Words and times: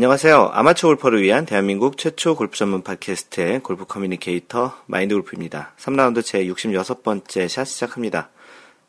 안녕하세요. 0.00 0.52
아마추어 0.54 0.88
골퍼를 0.88 1.20
위한 1.20 1.44
대한민국 1.44 1.98
최초 1.98 2.34
골프 2.34 2.56
전문 2.56 2.80
팟캐스트의 2.82 3.60
골프 3.60 3.84
커뮤니케이터 3.84 4.72
마인드 4.86 5.14
골프입니다. 5.14 5.74
3라운드 5.76 6.24
제 6.24 6.42
66번째 6.46 7.48
샷 7.48 7.66
시작합니다. 7.66 8.30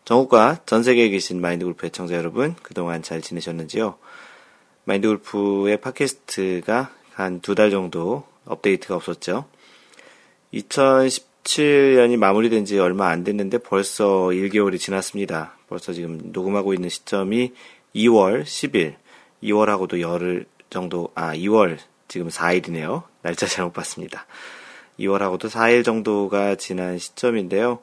전국과 0.06 0.60
전 0.66 0.84
세계에 0.84 1.10
계신 1.10 1.42
마인드 1.42 1.66
골프 1.66 1.86
애청자 1.86 2.16
여러분, 2.16 2.56
그동안 2.64 3.04
잘 3.04 3.20
지내셨는지요? 3.20 3.98
마인드 4.86 5.10
골프의 5.10 5.82
팟캐스트가 5.82 6.92
한 7.12 7.42
두 7.42 7.56
달 7.56 7.72
정도 7.72 8.24
업데이트가 8.46 8.96
없었죠. 8.96 9.44
2017년이 10.54 12.16
마무리된 12.16 12.64
지 12.64 12.80
얼마 12.80 13.10
안 13.10 13.26
됐는데 13.26 13.58
벌써 13.58 14.30
1개월이 14.30 14.80
지났습니다. 14.80 15.58
벌써 15.68 15.92
지금 15.92 16.22
녹음하고 16.32 16.74
있는 16.74 16.88
시점이 16.88 17.52
2월 17.98 18.44
10일, 18.44 18.96
2월하고도 19.44 20.00
열흘 20.00 20.46
정도, 20.72 21.12
아, 21.14 21.36
2월, 21.36 21.78
지금 22.08 22.30
4일이네요. 22.30 23.04
날짜 23.22 23.46
잘못 23.46 23.74
봤습니다. 23.74 24.26
2월하고도 25.00 25.50
4일 25.50 25.86
정도가 25.86 26.56
지난 26.56 26.98
시점인데요. 26.98 27.80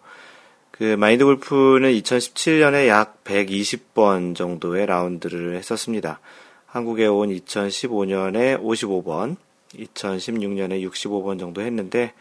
그 0.73 0.97
마인드 0.97 1.24
골프는 1.24 1.92
2017년에 1.92 2.88
약 2.88 3.23
120번 3.24 4.34
정도의 4.34 4.87
라운드를 4.87 5.56
했었습니다. 5.56 6.20
한국에 6.66 7.06
온 7.06 7.30
2015년에 7.30 8.61
55번, 8.62 9.36
2016년에 9.75 10.89
65번 10.91 11.39
정도 11.39 11.62
했는데 11.62 12.12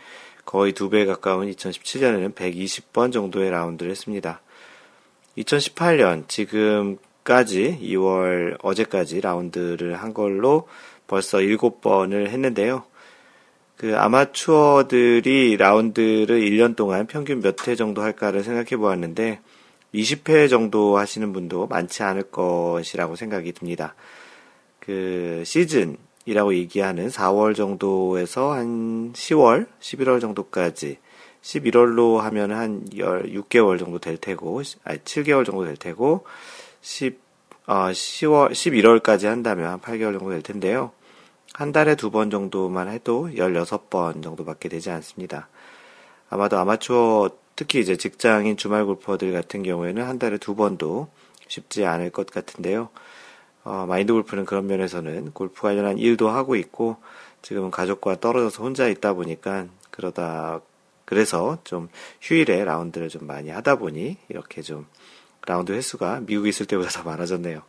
거의 0.45 0.73
두 0.73 0.89
배 0.89 1.05
가까운 1.05 1.51
2017년에는 1.51 2.33
120번 2.33 3.11
정도의 3.11 3.51
라운드를 3.51 3.91
했습니다. 3.91 4.41
2018년 5.37 6.27
지금 6.27 6.97
까지 7.27 7.77
2월 7.81 8.55
어제까지 8.63 9.19
라운드를 9.19 9.95
한 9.95 10.13
걸로 10.13 10.65
벌써 11.07 11.39
7번을 11.39 12.27
했는데요. 12.29 12.85
그 13.75 13.97
아마추어들이 13.97 15.57
라운드를 15.57 16.39
1년 16.39 16.77
동안 16.77 17.05
평균 17.05 17.41
몇 17.41 17.67
회 17.67 17.75
정도 17.75 18.01
할까를 18.01 18.43
생각해 18.43 18.77
보았는데 18.77 19.41
20회 19.93 20.49
정도 20.49 20.97
하시는 20.97 21.33
분도 21.33 21.67
많지 21.67 22.01
않을 22.01 22.31
것이라고 22.31 23.17
생각이 23.17 23.51
듭니다. 23.51 23.93
그 24.79 25.43
시즌이라고 25.45 26.55
얘기하는 26.55 27.09
4월 27.09 27.57
정도에서 27.57 28.53
한 28.53 29.11
10월, 29.11 29.67
11월 29.81 30.21
정도까지 30.21 30.97
11월로 31.41 32.19
하면 32.19 32.53
한 32.53 32.85
6개월 32.85 33.79
정도 33.79 33.99
될 33.99 34.15
테고, 34.15 34.61
아니 34.85 34.99
7개월 34.99 35.45
정도 35.45 35.65
될 35.65 35.75
테고 35.75 36.23
10, 36.87 37.19
어, 37.65 37.73
10월, 37.91 38.51
11월까지 38.51 39.25
한다면 39.25 39.69
한 39.69 39.81
8개월 39.81 40.17
정도 40.17 40.29
될 40.29 40.41
텐데요. 40.41 40.91
한 41.53 41.73
달에 41.73 41.95
두 41.95 42.11
번 42.11 42.29
정도만 42.29 42.87
해도 42.87 43.29
16번 43.35 44.23
정도밖에 44.23 44.69
되지 44.69 44.89
않습니다. 44.91 45.49
아마도 46.29 46.57
아마추어, 46.57 47.29
특히 47.57 47.81
이제 47.81 47.97
직장인 47.97 48.55
주말 48.55 48.85
골퍼들 48.85 49.33
같은 49.33 49.63
경우에는 49.63 50.01
한 50.07 50.17
달에 50.17 50.37
두 50.37 50.55
번도 50.55 51.09
쉽지 51.49 51.85
않을 51.85 52.09
것 52.09 52.27
같은데요. 52.27 52.87
어, 53.65 53.85
마인드 53.85 54.13
골프는 54.13 54.45
그런 54.45 54.65
면에서는 54.67 55.31
골프 55.33 55.61
관련한 55.63 55.97
일도 55.97 56.29
하고 56.29 56.55
있고, 56.55 56.95
지금은 57.41 57.69
가족과 57.69 58.21
떨어져서 58.21 58.63
혼자 58.63 58.87
있다 58.87 59.13
보니까, 59.13 59.67
그러다, 59.91 60.61
그래서 61.03 61.57
좀 61.65 61.89
휴일에 62.21 62.63
라운드를 62.63 63.09
좀 63.09 63.27
많이 63.27 63.49
하다 63.49 63.75
보니, 63.75 64.17
이렇게 64.29 64.61
좀 64.61 64.85
라운드 65.47 65.71
횟수가 65.71 66.21
미국에 66.27 66.49
있을 66.49 66.65
때보다 66.67 66.89
더 66.89 67.03
많아졌네요. 67.03 67.63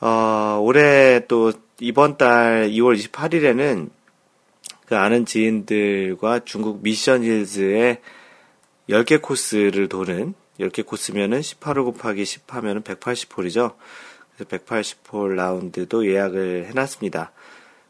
어, 0.00 0.58
올해 0.62 1.26
또 1.26 1.52
이번 1.80 2.16
달 2.16 2.70
2월 2.70 2.96
28일에는 2.96 3.90
그 4.86 4.96
아는 4.96 5.26
지인들과 5.26 6.40
중국 6.44 6.82
미션 6.82 7.22
힐즈의 7.22 8.00
10개 8.88 9.20
코스를 9.20 9.88
도는 9.88 10.34
10개 10.58 10.86
코스면은 10.86 11.40
18호 11.40 11.84
곱하기 11.84 12.24
10 12.24 12.54
하면은 12.54 12.82
180홀이죠. 12.82 13.74
그래서 14.36 14.64
180홀 14.64 15.34
라운드도 15.34 16.06
예약을 16.06 16.66
해놨습니다. 16.68 17.32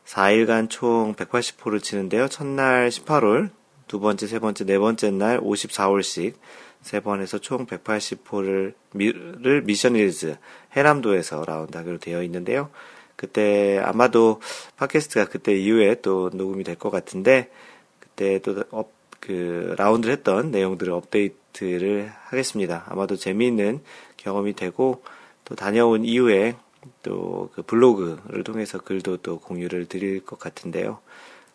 4일간 0.06 0.68
총 0.70 1.14
180홀을 1.14 1.82
치는데요. 1.82 2.28
첫날 2.28 2.88
18홀, 2.88 3.50
두 3.86 4.00
번째, 4.00 4.26
세 4.26 4.38
번째, 4.38 4.64
네 4.64 4.78
번째 4.78 5.10
날 5.10 5.41
54홀씩 5.41 6.34
세 6.82 7.00
번 7.00 7.16
해서 7.16 7.38
총 7.38 7.66
180홀을 7.66 8.74
를 8.94 9.62
미션 9.62 9.96
힐즈 9.96 10.36
해남도에서 10.76 11.44
라운드 11.46 11.76
하기로 11.76 11.98
되어 11.98 12.22
있는데요. 12.22 12.70
그때 13.16 13.78
아마도 13.78 14.41
팟캐스트가 14.76 15.26
그때 15.26 15.54
이후에 15.54 16.00
또 16.00 16.30
녹음이 16.32 16.64
될 16.64 16.76
것 16.76 16.91
같은데 16.91 17.50
그때 17.98 18.38
또 18.41 18.64
업, 18.70 18.92
그 19.20 19.74
라운드를 19.76 20.12
했던 20.14 20.50
내용들을 20.50 20.92
업데이트를 20.92 22.10
하겠습니다. 22.24 22.84
아마도 22.88 23.16
재미있는 23.16 23.80
경험이 24.16 24.54
되고 24.54 25.02
또 25.44 25.54
다녀온 25.54 26.04
이후에 26.04 26.56
또 27.02 27.50
그 27.52 27.62
블로그를 27.62 28.44
통해서 28.44 28.78
글도 28.78 29.18
또 29.18 29.38
공유를 29.38 29.86
드릴 29.86 30.24
것 30.24 30.38
같은데요. 30.38 30.98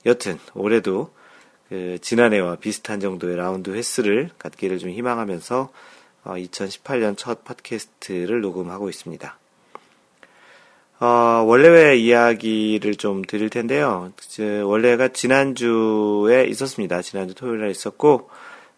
여튼 0.05 0.37
올해도 0.53 1.09
그 1.69 1.97
지난해와 2.01 2.57
비슷한 2.57 2.99
정도의 2.99 3.37
라운드 3.37 3.71
횟수를 3.71 4.29
갖기를 4.37 4.77
좀 4.77 4.89
희망하면서 4.89 5.71
어, 6.25 6.33
2018년 6.33 7.17
첫 7.17 7.43
팟캐스트를 7.43 8.41
녹음하고 8.41 8.89
있습니다. 8.89 9.37
어, 10.99 11.05
원래회 11.45 11.97
이야기를 11.97 12.95
좀 12.95 13.21
드릴 13.21 13.49
텐데요. 13.49 14.11
원래가 14.63 15.09
지난주에 15.09 16.45
있었습니다. 16.45 17.01
지난주 17.01 17.35
토요일에 17.35 17.69
있었고, 17.69 18.29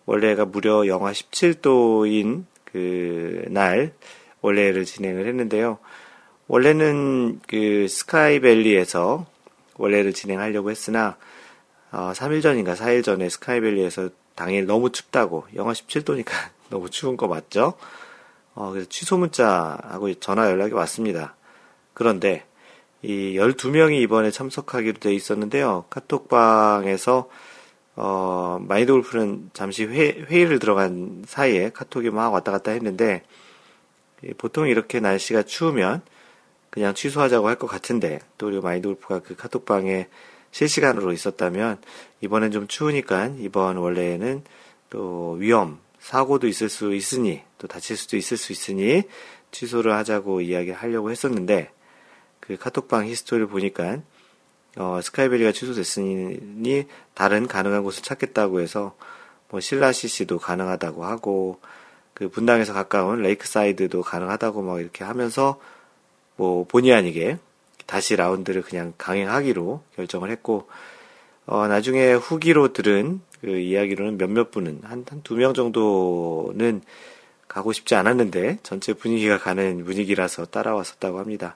원래가 0.06 0.46
무려 0.46 0.88
영하 0.88 1.12
17도인 1.12 2.46
그 2.66 3.46
날, 3.50 3.94
원래를 4.42 4.86
진행을 4.86 5.28
했는데요. 5.28 5.78
원래는 6.48 7.40
그 7.48 7.88
스카이밸리에서 7.88 9.26
원래를 9.76 10.14
진행하려고 10.14 10.72
했으나, 10.72 11.18
어, 11.98 12.12
3일 12.14 12.44
전인가 12.44 12.76
4일 12.76 13.04
전에 13.04 13.28
스카이밸리에서 13.28 14.10
당일 14.36 14.68
너무 14.68 14.92
춥다고 14.92 15.48
영하 15.56 15.74
17도니까 15.74 16.30
너무 16.70 16.92
추운 16.92 17.18
거 17.18 17.28
맞죠? 17.28 17.74
어, 18.54 18.70
그래서 18.70 18.88
취소 18.88 19.18
문자하고 19.18 20.14
전화 20.20 20.48
연락이 20.48 20.74
왔습니다. 20.76 21.36
그런데 21.96 22.46
이 23.02 23.34
12명이 23.36 24.00
이번에 24.02 24.30
참석하기로 24.30 25.00
돼 25.00 25.12
있었는데요. 25.16 25.86
카톡방에서 25.90 27.30
어, 27.96 28.60
마인드 28.62 28.92
골프는 28.92 29.50
잠시 29.54 29.86
회, 29.86 30.24
회의를 30.30 30.60
들어간 30.60 31.24
사이에 31.26 31.72
카톡이 31.72 32.12
막 32.12 32.32
왔다 32.32 32.52
갔다 32.52 32.72
했는데 32.74 33.24
보통 34.38 34.68
이렇게 34.68 35.00
날씨가 35.00 35.44
추우면 35.44 36.04
그냥 36.70 36.94
취소하자고 36.94 37.48
할 37.48 37.56
것 37.56 37.66
같은데 37.66 38.20
또 38.38 38.48
우리 38.50 38.60
마인드 38.62 38.88
골프가 38.88 39.18
그 39.18 39.36
카톡방에 39.36 40.08
실시간으로 40.58 41.12
있었다면 41.14 41.78
이번엔 42.22 42.52
좀 42.52 42.68
추우니까 42.68 43.36
이번 43.38 43.78
라운드는 43.78 44.44
또 44.90 45.34
위험 45.34 45.78
사고도 46.00 46.48
있을 46.48 46.68
수 46.70 46.96
있으니 46.96 47.44
또 47.60 47.68
다칠 47.68 47.96
수도 47.96 48.18
있을 48.18 48.38
수 48.38 48.52
있으니 48.52 49.04
취소를 49.52 49.94
하자고 49.94 50.42
이야기를 50.42 50.74
하려고 50.74 51.12
했었는데 51.12 51.70
그 52.40 52.58
카톡방 52.58 53.06
히스토리를 53.06 53.48
보니까 53.48 54.00
어, 54.78 55.00
스카이베리가 55.02 55.52
취소됐으니 55.52 56.88
다른 57.14 57.48
가능한 57.48 57.84
곳을 57.84 58.02
찾겠다고 58.02 58.60
해서 58.60 58.96
뭐 59.50 59.60
신라CC도 59.60 60.40
가능하다고 60.40 61.06
하고 61.06 61.60
그 62.16 62.30
분당에서 62.30 62.74
가까운 62.74 63.22
레이크사이드도 63.22 64.02
가능하다고 64.02 64.64
막 64.64 64.80
이렇게 64.80 65.04
하면서 65.04 65.60
뭐 66.36 66.66
본의 66.66 66.94
아니게 66.94 67.38
다시 67.88 68.16
라운드를 68.16 68.62
그냥 68.62 68.94
강행하기로 69.00 69.82
결정을 69.96 70.30
했고, 70.30 70.68
어, 71.48 71.68
나중에 71.68 72.14
후기로 72.14 72.74
들은 72.74 73.22
그 73.42 73.50
이야기로는 73.58 74.18
몇몇 74.20 74.52
분은, 74.52 74.82
한, 74.84 75.06
한 75.10 75.22
두 75.24 75.36
명 75.36 75.54
정도는 75.56 76.82
가고 77.48 77.72
싶지 77.74 77.96
않았는데, 77.96 78.60
전체 78.64 78.94
분위기가 78.94 79.38
가는 79.40 79.84
분위기라서 79.86 80.46
따라왔었다고 80.46 81.18
합니다. 81.20 81.56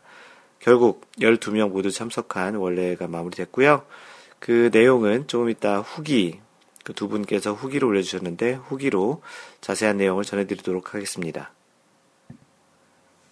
결국 0.60 1.06
12명 1.20 1.70
모두 1.72 1.92
참석한 1.92 2.56
원래가 2.56 3.08
마무리됐고요. 3.08 3.84
그 4.40 4.70
내용은 4.74 5.28
조금 5.28 5.50
이따 5.50 5.80
후기, 5.80 6.40
그 6.84 6.94
두 6.94 7.08
분께서 7.10 7.54
후기를 7.54 7.88
올려주셨는데, 7.88 8.54
후기로 8.54 9.22
자세한 9.62 9.98
내용을 9.98 10.24
전해드리도록 10.24 10.94
하겠습니다. 10.96 11.52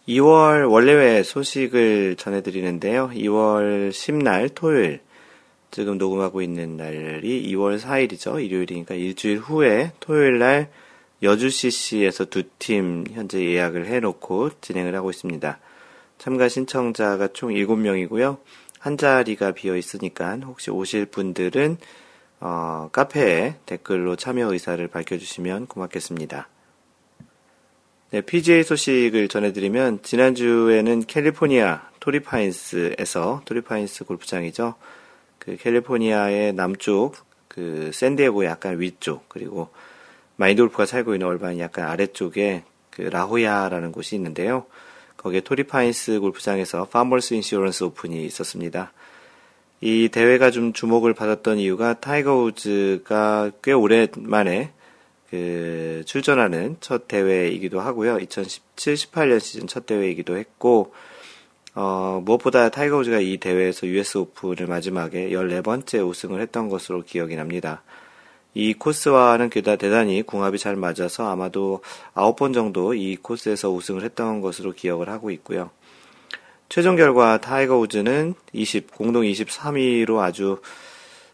2월 0.10 0.68
원래회 0.68 1.22
소식을 1.22 2.16
전해드리는데요. 2.16 3.12
2월 3.14 3.92
10날 3.92 4.50
토요일, 4.56 5.02
지금 5.70 6.00
녹음하고 6.00 6.42
있는 6.42 6.78
날이 6.78 7.48
2월 7.52 7.80
4일이죠. 7.80 8.44
일요일이니까 8.44 8.96
일주일 8.96 9.38
후에 9.38 9.92
토요일 10.00 10.40
날 10.40 10.72
여주 11.22 11.52
CC에서 11.52 12.26
두 12.26 12.42
팀 12.58 13.06
현재 13.12 13.40
예약을 13.40 13.86
해놓고 13.86 14.50
진행을 14.62 14.96
하고 14.96 15.12
있습니다. 15.12 15.60
참가 16.18 16.50
신청자가 16.50 17.28
총 17.34 17.52
7명이고요. 17.52 18.38
한 18.80 18.98
자리가 18.98 19.52
비어 19.52 19.78
있으니까 19.78 20.38
혹시 20.44 20.72
오실 20.72 21.06
분들은 21.06 21.78
어, 22.40 22.90
카페에 22.92 23.58
댓글로 23.68 24.16
참여 24.16 24.52
의사를 24.52 24.88
밝혀주시면 24.88 25.68
고맙겠습니다. 25.68 26.48
네, 28.12 28.22
PGA 28.22 28.64
소식을 28.64 29.28
전해드리면 29.28 30.02
지난주에는 30.02 31.04
캘리포니아 31.06 31.92
토리파인스에서 32.00 33.44
토리파인스 33.46 34.06
골프장이죠. 34.06 34.74
그 35.38 35.56
캘리포니아의 35.58 36.54
남쪽 36.54 37.16
그 37.48 37.92
샌디에고 37.94 38.46
약간 38.46 38.80
위쪽 38.80 39.30
그리고 39.30 39.70
마인드 40.38 40.64
골프가 40.64 40.88
살고 40.88 41.14
있는 41.14 41.28
얼반 41.28 41.60
약간 41.60 41.86
아래쪽에 41.86 42.64
그 42.90 43.04
라호야라는 43.04 43.92
곳이 43.92 44.16
있는데요. 44.16 44.66
거기에 45.18 45.42
토리파인스 45.42 46.20
골프장에서 46.20 46.86
파머스 46.86 47.36
인슈런스 47.36 47.84
오픈이 47.84 48.26
있었습니다. 48.26 48.92
이 49.82 50.10
대회가 50.12 50.50
좀 50.50 50.74
주목을 50.74 51.14
받았던 51.14 51.60
이유가 51.60 52.00
타이거 52.00 52.38
우즈가 52.38 53.52
꽤 53.62 53.72
오랜만에 53.72 54.72
그 55.30 56.04
출전하는 56.06 56.78
첫 56.80 57.08
대회이기도 57.08 57.80
하고요. 57.80 58.20
2017, 58.20 58.96
18년 58.96 59.40
시즌 59.40 59.68
첫 59.68 59.86
대회이기도 59.86 60.38
했고 60.38 60.94
어, 61.76 62.22
무엇보다 62.26 62.70
타이거 62.70 62.98
우즈가 62.98 63.20
이 63.20 63.38
대회에서 63.38 63.88
US 63.88 64.18
오픈을 64.18 64.68
마지막에 64.68 65.30
14번째 65.30 66.08
우승을 66.08 66.42
했던 66.42 66.68
것으로 66.68 67.04
기억이 67.04 67.36
납니다. 67.36 67.84
이 68.56 68.74
코스와는 68.74 69.50
대단히 69.50 70.24
궁합이 70.24 70.58
잘 70.58 70.76
맞아서 70.76 71.30
아마도 71.30 71.82
9번 72.16 72.54
정도 72.54 72.96
이 72.96 73.16
코스에서 73.16 73.72
우승을 73.72 74.04
했던 74.04 74.42
것으로 74.42 74.74
기억을 74.74 75.10
하고 75.10 75.30
있고요. 75.30 75.70
최종 76.68 76.96
결과 76.96 77.40
타이거 77.40 77.78
우즈는 77.78 78.34
20, 78.54 78.92
공동 78.92 79.24
23위로 79.24 80.20
아주 80.20 80.62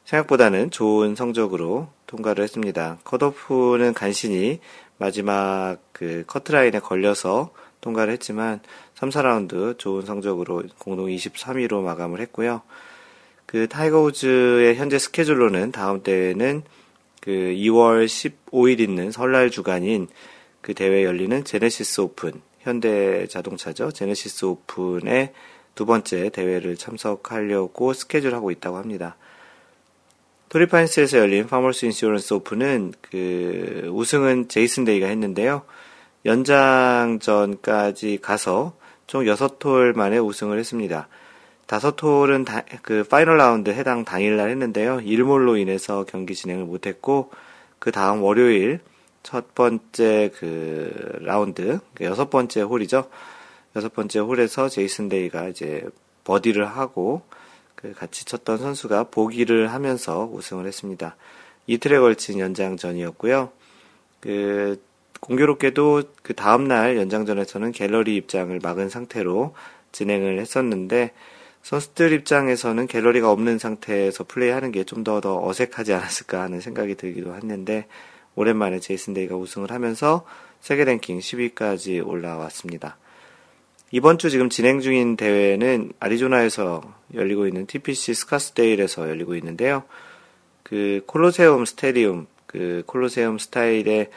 생각보다는 0.03 0.71
좋은 0.71 1.15
성적으로 1.15 1.87
통과를 2.15 2.43
했습니다. 2.43 2.97
컷오프는 3.03 3.93
간신히 3.93 4.59
마지막 4.97 5.77
그 5.91 6.23
커트라인에 6.27 6.79
걸려서 6.79 7.51
통과를 7.81 8.13
했지만 8.13 8.61
3, 8.95 9.09
4라운드 9.09 9.77
좋은 9.77 10.05
성적으로 10.05 10.63
공동 10.77 11.07
23위로 11.07 11.81
마감을 11.81 12.21
했고요. 12.21 12.61
그 13.45 13.67
타이거 13.67 14.01
우즈의 14.01 14.75
현재 14.75 14.97
스케줄로는 14.97 15.71
다음 15.71 16.01
대회는 16.01 16.63
그 17.21 17.31
2월 17.31 18.05
15일 18.05 18.79
있는 18.79 19.11
설날 19.11 19.49
주간인 19.51 20.07
그 20.61 20.73
대회 20.73 21.03
열리는 21.03 21.43
제네시스 21.43 22.01
오픈, 22.01 22.41
현대 22.59 23.27
자동차죠. 23.27 23.91
제네시스 23.91 24.45
오픈의 24.45 25.33
두 25.75 25.85
번째 25.85 26.29
대회를 26.29 26.77
참석하려고 26.77 27.93
스케줄하고 27.93 28.49
있다고 28.49 28.77
합니다. 28.77 29.17
토리파인스에서 30.55 31.17
열린 31.17 31.47
파머스 31.47 31.85
인슈런스 31.85 32.33
오픈은 32.35 32.93
그 33.01 33.89
우승은 33.91 34.47
제이슨 34.47 34.85
데이가 34.85 35.07
했는데요. 35.07 35.63
연장전까지 36.23 38.19
가서 38.21 38.77
총 39.05 39.25
6홀 39.25 39.97
만에 39.97 40.17
우승을 40.17 40.57
했습니다. 40.57 41.09
다섯 41.65 42.01
홀은 42.01 42.45
다, 42.45 42.63
그 42.83 43.03
파이널 43.03 43.35
라운드 43.35 43.69
해당 43.71 44.05
당일날 44.05 44.49
했는데요. 44.49 45.01
일몰로 45.01 45.57
인해서 45.57 46.05
경기 46.05 46.33
진행을 46.33 46.63
못했고 46.63 47.31
그 47.77 47.91
다음 47.91 48.23
월요일 48.23 48.79
첫 49.23 49.53
번째 49.55 50.31
그 50.37 51.19
라운드 51.19 51.79
그 51.95 52.05
여섯 52.05 52.29
번째 52.29 52.61
홀이죠. 52.61 53.09
여섯 53.75 53.93
번째 53.93 54.19
홀에서 54.19 54.69
제이슨 54.69 55.09
데이가 55.09 55.49
이제 55.49 55.85
버디를 56.23 56.65
하고 56.65 57.23
그 57.85 57.93
같이 57.93 58.25
쳤던 58.25 58.57
선수가 58.57 59.05
보기를 59.05 59.71
하면서 59.71 60.27
우승을 60.31 60.65
했습니다. 60.65 61.15
이틀에 61.67 61.99
걸친 61.99 62.39
연장전이었고요. 62.39 63.51
그 64.21 64.81
공교롭게도 65.19 66.03
그 66.23 66.33
다음 66.33 66.67
날 66.67 66.97
연장전에서는 66.97 67.71
갤러리 67.71 68.15
입장을 68.15 68.57
막은 68.61 68.89
상태로 68.89 69.53
진행을 69.91 70.39
했었는데 70.39 71.11
선수들 71.61 72.11
입장에서는 72.13 72.87
갤러리가 72.87 73.31
없는 73.31 73.59
상태에서 73.59 74.23
플레이하는 74.23 74.71
게 74.71 74.83
좀 74.83 75.03
더더 75.03 75.43
어색하지 75.45 75.93
않았을까 75.93 76.41
하는 76.41 76.61
생각이 76.61 76.95
들기도 76.95 77.35
했는데 77.35 77.87
오랜만에 78.35 78.79
제이슨 78.79 79.13
데이가 79.13 79.35
우승을 79.35 79.71
하면서 79.71 80.25
세계 80.59 80.85
랭킹 80.85 81.19
10위까지 81.19 82.05
올라왔습니다. 82.05 82.97
이번 83.91 84.17
주 84.17 84.29
지금 84.29 84.49
진행 84.49 84.81
중인 84.81 85.15
대회는 85.15 85.93
아리조나에서 85.99 86.81
열리고 87.13 87.47
있는 87.47 87.65
TPC 87.65 88.13
스카스데일에서 88.13 89.09
열리고 89.09 89.35
있는데요. 89.35 89.83
그 90.63 91.01
콜로세움 91.05 91.65
스테디움, 91.65 92.27
그 92.45 92.83
콜로세움 92.85 93.37
스타일의 93.37 94.09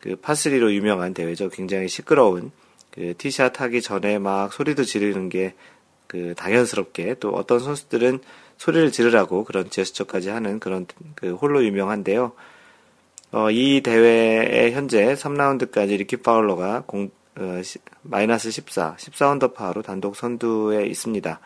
그 0.00 0.16
파 0.16 0.28
스리로 0.28 0.72
유명한 0.72 1.12
대회죠. 1.14 1.48
굉장히 1.48 1.88
시끄러운 1.88 2.52
그 2.90 3.14
티샷 3.18 3.60
하기 3.60 3.82
전에 3.82 4.18
막 4.18 4.52
소리도 4.52 4.84
지르는 4.84 5.28
게 5.28 5.54
그 6.08 6.34
당연스럽게 6.36 7.16
또 7.20 7.30
어떤 7.30 7.60
선수들은 7.60 8.18
소리를 8.56 8.90
지르라고 8.90 9.44
그런 9.44 9.70
제스처까지 9.70 10.30
하는 10.30 10.58
그런 10.58 10.86
그 11.14 11.34
홀로 11.34 11.64
유명한데요. 11.64 12.32
어, 13.30 13.50
이 13.50 13.82
대회에 13.82 14.72
현재 14.72 15.14
3라운드까지 15.14 15.98
리키 15.98 16.16
파울러가 16.16 16.82
공, 16.86 17.10
어, 17.38 17.62
시, 17.62 17.78
마이너스 18.02 18.50
14, 18.50 18.96
14 18.98 19.30
언더파로 19.30 19.82
단독 19.82 20.16
선두에 20.16 20.86
있습니다. 20.86 21.40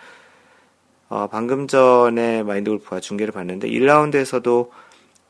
어, 1.11 1.27
방금 1.27 1.67
전에 1.67 2.43
마인드 2.43 2.71
골프가 2.71 2.99
중계를 2.99 3.33
봤는데 3.33 3.69
1라운드에서도 3.69 4.71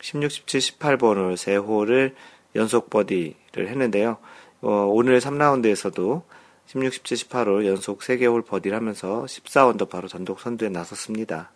16, 0.00 0.30
17, 0.30 0.78
18번을 0.78 1.34
3홀을 1.34 2.14
연속 2.54 2.88
버디를 2.90 3.68
했는데요. 3.68 4.18
어, 4.60 4.68
오늘 4.88 5.18
3라운드에서도 5.18 6.22
16, 6.66 6.92
17, 6.92 7.28
18홀 7.28 7.66
연속 7.66 7.98
3개 7.98 8.30
홀 8.30 8.42
버디를 8.42 8.76
하면서 8.76 9.26
14 9.26 9.66
언더파로 9.66 10.06
단독 10.06 10.40
선두에 10.40 10.68
나섰습니다. 10.68 11.50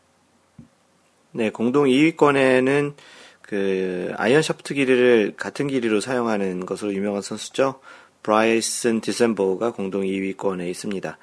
네, 1.31 1.51
공동 1.51 1.85
2위권에는 1.85 2.95
그 3.43 4.13
아이언 4.17 4.43
샤프트 4.43 4.75
길이를 4.75 5.35
같은 5.37 5.69
길이로 5.69 6.01
사용하는 6.01 6.67
것으로 6.67 6.93
유명한 6.93 7.23
선수죠. 7.23 7.81
브라이슨 8.27 9.01
디섐보가 9.01 9.71
공동 9.71 10.03
2위권에 10.03 10.69
있습니다. 10.71 11.17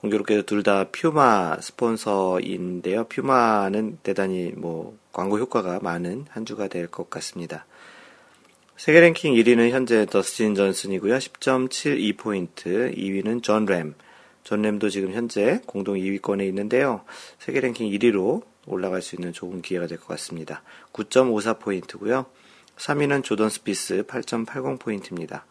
공교롭게도 0.00 0.42
둘 0.46 0.62
다 0.62 0.84
퓨마 0.90 1.58
스폰서인데요. 1.60 3.04
퓨마는 3.08 3.98
대단히 4.02 4.52
뭐 4.56 4.96
광고 5.12 5.38
효과가 5.38 5.80
많은 5.82 6.24
한 6.30 6.46
주가 6.46 6.68
될 6.68 6.88
것 6.88 7.10
같습니다. 7.10 7.66
세계 8.78 9.00
랭킹 9.00 9.34
1위는 9.34 9.68
현재 9.72 10.06
더스틴 10.06 10.54
존슨이고요. 10.54 11.18
10.72포인트. 11.18 12.96
2위는 12.96 13.42
존 13.42 13.66
램. 13.66 13.94
존 14.42 14.62
램도 14.62 14.88
지금 14.88 15.12
현재 15.12 15.60
공동 15.66 15.96
2위권에 15.96 16.46
있는데요. 16.48 17.02
세계 17.38 17.60
랭킹 17.60 17.90
1위로 17.90 18.42
올라갈 18.66 19.02
수 19.02 19.16
있는 19.16 19.34
좋은 19.34 19.60
기회가 19.60 19.86
될 19.86 19.98
것 19.98 20.06
같습니다. 20.08 20.62
9.54포인트고요. 20.94 22.24
3위는 22.78 23.22
조던 23.22 23.50
스피스 23.50 24.04
8.80포인트입니다. 24.04 25.42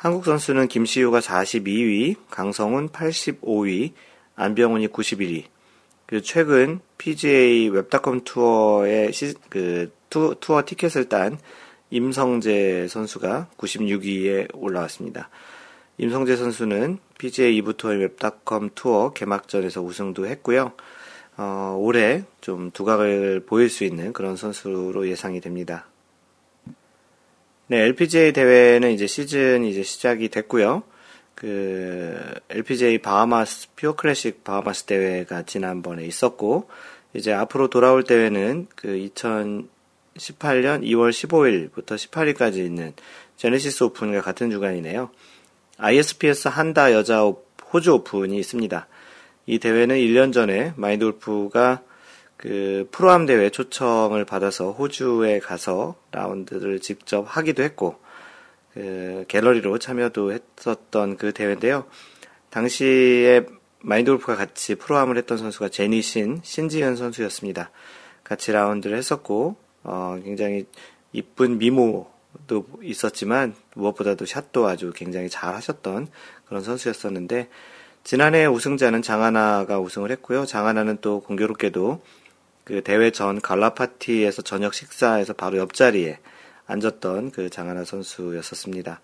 한국 0.00 0.24
선수는 0.24 0.68
김시우가 0.68 1.20
42위, 1.20 2.16
강성훈 2.30 2.88
85위, 2.88 3.92
안병훈이 4.34 4.88
91위. 4.88 5.44
그 6.06 6.22
최근 6.22 6.80
PGA 6.96 7.68
웹닷컴 7.68 8.22
투어의 8.24 9.12
시, 9.12 9.34
그 9.50 9.92
투, 10.08 10.34
투어 10.40 10.64
티켓을 10.64 11.10
딴 11.10 11.38
임성재 11.90 12.88
선수가 12.88 13.48
96위에 13.58 14.48
올라왔습니다. 14.54 15.28
임성재 15.98 16.34
선수는 16.36 16.96
PGA 17.18 17.60
2부 17.60 17.76
투어 17.76 17.90
웹닷컴 17.90 18.70
투어 18.74 19.12
개막전에서 19.12 19.82
우승도 19.82 20.26
했고요. 20.28 20.72
어, 21.36 21.76
올해 21.78 22.24
좀 22.40 22.70
두각을 22.70 23.40
보일 23.44 23.68
수 23.68 23.84
있는 23.84 24.14
그런 24.14 24.36
선수로 24.36 25.06
예상이 25.08 25.42
됩니다. 25.42 25.89
네, 27.70 27.82
LPGA 27.82 28.32
대회는 28.32 28.90
이제 28.90 29.06
시즌 29.06 29.64
이제 29.64 29.84
시작이 29.84 30.28
됐고요. 30.28 30.82
그 31.36 32.18
LPGA 32.48 32.98
바하마스 32.98 33.68
퓨어 33.76 33.94
클래식 33.94 34.42
바하마스 34.42 34.86
대회가 34.86 35.44
지난번에 35.44 36.04
있었고 36.04 36.68
이제 37.14 37.32
앞으로 37.32 37.70
돌아올 37.70 38.02
대회는 38.02 38.66
그 38.74 38.96
2000, 38.96 39.68
18년 40.16 40.82
2월 40.82 41.10
15일부터 41.12 41.94
18일까지 41.94 42.56
있는 42.56 42.92
제네시스 43.36 43.84
오픈과 43.84 44.22
같은 44.22 44.50
주간이네요. 44.50 45.10
ISPS 45.78 46.48
한다 46.48 46.92
여자 46.92 47.22
호주 47.72 47.92
오픈이 47.92 48.36
있습니다. 48.36 48.88
이 49.46 49.58
대회는 49.60 49.94
1년 49.94 50.32
전에 50.32 50.72
마인드 50.74 51.04
골프가 51.04 51.82
그 52.40 52.88
프로암 52.90 53.26
대회 53.26 53.50
초청을 53.50 54.24
받아서 54.24 54.72
호주에 54.72 55.40
가서 55.40 55.96
라운드를 56.10 56.80
직접 56.80 57.26
하기도 57.28 57.62
했고 57.62 58.00
그 58.72 59.26
갤러리로 59.28 59.78
참여도 59.78 60.32
했었던 60.32 61.18
그 61.18 61.34
대회인데요. 61.34 61.84
당시에 62.48 63.44
마인드 63.80 64.10
골프가 64.10 64.36
같이 64.36 64.74
프로암을 64.74 65.18
했던 65.18 65.36
선수가 65.36 65.68
제니신 65.68 66.40
신지현 66.42 66.96
선수였습니다. 66.96 67.70
같이 68.24 68.52
라운드를 68.52 68.96
했었고 68.96 69.56
어, 69.82 70.18
굉장히 70.24 70.64
이쁜 71.12 71.58
미모도 71.58 72.64
있었지만 72.80 73.54
무엇보다도 73.74 74.24
샷도 74.24 74.66
아주 74.66 74.92
굉장히 74.94 75.28
잘 75.28 75.54
하셨던 75.54 76.08
그런 76.46 76.62
선수였었는데 76.62 77.50
지난해 78.02 78.46
우승자는 78.46 79.02
장하나가 79.02 79.78
우승을 79.78 80.10
했고요. 80.12 80.46
장하나는 80.46 80.98
또 81.02 81.20
공교롭게도 81.20 82.00
그 82.70 82.82
대회 82.82 83.10
전 83.10 83.40
갈라 83.40 83.74
파티에서 83.74 84.42
저녁 84.42 84.74
식사에서 84.74 85.32
바로 85.32 85.58
옆자리에 85.58 86.20
앉았던 86.66 87.32
그 87.32 87.50
장하나 87.50 87.84
선수였었습니다. 87.84 89.00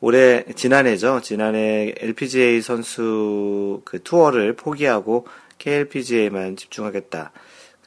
올해 0.00 0.44
지난해죠. 0.56 1.20
지난해 1.22 1.94
LPGA 1.98 2.60
선수 2.60 3.80
그 3.84 4.02
투어를 4.02 4.54
포기하고 4.54 5.24
KLPGA만 5.58 6.56
집중하겠다. 6.56 7.30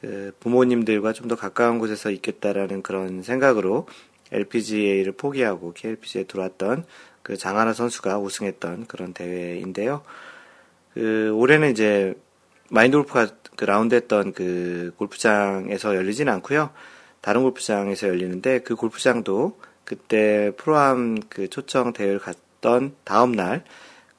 그 0.00 0.32
부모님들과 0.40 1.12
좀 1.12 1.28
더 1.28 1.36
가까운 1.36 1.78
곳에서 1.78 2.10
있겠다라는 2.10 2.82
그런 2.82 3.22
생각으로 3.22 3.86
LPGA를 4.32 5.12
포기하고 5.12 5.74
KLPGA에 5.74 6.24
들어왔던 6.24 6.86
그 7.22 7.36
장하나 7.36 7.74
선수가 7.74 8.18
우승했던 8.20 8.86
그런 8.86 9.12
대회인데요. 9.12 10.00
그 10.94 11.30
올해는 11.34 11.72
이제 11.72 12.14
마인드 12.70 12.96
골프가 12.96 13.28
그 13.56 13.64
라운드 13.64 13.94
했던 13.94 14.32
그 14.32 14.92
골프장에서 14.96 15.94
열리진 15.94 16.28
않고요. 16.28 16.70
다른 17.20 17.42
골프장에서 17.42 18.08
열리는데 18.08 18.60
그 18.60 18.74
골프장도 18.74 19.60
그때 19.84 20.52
프로암 20.56 21.18
그 21.28 21.50
초청 21.50 21.92
대회를 21.92 22.18
갔던 22.18 22.94
다음 23.04 23.32
날 23.32 23.62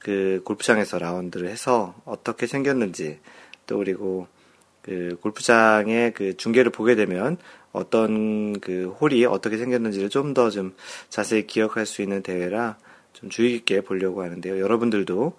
그 0.01 0.41
골프장에서 0.43 0.97
라운드를 0.97 1.47
해서 1.47 1.95
어떻게 2.05 2.47
생겼는지 2.47 3.19
또 3.67 3.77
그리고 3.77 4.27
그 4.81 5.17
골프장의 5.21 6.13
그 6.13 6.35
중계를 6.37 6.71
보게 6.71 6.95
되면 6.95 7.37
어떤 7.71 8.59
그 8.59 8.95
홀이 8.99 9.25
어떻게 9.25 9.57
생겼는지를 9.57 10.09
좀 10.09 10.33
더좀 10.33 10.51
좀 10.51 10.75
자세히 11.09 11.45
기억할 11.45 11.85
수 11.85 12.01
있는 12.01 12.23
대회라 12.23 12.77
좀 13.13 13.29
주의 13.29 13.51
깊게 13.51 13.81
보려고 13.81 14.23
하는데요. 14.23 14.59
여러분들도 14.59 15.37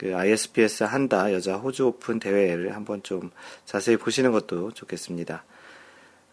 그 0.00 0.16
ISPS 0.16 0.84
한다 0.84 1.30
여자 1.34 1.56
호주 1.56 1.88
오픈 1.88 2.18
대회를 2.18 2.74
한번 2.74 3.02
좀 3.02 3.30
자세히 3.66 3.98
보시는 3.98 4.32
것도 4.32 4.70
좋겠습니다. 4.70 5.44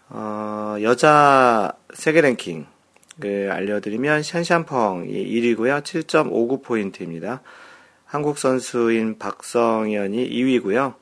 어, 0.07 0.77
여자 0.81 1.73
세계 1.93 2.21
랭킹 2.21 2.65
을 3.25 3.51
알려드리면 3.51 4.21
샨샨펑이 4.21 5.11
1위고요. 5.11 5.83
7.59포인트입니다. 5.83 7.41
한국 8.05 8.37
선수인 8.37 9.17
박성현이 9.19 10.29
2위고요. 10.29 10.93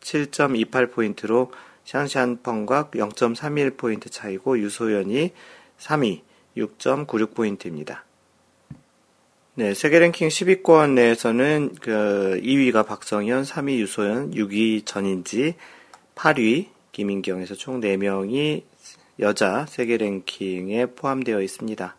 7.28포인트로 0.00 1.50
샹샨펑과 1.84 2.90
0.31포인트 2.92 4.12
차이고 4.12 4.60
유소연이 4.60 5.32
3위 5.80 6.20
6.96포인트입니다. 6.56 8.11
네, 9.54 9.74
세계 9.74 9.98
랭킹 9.98 10.28
10위권 10.28 10.94
내에서는 10.94 11.74
그 11.78 12.40
2위가 12.42 12.86
박성현, 12.86 13.42
3위 13.42 13.80
유소연, 13.80 14.30
6위 14.30 14.86
전인지, 14.86 15.56
8위 16.14 16.68
김인경에서 16.92 17.54
총 17.56 17.78
4명이 17.82 18.62
여자 19.20 19.66
세계 19.68 19.98
랭킹에 19.98 20.86
포함되어 20.86 21.42
있습니다. 21.42 21.96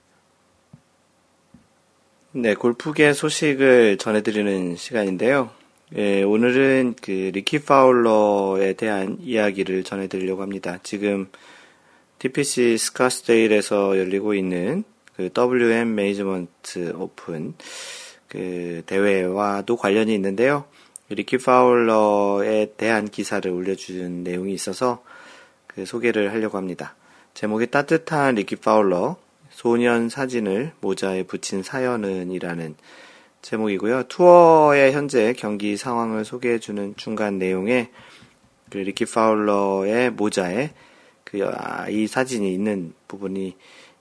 네, 2.31 2.55
골프계 2.55 3.13
소식을 3.13 3.99
전해드리는 3.99 4.75
시간인데요. 4.75 5.51
예, 5.95 6.23
오늘은 6.23 6.95
그 7.03 7.29
리키 7.35 7.65
파울러에 7.65 8.73
대한 8.73 9.19
이야기를 9.21 9.83
전해드리려고 9.83 10.41
합니다. 10.41 10.79
지금 10.81 11.29
TPC 12.17 12.79
스코츠데일에서 12.79 13.99
열리고 13.99 14.33
있는 14.33 14.83
그 15.15 15.29
WM 15.35 15.95
매니지먼트 15.95 16.93
오픈 16.97 17.53
그 18.27 18.81
대회와도 18.85 19.77
관련이 19.77 20.13
있는데요. 20.15 20.65
리키 21.09 21.37
파울러에 21.37 22.73
대한 22.77 23.07
기사를 23.07 23.49
올려준 23.49 24.23
내용이 24.23 24.53
있어서 24.53 25.03
그 25.67 25.85
소개를 25.85 26.31
하려고 26.31 26.57
합니다. 26.57 26.95
제목이 27.33 27.67
따뜻한 27.67 28.35
리키 28.35 28.55
파울러 28.57 29.17
소년 29.49 30.09
사진을 30.09 30.71
모자에 30.81 31.23
붙인 31.23 31.61
사연은 31.61 32.31
이라는 32.31 32.75
제목이고요. 33.43 34.03
투어의 34.03 34.93
현재 34.93 35.33
경기 35.33 35.77
상황을 35.77 36.25
소개해주는 36.25 36.95
중간 36.95 37.37
내용에 37.37 37.91
그 38.71 38.77
리키 38.77 39.05
파울러의 39.05 40.11
모자에 40.11 40.71
그 41.23 41.45
아이 41.45 42.07
사진이 42.07 42.51
있는 42.53 42.93
부분이 43.07 43.55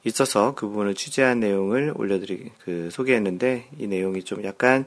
있어서 0.05 0.55
그 0.55 0.67
부분을 0.67 0.95
취재한 0.95 1.41
내용을 1.41 1.93
올려드리 1.97 2.51
그 2.65 2.89
소개했는데 2.91 3.69
이 3.79 3.87
내용이 3.87 4.25
좀 4.25 4.45
약간 4.45 4.85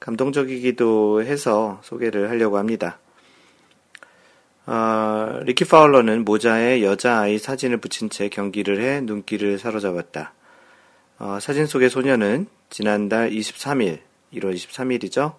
감동적이기도 0.00 1.22
해서 1.22 1.80
소개를 1.82 2.30
하려고 2.30 2.58
합니다. 2.58 2.98
어, 4.66 5.40
리키 5.42 5.64
파울러는 5.66 6.24
모자에 6.24 6.82
여자아이 6.82 7.38
사진을 7.38 7.78
붙인 7.78 8.08
채 8.08 8.28
경기를 8.28 8.80
해 8.80 9.00
눈길을 9.00 9.58
사로잡았다. 9.58 10.32
어, 11.18 11.38
사진 11.40 11.66
속의 11.66 11.90
소녀는 11.90 12.46
지난달 12.70 13.30
23일, 13.30 14.00
1월 14.34 14.54
23일이죠. 14.54 15.34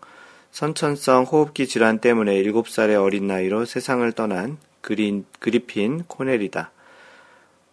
선천성 0.52 1.24
호흡기 1.24 1.68
질환 1.68 2.00
때문에 2.00 2.42
7살의 2.44 3.02
어린 3.02 3.28
나이로 3.28 3.66
세상을 3.66 4.10
떠난 4.14 4.58
그린, 4.82 5.26
그리핀 5.40 6.04
코넬이다. 6.04 6.72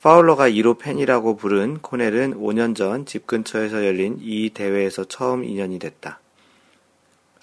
파울러가 0.03 0.49
1호 0.51 0.81
팬이라고 0.81 1.37
부른 1.37 1.79
코넬은 1.79 2.35
5년 2.35 2.75
전 2.75 3.05
집 3.07 3.25
근처에서 3.29 3.87
열린 3.87 4.19
이 4.21 4.51
대회에서 4.51 5.05
처음 5.05 5.45
인연이 5.45 5.79
됐다. 5.79 6.19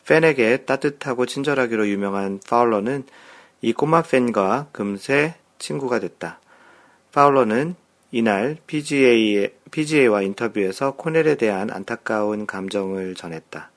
팬에게 0.05 0.65
따뜻하고 0.65 1.25
친절하기로 1.25 1.87
유명한 1.87 2.41
파울러는 2.49 3.05
이 3.61 3.71
꼬마 3.71 4.01
팬과 4.01 4.67
금세 4.73 5.35
친구가 5.57 5.99
됐다. 6.01 6.41
파울러는 7.13 7.75
이날 8.11 8.57
PGA, 8.67 9.47
PGA와 9.71 10.23
인터뷰에서 10.23 10.95
코넬에 10.95 11.35
대한 11.35 11.71
안타까운 11.71 12.45
감정을 12.45 13.15
전했다. 13.15 13.71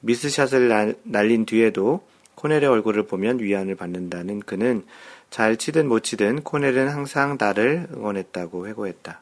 미스샷을 0.00 0.96
날린 1.04 1.46
뒤에도 1.46 2.02
코넬의 2.34 2.68
얼굴을 2.68 3.04
보면 3.04 3.38
위안을 3.38 3.76
받는다는 3.76 4.40
그는 4.40 4.84
잘 5.32 5.56
치든 5.56 5.88
못 5.88 6.04
치든 6.04 6.42
코넬은 6.42 6.88
항상 6.88 7.36
나를 7.40 7.88
응원했다고 7.92 8.68
회고했다. 8.68 9.20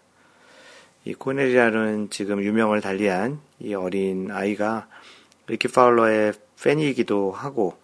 이 1.07 1.14
코넬이라는 1.14 2.11
지금 2.11 2.43
유명을 2.43 2.83
달리한 2.83 3.40
이 3.61 3.73
어린 3.73 4.31
아이가 4.31 4.88
리키 5.47 5.69
파울러의 5.69 6.35
팬이기도 6.62 7.33
하고 7.33 7.79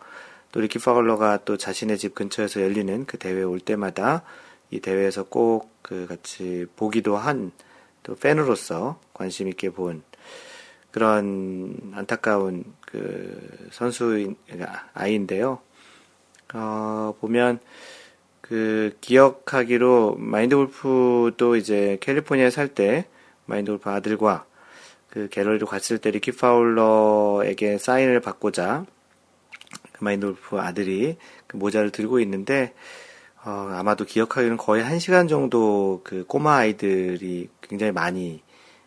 또 0.52 0.60
리키 0.60 0.78
파울러가 0.78 1.40
또 1.46 1.56
자신의 1.56 1.96
집 1.96 2.14
근처에서 2.14 2.60
열리는 2.60 3.06
그 3.06 3.16
대회에 3.16 3.44
올 3.44 3.60
때마다 3.60 4.22
이 4.70 4.80
대회에서 4.80 5.24
꼭 5.24 5.74
그 5.86 6.08
같이 6.08 6.66
보기도 6.74 7.16
한 7.16 7.52
또 8.06 8.14
팬으로서 8.14 9.00
관심 9.14 9.48
있게 9.48 9.70
본 9.70 10.04
그런 10.92 11.92
안타까운 11.92 12.64
그 12.80 13.68
선수인 13.72 14.36
아이인데요. 14.94 15.58
어, 16.54 17.16
보면 17.20 17.58
그 18.48 18.96
기억하기로 19.00 20.16
마인드 20.18 20.54
골프도 20.56 21.56
이제 21.56 21.98
캘리포니아에 22.00 22.50
살 22.50 22.68
때 22.68 23.06
마인드 23.46 23.70
골프 23.72 23.90
아들과 23.90 24.46
그 25.10 25.28
갤러리로 25.28 25.66
갔을 25.66 25.98
때 25.98 26.10
리키 26.10 26.32
파울러에게 26.32 27.78
사인을 27.78 28.20
받고자 28.20 28.86
그 29.92 30.04
마인드 30.04 30.26
골프 30.26 30.58
아들이 30.60 31.16
그 31.46 31.56
모자를 31.56 31.90
들고 31.90 32.20
있는데 32.20 32.74
어, 33.44 33.70
아마도 33.72 34.04
기억하기로는 34.04 34.56
거의 34.56 34.82
한 34.82 34.98
시간 34.98 35.28
정도 35.28 36.00
그 36.04 36.24
꼬마 36.26 36.56
아이들이 36.56 37.48
굉장히 37.62 37.92
많이 37.92 38.42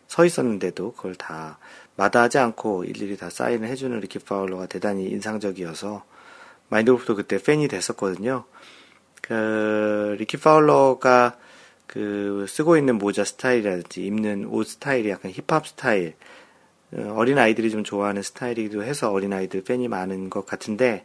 서 0.06 0.24
있었는데도 0.24 0.92
그걸 0.92 1.14
다 1.14 1.58
마다하지 1.96 2.38
않고 2.38 2.84
일일이 2.84 3.16
다 3.16 3.30
사인을 3.30 3.68
해주는 3.68 3.98
리키 4.00 4.20
파울러가 4.20 4.66
대단히 4.66 5.08
인상적이어서 5.08 6.04
마인드 6.68 6.92
골프도 6.92 7.16
그때 7.16 7.38
팬이 7.42 7.68
됐었거든요. 7.68 8.44
그 9.30 10.16
리키 10.18 10.38
파울러가 10.38 11.38
그 11.86 12.46
쓰고 12.48 12.76
있는 12.76 12.98
모자 12.98 13.22
스타일이라든지 13.22 14.04
입는 14.04 14.46
옷 14.46 14.66
스타일이 14.66 15.08
약간 15.08 15.30
힙합 15.30 15.68
스타일 15.68 16.14
어, 16.92 17.14
어린 17.14 17.38
아이들이 17.38 17.70
좀 17.70 17.84
좋아하는 17.84 18.22
스타일이기도 18.22 18.82
해서 18.82 19.12
어린 19.12 19.32
아이들 19.32 19.62
팬이 19.62 19.86
많은 19.86 20.30
것 20.30 20.46
같은데 20.46 21.04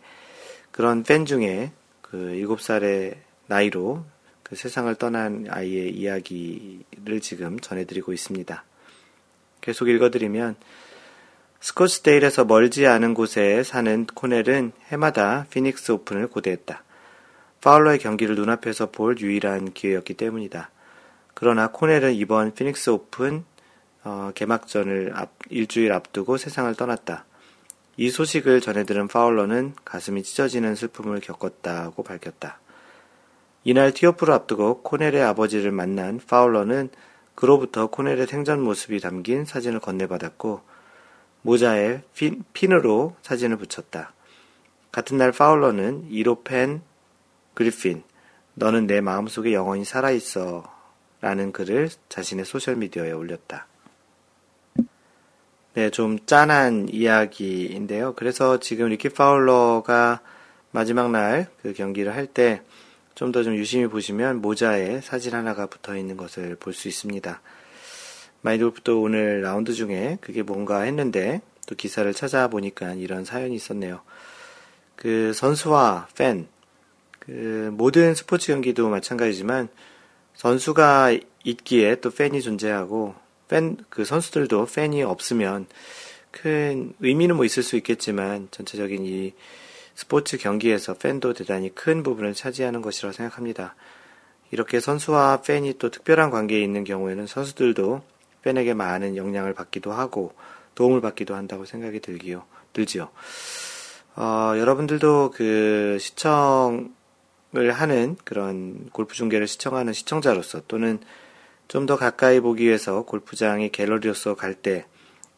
그런 0.72 1.04
팬 1.04 1.28
중에 1.28 1.72
그 2.02 2.18
7살의 2.18 3.18
나이로 3.46 4.04
그 4.42 4.56
세상을 4.56 4.96
떠난 4.96 5.46
아이의 5.48 5.92
이야기를 5.92 7.22
지금 7.22 7.60
전해드리고 7.60 8.12
있습니다. 8.12 8.64
계속 9.62 9.88
읽어드리면 9.88 10.56
스코츠데일에서 11.60 12.46
멀지 12.46 12.88
않은 12.88 13.14
곳에 13.14 13.62
사는 13.62 14.08
코넬은 14.08 14.72
해마다 14.88 15.46
피닉스 15.52 15.92
오픈을 15.92 16.28
고대했다. 16.28 16.85
파울러의 17.62 18.00
경기를 18.00 18.36
눈앞에서 18.36 18.92
볼 18.92 19.20
유일한 19.20 19.74
기회였기 19.74 20.14
때문이다. 20.14 20.70
그러나 21.34 21.68
코넬은 21.68 22.14
이번 22.14 22.54
피닉스 22.54 22.90
오픈 22.92 23.44
어, 24.04 24.32
개막전을 24.36 25.14
앞, 25.16 25.32
일주일 25.50 25.92
앞두고 25.92 26.38
세상을 26.38 26.74
떠났다. 26.76 27.26
이 27.98 28.10
소식을 28.10 28.62
전해들은 28.62 29.08
파울러는 29.08 29.74
가슴이 29.84 30.24
찢어지는 30.24 30.76
슬픔을 30.76 31.22
겪었다고 31.22 32.04
밝혔다. 32.04 32.60
이날 33.64 33.92
티오프를 33.94 34.34
앞두고 34.34 34.84
코넬의 34.84 35.24
아버지를 35.24 35.72
만난 35.72 36.20
파울러는 36.26 36.90
그로부터 37.34 37.88
코넬의 37.88 38.28
생전 38.28 38.62
모습이 38.62 39.00
담긴 39.00 39.44
사진을 39.44 39.80
건네받았고 39.80 40.62
모자에 41.42 42.02
핀, 42.16 42.44
핀으로 42.54 43.16
사진을 43.22 43.58
붙였다. 43.58 44.14
같은 44.92 45.18
날 45.18 45.32
파울러는 45.32 46.10
1호 46.10 46.44
팬 46.44 46.82
그리핀, 47.56 48.04
너는 48.54 48.86
내 48.86 49.02
마음속에 49.02 49.54
영원히 49.54 49.84
살아있어 49.84 50.72
라는 51.22 51.52
글을 51.52 51.90
자신의 52.10 52.46
소셜미디어에 52.46 53.12
올렸다. 53.12 53.68
네, 55.74 55.90
좀 55.90 56.20
짠한 56.26 56.90
이야기인데요. 56.90 58.14
그래서 58.16 58.60
지금 58.60 58.90
리키 58.90 59.10
파울러가 59.10 60.22
마지막 60.72 61.10
날 61.10 61.48
그 61.64 61.74
경기를 61.74 62.14
할 62.16 62.28
때 62.28 62.62
좀 63.16 63.32
더좀 63.32 63.54
좀 63.54 63.56
유심히 63.56 63.88
보시면 63.88 64.42
모자에 64.42 65.00
사진 65.02 65.34
하나가 65.34 65.68
붙어 65.68 65.96
있는 65.96 66.18
것을 66.18 66.58
볼 66.58 66.74
수 66.74 66.90
있습니다. 66.90 67.42
마인드골프도 68.42 69.02
오늘 69.02 69.42
라운드 69.42 69.74
중에 69.74 70.18
그게 70.20 70.44
뭔가 70.44 70.82
했는데 70.82 71.42
또 71.66 71.76
기사를 71.76 72.14
찾아보니까 72.14 72.94
이런 72.96 73.24
사연이 73.24 73.56
있었네요. 73.56 74.02
그 74.98 75.32
선수와 75.34 76.10
팬, 76.16 76.48
그 77.26 77.72
모든 77.74 78.14
스포츠 78.14 78.48
경기도 78.48 78.90
마찬가지지만 78.90 79.70
선수가 80.36 81.18
있기에 81.44 81.96
또 82.02 82.12
팬이 82.12 82.42
존재하고 82.42 83.16
팬, 83.48 83.78
그 83.90 84.06
선수들도 84.06 84.66
팬이 84.66 85.04
없으면 85.04 85.68
큰 86.32 86.94
의미는 87.00 87.36
뭐 87.36 87.46
있을 87.46 87.64
수 87.64 87.78
있겠지만 87.78 88.50
전체적인 88.52 89.06
이 89.06 89.34
스포츠 89.96 90.38
경기에서 90.38 90.96
팬도 90.96 91.34
대단히 91.34 91.74
큰 91.74 92.04
부분을 92.04 92.34
차지하는 92.34 92.82
것이라고 92.82 93.14
생각합니다. 93.14 93.76
이렇게 94.52 94.80
선수와 94.80 95.42
팬이 95.42 95.78
또 95.80 95.90
특별한 95.90 96.30
관계에 96.30 96.62
있는 96.62 96.84
경우에는 96.84 97.28
선수들도 97.28 98.04
팬에게 98.42 98.74
많은 98.74 99.16
영향을 99.16 99.54
받기도 99.54 99.92
하고 99.92 100.34
도움을 100.76 101.02
받기도 101.02 101.36
한다고 101.36 101.66
생각이 101.66 102.02
들기요, 102.02 102.44
들지요. 102.74 103.10
어, 104.18 104.54
여러분들도 104.58 105.32
그 105.34 105.98
시청 106.00 106.94
을 107.58 107.72
하는 107.72 108.18
그런 108.24 108.90
골프 108.92 109.16
중계를 109.16 109.48
시청하는 109.48 109.94
시청자로서 109.94 110.62
또는 110.68 111.00
좀 111.68 111.86
더 111.86 111.96
가까이 111.98 112.40
보기 112.40 112.66
위해서 112.66 113.04
골프장이 113.04 113.70
갤러리로서 113.72 114.36
갈 114.36 114.56
때 114.56 114.86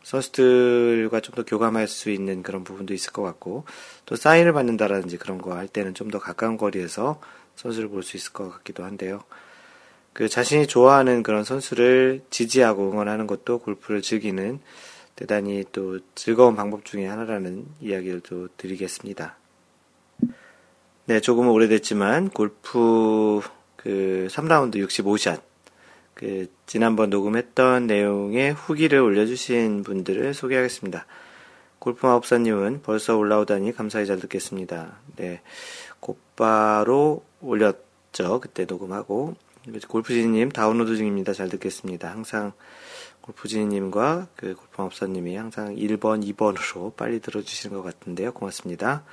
선수들과 0.03 1.19
좀 1.21 1.35
더 1.35 1.43
교감할 1.43 1.87
수 1.87 2.09
있는 2.09 2.43
그런 2.43 2.63
부분도 2.63 2.93
있을 2.93 3.11
것 3.13 3.21
같고 3.23 3.65
또 4.05 4.15
사인을 4.15 4.53
받는다라든지 4.53 5.17
그런 5.17 5.37
거 5.37 5.53
할 5.53 5.67
때는 5.67 5.93
좀 5.93 6.09
더 6.11 6.19
가까운 6.19 6.57
거리에서 6.57 7.19
선수를 7.55 7.89
볼 7.89 8.03
수 8.03 8.17
있을 8.17 8.33
것 8.33 8.49
같기도 8.51 8.83
한데요. 8.83 9.23
그 10.13 10.27
자신이 10.29 10.67
좋아하는 10.67 11.23
그런 11.23 11.43
선수를 11.43 12.21
지지하고 12.29 12.91
응원하는 12.91 13.27
것도 13.27 13.59
골프를 13.59 14.01
즐기는 14.01 14.59
대단히 15.15 15.63
또 15.71 15.99
즐거운 16.15 16.55
방법 16.55 16.85
중의 16.85 17.07
하나라는 17.07 17.65
이야기를 17.81 18.21
또 18.21 18.47
드리겠습니다. 18.57 19.35
네, 21.09 21.21
조금은 21.21 21.51
오래됐지만 21.51 22.31
골프 22.31 23.39
그 23.77 24.27
3라운드 24.29 24.75
65샷 24.75 25.39
그 26.13 26.51
지난번 26.65 27.09
녹음했던 27.09 27.87
내용의 27.87 28.51
후기를 28.51 28.99
올려주신 28.99 29.83
분들을 29.83 30.33
소개하겠습니다. 30.33 31.05
골프마법사님은 31.79 32.81
벌써 32.83 33.15
올라오다니 33.15 33.71
감사히 33.71 34.05
잘 34.05 34.19
듣겠습니다. 34.19 34.97
네, 35.15 35.39
곧바로 36.01 37.23
올렸죠. 37.39 38.41
그때 38.41 38.65
녹음하고 38.65 39.35
골프지님 39.87 40.49
다운로드 40.49 40.97
중입니다. 40.97 41.31
잘 41.31 41.47
듣겠습니다. 41.47 42.11
항상 42.11 42.51
골프지님과 43.21 44.27
그 44.35 44.55
골프마법사님이 44.55 45.37
항상 45.37 45.73
1번, 45.73 46.29
2번으로 46.33 46.97
빨리 46.97 47.21
들어주시는 47.21 47.77
것 47.77 47.81
같은데요. 47.81 48.33
고맙습니다. 48.33 49.05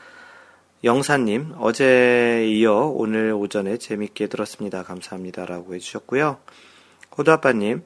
영사님, 0.85 1.55
어제 1.61 2.44
이어 2.47 2.92
오늘 2.94 3.33
오전에 3.33 3.79
재밌게 3.79 4.27
들었습니다. 4.27 4.83
감사합니다. 4.83 5.47
라고 5.47 5.75
해주셨고요. 5.75 6.37
호두아빠님, 7.16 7.83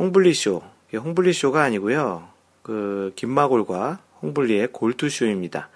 홍블리쇼. 0.00 0.64
홍블리쇼가 0.92 1.62
아니고요. 1.62 2.28
그, 2.62 3.12
김마골과 3.14 4.00
홍블리의 4.20 4.72
골투쇼입니다. 4.72 5.68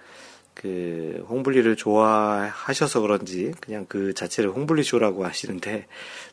그, 0.54 1.24
홍블리를 1.28 1.76
좋아하셔서 1.76 3.02
그런지 3.02 3.52
그냥 3.60 3.86
그 3.88 4.12
자체를 4.12 4.50
홍블리쇼라고 4.50 5.24
하시는데 5.24 5.86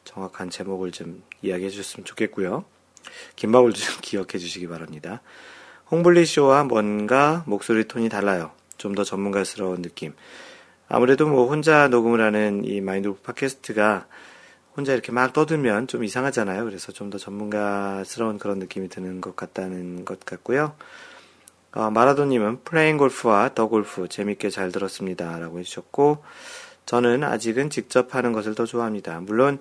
정확한 0.06 0.50
제목을 0.50 0.92
좀 0.92 1.22
이야기해 1.44 1.70
주셨으면 1.70 2.06
좋겠고요. 2.06 2.66
김마골도 3.36 3.78
좀 3.78 3.98
기억해 4.02 4.40
주시기 4.40 4.68
바랍니다. 4.70 5.22
홍블리쇼와 5.92 6.64
뭔가 6.64 7.44
목소리 7.46 7.88
톤이 7.88 8.10
달라요. 8.10 8.58
좀 8.80 8.96
더 8.96 9.04
전문가스러운 9.04 9.84
느낌. 9.84 10.14
아무래도 10.88 11.28
뭐 11.28 11.48
혼자 11.48 11.88
녹음을 11.88 12.20
하는 12.22 12.64
이 12.66 12.82
마인드 12.82 13.14
팟캐스트가 13.14 14.08
혼자 14.76 14.94
이렇게 14.94 15.12
막 15.12 15.34
떠들면 15.34 15.86
좀 15.88 16.04
이상하잖아요. 16.04 16.66
그래서 16.66 16.92
좀 16.92 17.12
더 17.12 17.20
전문가스러운 17.20 18.40
그런 18.40 18.58
느낌이 18.58 18.90
드는 18.90 19.22
것 19.22 19.36
같다는 19.36 20.06
것 20.06 20.26
같고요. 20.26 20.74
어, 21.74 21.92
마라도님은 21.92 22.64
playing 22.64 22.98
golf와 22.98 23.54
the 23.54 23.68
golf 23.68 24.08
재밌게 24.08 24.50
잘 24.50 24.72
들었습니다. 24.72 25.38
라고 25.38 25.60
해주셨고, 25.60 26.24
저는 26.88 27.24
아직은 27.24 27.70
직접 27.70 28.16
하는 28.16 28.32
것을 28.34 28.56
더 28.56 28.66
좋아합니다. 28.66 29.20
물론, 29.20 29.60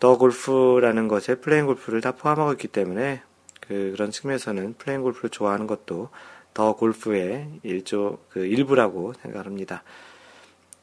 the 0.00 0.18
golf라는 0.18 1.06
것에 1.06 1.36
playing 1.36 1.66
golf를 1.66 2.00
다 2.00 2.12
포함하고 2.12 2.50
있기 2.52 2.66
때문에, 2.66 3.22
그, 3.60 3.92
그런 3.94 4.10
측면에서는 4.10 4.74
playing 4.78 5.02
golf를 5.02 5.30
좋아하는 5.30 5.68
것도 5.68 6.10
the 6.56 6.74
golf의 6.74 7.60
일조, 7.64 8.16
그 8.30 8.46
일부라고 8.46 9.12
생각합니다. 9.20 9.82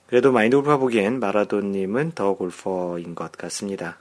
그래도 0.06 0.32
마인드 0.32 0.56
골프가 0.56 0.78
보기엔 0.78 1.20
마라도님은 1.20 2.12
the 2.12 2.36
golfer인 2.36 3.16
것 3.16 3.32
같습니다. 3.32 3.98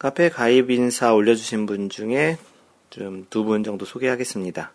카페 0.00 0.30
가입 0.30 0.68
인사 0.72 1.14
올려주신 1.14 1.66
분 1.66 1.88
중에 1.88 2.38
좀 2.90 3.26
두 3.30 3.44
분 3.44 3.62
정도 3.62 3.84
소개하겠습니다. 3.84 4.72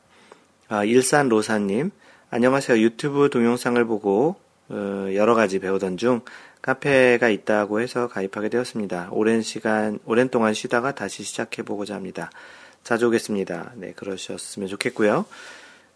아, 0.69 0.85
일산 0.85 1.27
로사님, 1.27 1.91
안녕하세요. 2.29 2.79
유튜브 2.79 3.29
동영상을 3.29 3.83
보고 3.85 4.37
어, 4.69 5.07
여러 5.13 5.35
가지 5.35 5.59
배우던 5.59 5.97
중 5.97 6.21
카페가 6.61 7.27
있다고 7.27 7.81
해서 7.81 8.07
가입하게 8.07 8.47
되었습니다. 8.47 9.09
오랜 9.11 9.41
시간, 9.41 9.99
오랜 10.05 10.29
동안 10.29 10.53
쉬다가 10.53 10.95
다시 10.95 11.23
시작해보고자 11.23 11.95
합니다. 11.95 12.29
자주 12.83 13.07
오겠습니다. 13.07 13.73
네, 13.75 13.93
그러셨으면 13.95 14.67
좋겠고요. 14.67 15.25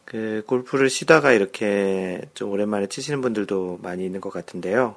그 0.06 0.44
골프를 0.46 0.90
쉬다가 0.90 1.32
이렇게 1.32 2.22
좀 2.34 2.52
오랜만에 2.52 2.88
치시는 2.88 3.22
분들도 3.22 3.80
많이 3.82 4.06
있는 4.06 4.22
것 4.22 4.32
같은데요. 4.32 4.96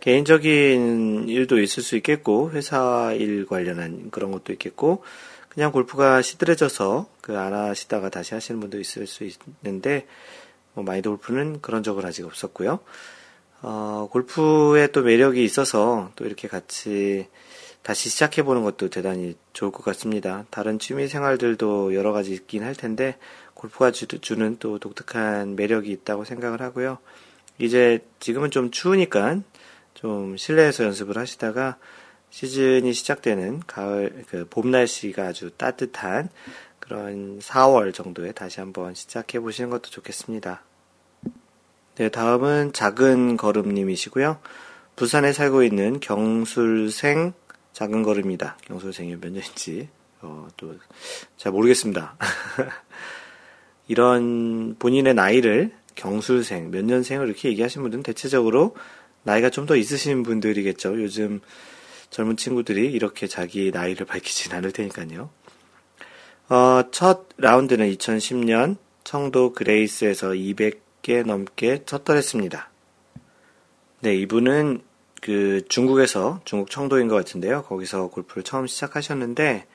개인적인 0.00 1.28
일도 1.28 1.60
있을 1.60 1.82
수 1.82 1.96
있겠고, 1.96 2.50
회사 2.52 3.12
일 3.12 3.46
관련한 3.46 4.10
그런 4.10 4.30
것도 4.30 4.52
있겠고, 4.52 5.02
그냥 5.48 5.72
골프가 5.72 6.22
시들해져서 6.22 7.08
그 7.20 7.36
안 7.36 7.52
하시다가 7.52 8.08
다시 8.10 8.34
하시는 8.34 8.60
분도 8.60 8.78
있을 8.78 9.06
수 9.06 9.28
있는데, 9.64 10.06
뭐 10.74 10.84
마인드 10.84 11.08
골프는 11.08 11.60
그런 11.60 11.82
적은 11.82 12.04
아직 12.04 12.24
없었고요. 12.24 12.78
어, 13.62 14.08
골프에 14.12 14.88
또 14.92 15.02
매력이 15.02 15.42
있어서 15.42 16.12
또 16.14 16.24
이렇게 16.24 16.46
같이 16.46 17.26
다시 17.82 18.08
시작해보는 18.10 18.62
것도 18.62 18.90
대단히 18.90 19.36
좋을 19.52 19.72
것 19.72 19.84
같습니다. 19.84 20.44
다른 20.50 20.78
취미 20.78 21.08
생활들도 21.08 21.94
여러 21.94 22.12
가지 22.12 22.32
있긴 22.32 22.62
할 22.62 22.74
텐데, 22.74 23.16
골프가 23.54 23.90
주는 23.90 24.56
또 24.58 24.78
독특한 24.78 25.56
매력이 25.56 25.90
있다고 25.90 26.24
생각을 26.24 26.60
하고요. 26.62 26.98
이제 27.58 28.04
지금은 28.20 28.50
좀 28.50 28.70
추우니까 28.70 29.40
좀 29.94 30.36
실내에서 30.36 30.84
연습을 30.84 31.18
하시다가 31.18 31.76
시즌이 32.30 32.92
시작되는 32.92 33.62
가을, 33.66 34.24
그 34.28 34.46
봄 34.48 34.70
날씨가 34.70 35.26
아주 35.28 35.50
따뜻한 35.56 36.28
그런 36.78 37.38
4월 37.40 37.92
정도에 37.92 38.32
다시 38.32 38.60
한번 38.60 38.94
시작해 38.94 39.40
보시는 39.40 39.70
것도 39.70 39.90
좋겠습니다. 39.90 40.62
네, 41.96 42.08
다음은 42.10 42.72
작은 42.72 43.36
걸음님이시고요. 43.36 44.38
부산에 44.94 45.32
살고 45.32 45.64
있는 45.64 46.00
경술생 46.00 47.32
작은 47.78 48.02
걸음이다. 48.02 48.58
경술생이 48.64 49.14
몇 49.20 49.30
년인지 49.30 49.88
어, 50.20 50.48
또, 50.56 50.74
잘 51.36 51.52
모르겠습니다. 51.52 52.16
이런 53.86 54.74
본인의 54.80 55.14
나이를 55.14 55.70
경술생, 55.94 56.72
몇 56.72 56.84
년생을 56.84 57.28
이렇게 57.28 57.48
얘기하시는 57.50 57.80
분들은 57.84 58.02
대체적으로 58.02 58.74
나이가 59.22 59.48
좀 59.48 59.66
더 59.66 59.76
있으신 59.76 60.24
분들이겠죠. 60.24 61.00
요즘 61.00 61.40
젊은 62.10 62.36
친구들이 62.36 62.90
이렇게 62.90 63.28
자기 63.28 63.70
나이를 63.70 64.06
밝히진 64.06 64.54
않을 64.58 64.72
테니까요. 64.72 65.30
어, 66.48 66.82
첫 66.90 67.28
라운드는 67.36 67.88
2010년 67.92 68.76
청도 69.04 69.52
그레이스에서 69.52 70.30
200개 70.30 71.24
넘게 71.24 71.84
쳤더랬습니다. 71.84 72.70
네, 74.00 74.16
이분은 74.16 74.87
그 75.20 75.62
중국에서 75.68 76.40
중국 76.44 76.70
청도인 76.70 77.08
것 77.08 77.16
같은데요. 77.16 77.62
거기서 77.64 78.08
골프를 78.08 78.42
처음 78.44 78.66
시작하셨는데 78.66 79.66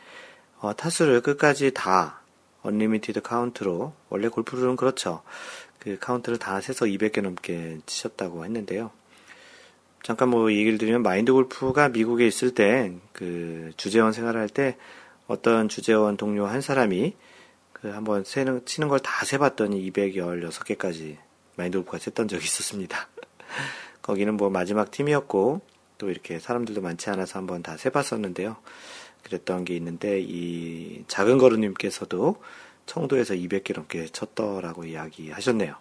어, 0.59 0.73
타수를 0.75 1.21
끝까지 1.21 1.71
다 1.73 2.21
unlimited 2.61 3.21
count로 3.21 3.93
원래 4.09 4.27
골프룰은 4.29 4.75
그렇죠. 4.77 5.21
그 5.79 5.97
카운트를 5.99 6.39
다 6.39 6.61
세서 6.61 6.85
200개 6.85 7.21
넘게 7.21 7.79
치셨다고 7.85 8.45
했는데요. 8.45 8.91
잠깐 10.01 10.29
뭐 10.29 10.51
얘기를 10.51 10.77
드리면 10.77 11.01
마인드 11.03 11.31
골프가 11.33 11.89
미국에 11.89 12.25
있을 12.27 12.53
때 12.53 12.93
그 13.13 13.71
주재원 13.77 14.11
생활할 14.13 14.49
때 14.49 14.77
어떤 15.27 15.69
주재원 15.69 16.17
동료 16.17 16.45
한 16.45 16.61
사람이 16.61 17.15
그 17.71 17.89
한번 17.89 18.23
세는 18.23 18.65
치는 18.65 18.87
걸 18.89 18.99
다 18.99 19.25
세봤더니 19.25 19.91
216개까지 19.91 21.17
마인드 21.55 21.77
골프가 21.77 21.97
셌던 21.99 22.27
적이 22.27 22.43
있었습니다. 22.45 23.07
거기는 24.03 24.35
뭐 24.37 24.51
마지막 24.51 24.91
팀이었고 24.91 25.61
또 25.97 26.09
이렇게 26.09 26.37
사람들도 26.37 26.81
많지 26.81 27.09
않아서 27.09 27.39
한번 27.39 27.63
다 27.63 27.77
세봤었는데요. 27.77 28.57
그랬던 29.23 29.65
게 29.65 29.75
있는데 29.77 30.19
이 30.21 31.05
작은 31.07 31.39
걸음님께서도 31.39 32.41
청도에서 32.85 33.33
200개 33.33 33.73
넘게 33.73 34.07
쳤더라고 34.07 34.83
이야기하셨네요. 34.83 35.75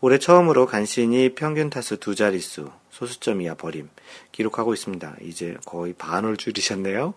올해 0.00 0.18
처음으로 0.18 0.66
간신히 0.66 1.34
평균 1.34 1.70
타수 1.70 1.98
두 1.98 2.14
자릿수, 2.14 2.70
소수점 2.90 3.40
이하 3.40 3.54
버림 3.54 3.88
기록하고 4.32 4.74
있습니다. 4.74 5.16
이제 5.22 5.56
거의 5.64 5.92
반을 5.92 6.36
줄이셨네요. 6.36 7.14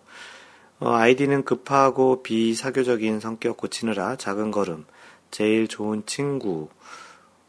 어, 0.80 0.90
아이디는 0.90 1.44
급하고 1.44 2.22
비사교적인 2.22 3.20
성격 3.20 3.56
고치느라 3.56 4.16
작은 4.16 4.50
걸음, 4.50 4.84
제일 5.30 5.68
좋은 5.68 6.04
친구, 6.06 6.68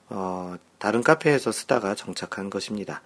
어, 0.09 0.55
다른 0.83 1.01
카페에서 1.01 1.53
쓰다가 1.53 1.95
정착한 1.95 2.49
것입니다. 2.49 3.01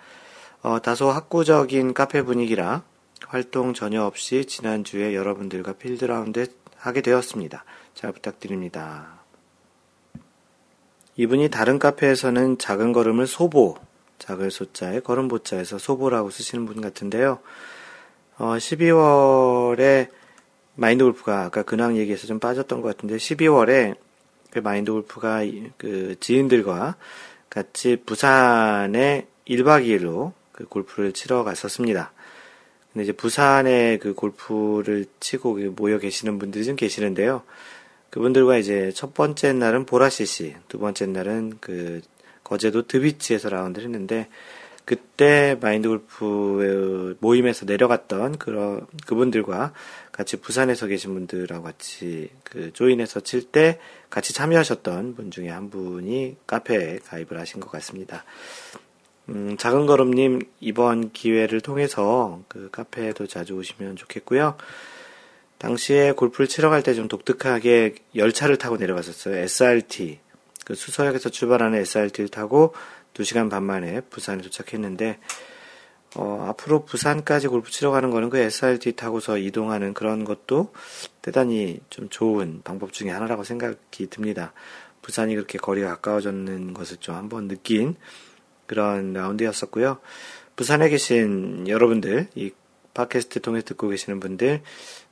어, 0.63 0.79
다소 0.81 1.11
학구적인 1.11 1.93
카페 1.93 2.23
분위기라 2.23 2.81
활동 3.27 3.75
전혀 3.75 4.01
없이 4.01 4.45
지난주에 4.45 5.13
여러분들과 5.13 5.73
필드라운드 5.73 6.47
하게 6.75 7.01
되었습니다. 7.01 7.63
잘 7.93 8.11
부탁드립니다. 8.13 9.19
이분이 11.17 11.51
다른 11.51 11.77
카페에서는 11.77 12.57
작은 12.57 12.93
걸음을 12.93 13.27
소보, 13.27 13.77
작을 14.17 14.49
소자에 14.49 15.01
걸음 15.01 15.27
보자에서 15.27 15.77
소보라고 15.77 16.31
쓰시는 16.31 16.65
분 16.65 16.81
같은데요. 16.81 17.37
어, 18.39 18.55
12월에 18.57 20.09
마인드 20.73 21.03
골프가 21.03 21.43
아까 21.43 21.61
근황 21.61 21.95
얘기에서 21.97 22.25
좀 22.25 22.39
빠졌던 22.39 22.81
것 22.81 22.87
같은데 22.87 23.17
12월에 23.17 23.97
그 24.49 24.57
마인드 24.57 24.91
골프가 24.91 25.41
그 25.77 26.15
지인들과 26.19 26.95
같이 27.49 27.97
부산에 28.05 29.27
1박 29.47 29.85
2일로 29.85 30.33
그 30.51 30.65
골프를 30.65 31.13
치러 31.13 31.43
갔었습니다. 31.43 32.11
근데 32.91 33.03
이제 33.03 33.11
부산에 33.11 33.97
그 33.97 34.13
골프를 34.13 35.05
치고 35.19 35.55
모여 35.75 35.99
계시는 35.99 36.39
분들이 36.39 36.65
좀 36.65 36.75
계시는데요. 36.75 37.43
그분들과 38.09 38.57
이제 38.57 38.91
첫 38.95 39.13
번째 39.13 39.53
날은 39.53 39.85
보라CC, 39.85 40.55
두 40.67 40.79
번째 40.79 41.05
날은 41.07 41.57
그 41.61 42.01
거제도 42.43 42.87
드비치에서 42.87 43.49
라운드를 43.49 43.85
했는데 43.85 44.29
그때 44.87 45.57
마인드 45.59 45.89
골프 45.89 47.17
모임에서 47.19 47.65
내려갔던 47.65 48.37
그런 48.37 48.87
그분들과 49.05 49.73
같이 50.13 50.37
부산에서 50.37 50.87
계신 50.87 51.13
분들하고 51.13 51.65
같이 51.65 52.29
그 52.45 52.71
조인해서 52.71 53.19
칠 53.19 53.51
때 53.51 53.79
같이 54.09 54.33
참여하셨던 54.33 55.15
분 55.15 55.29
중에 55.29 55.49
한 55.49 55.69
분이 55.69 56.37
카페에 56.47 56.99
가입을 57.05 57.37
하신 57.37 57.59
것 57.59 57.69
같습니다. 57.69 58.23
음, 59.27 59.57
작은 59.57 59.87
걸음님 59.87 60.39
이번 60.61 61.11
기회를 61.11 61.59
통해서 61.59 62.39
그 62.47 62.69
카페에도 62.71 63.27
자주 63.27 63.55
오시면 63.55 63.97
좋겠고요. 63.97 64.55
당시에 65.57 66.13
골프를 66.13 66.47
치러 66.47 66.69
갈 66.69 66.81
때 66.81 66.93
좀 66.93 67.09
독특하게 67.09 67.95
열차를 68.15 68.55
타고 68.57 68.77
내려갔었어요. 68.77 69.35
SRT. 69.35 70.19
그 70.63 70.75
수서역에서 70.75 71.29
출발하는 71.29 71.77
SRT를 71.79 72.29
타고 72.29 72.73
2시간 73.17 73.49
반 73.49 73.63
만에 73.63 74.01
부산에 74.01 74.41
도착했는데, 74.41 75.19
어, 76.15 76.45
앞으로 76.49 76.85
부산까지 76.85 77.47
골프 77.47 77.69
치러 77.69 77.91
가는 77.91 78.09
거는 78.11 78.29
그 78.29 78.37
SRT 78.37 78.93
타고서 78.93 79.37
이동하는 79.37 79.93
그런 79.93 80.23
것도 80.23 80.73
대단히 81.21 81.79
좀 81.89 82.09
좋은 82.09 82.61
방법 82.63 82.93
중에 82.93 83.09
하나라고 83.09 83.43
생각이 83.43 84.09
듭니다. 84.09 84.53
부산이 85.01 85.35
그렇게 85.35 85.57
거리가 85.57 85.89
가까워졌는 85.89 86.73
것을 86.73 86.97
좀 86.97 87.15
한번 87.15 87.47
느낀 87.47 87.95
그런 88.65 89.13
라운드였었고요. 89.13 89.99
부산에 90.55 90.89
계신 90.89 91.67
여러분들, 91.67 92.29
이 92.35 92.51
팟캐스트 92.93 93.41
통해 93.41 93.61
듣고 93.61 93.89
계시는 93.89 94.19
분들, 94.19 94.63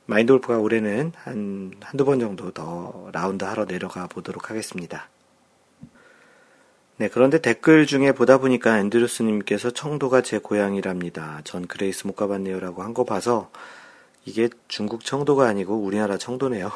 마인드 0.06 0.32
골프가 0.32 0.58
올해는 0.58 1.12
한, 1.16 1.72
한두 1.80 2.04
번 2.04 2.18
정도 2.18 2.50
더 2.50 3.08
라운드 3.12 3.44
하러 3.44 3.64
내려가 3.64 4.06
보도록 4.06 4.50
하겠습니다. 4.50 5.08
네, 6.98 7.08
그런데 7.12 7.38
댓글 7.40 7.86
중에 7.86 8.12
보다 8.12 8.38
보니까 8.38 8.78
앤드루스님께서 8.78 9.70
청도가 9.70 10.22
제 10.22 10.38
고향이랍니다. 10.38 11.42
전 11.44 11.66
그레이스 11.66 12.06
못 12.06 12.16
가봤네요. 12.16 12.58
라고 12.60 12.82
한 12.82 12.94
거 12.94 13.04
봐서 13.04 13.50
이게 14.24 14.48
중국 14.68 15.04
청도가 15.04 15.46
아니고 15.46 15.76
우리나라 15.76 16.16
청도네요. 16.16 16.70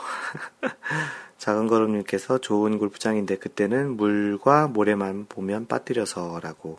작은 1.38 1.68
걸음님께서 1.68 2.38
좋은 2.38 2.78
골프장인데 2.78 3.37
그때는 3.37 3.96
물과 3.96 4.68
모래만 4.68 5.24
보면 5.26 5.66
빠뜨려서 5.66 6.38
라고 6.42 6.78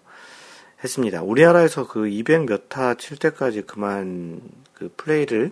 했습니다. 0.83 1.23
우리나라에서 1.23 1.87
그 1.87 2.07
200 2.07 2.45
몇 2.45 2.69
타 2.69 2.93
칠 2.93 3.17
때까지 3.17 3.63
그만 3.63 4.41
그 4.75 4.93
플레이를 4.97 5.51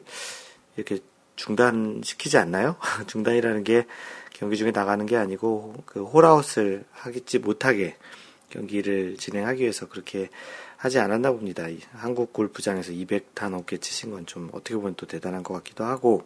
이렇게 0.78 1.00
중단시키지 1.36 2.38
않나요? 2.38 2.76
중단이라는 3.08 3.64
게 3.64 3.88
경기 4.40 4.56
중에 4.56 4.72
나가는 4.72 5.06
게 5.06 5.18
아니고 5.18 5.76
그 5.86 6.02
홀아웃을 6.02 6.86
하겠지 6.92 7.40
못하게 7.40 7.98
경기를 8.50 9.18
진행하기 9.18 9.62
위해서 9.62 9.90
그렇게 9.90 10.30
하지 10.78 10.98
않았나 10.98 11.32
봅니다. 11.34 11.66
한국 11.92 12.32
골프장에서 12.32 12.94
200타 12.94 13.50
넘게 13.50 13.80
치신 13.80 14.12
건 14.12 14.26
좀 14.26 14.50
어떻게 14.54 14.76
보면 14.76 14.96
또 14.96 15.06
대단한 15.06 15.44
것 15.44 15.54
같기도 15.56 15.84
하고 15.84 16.24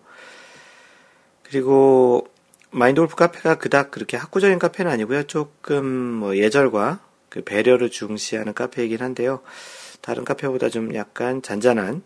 그리고 1.42 2.28
마인드 2.70 3.02
골프 3.02 3.16
카페가 3.16 3.56
그닥 3.58 3.90
그렇게 3.90 4.16
학구적인 4.16 4.60
카페는 4.60 4.92
아니고요. 4.92 5.24
조금 5.24 5.84
뭐 5.84 6.38
예절과 6.38 7.00
그 7.30 7.44
배려를 7.44 7.90
중시하는 7.90 8.54
카페이긴 8.54 9.02
한데요. 9.02 9.42
다른 10.02 10.24
카페보다 10.24 10.70
좀 10.70 10.94
약간 10.94 11.42
잔잔한 11.42 12.04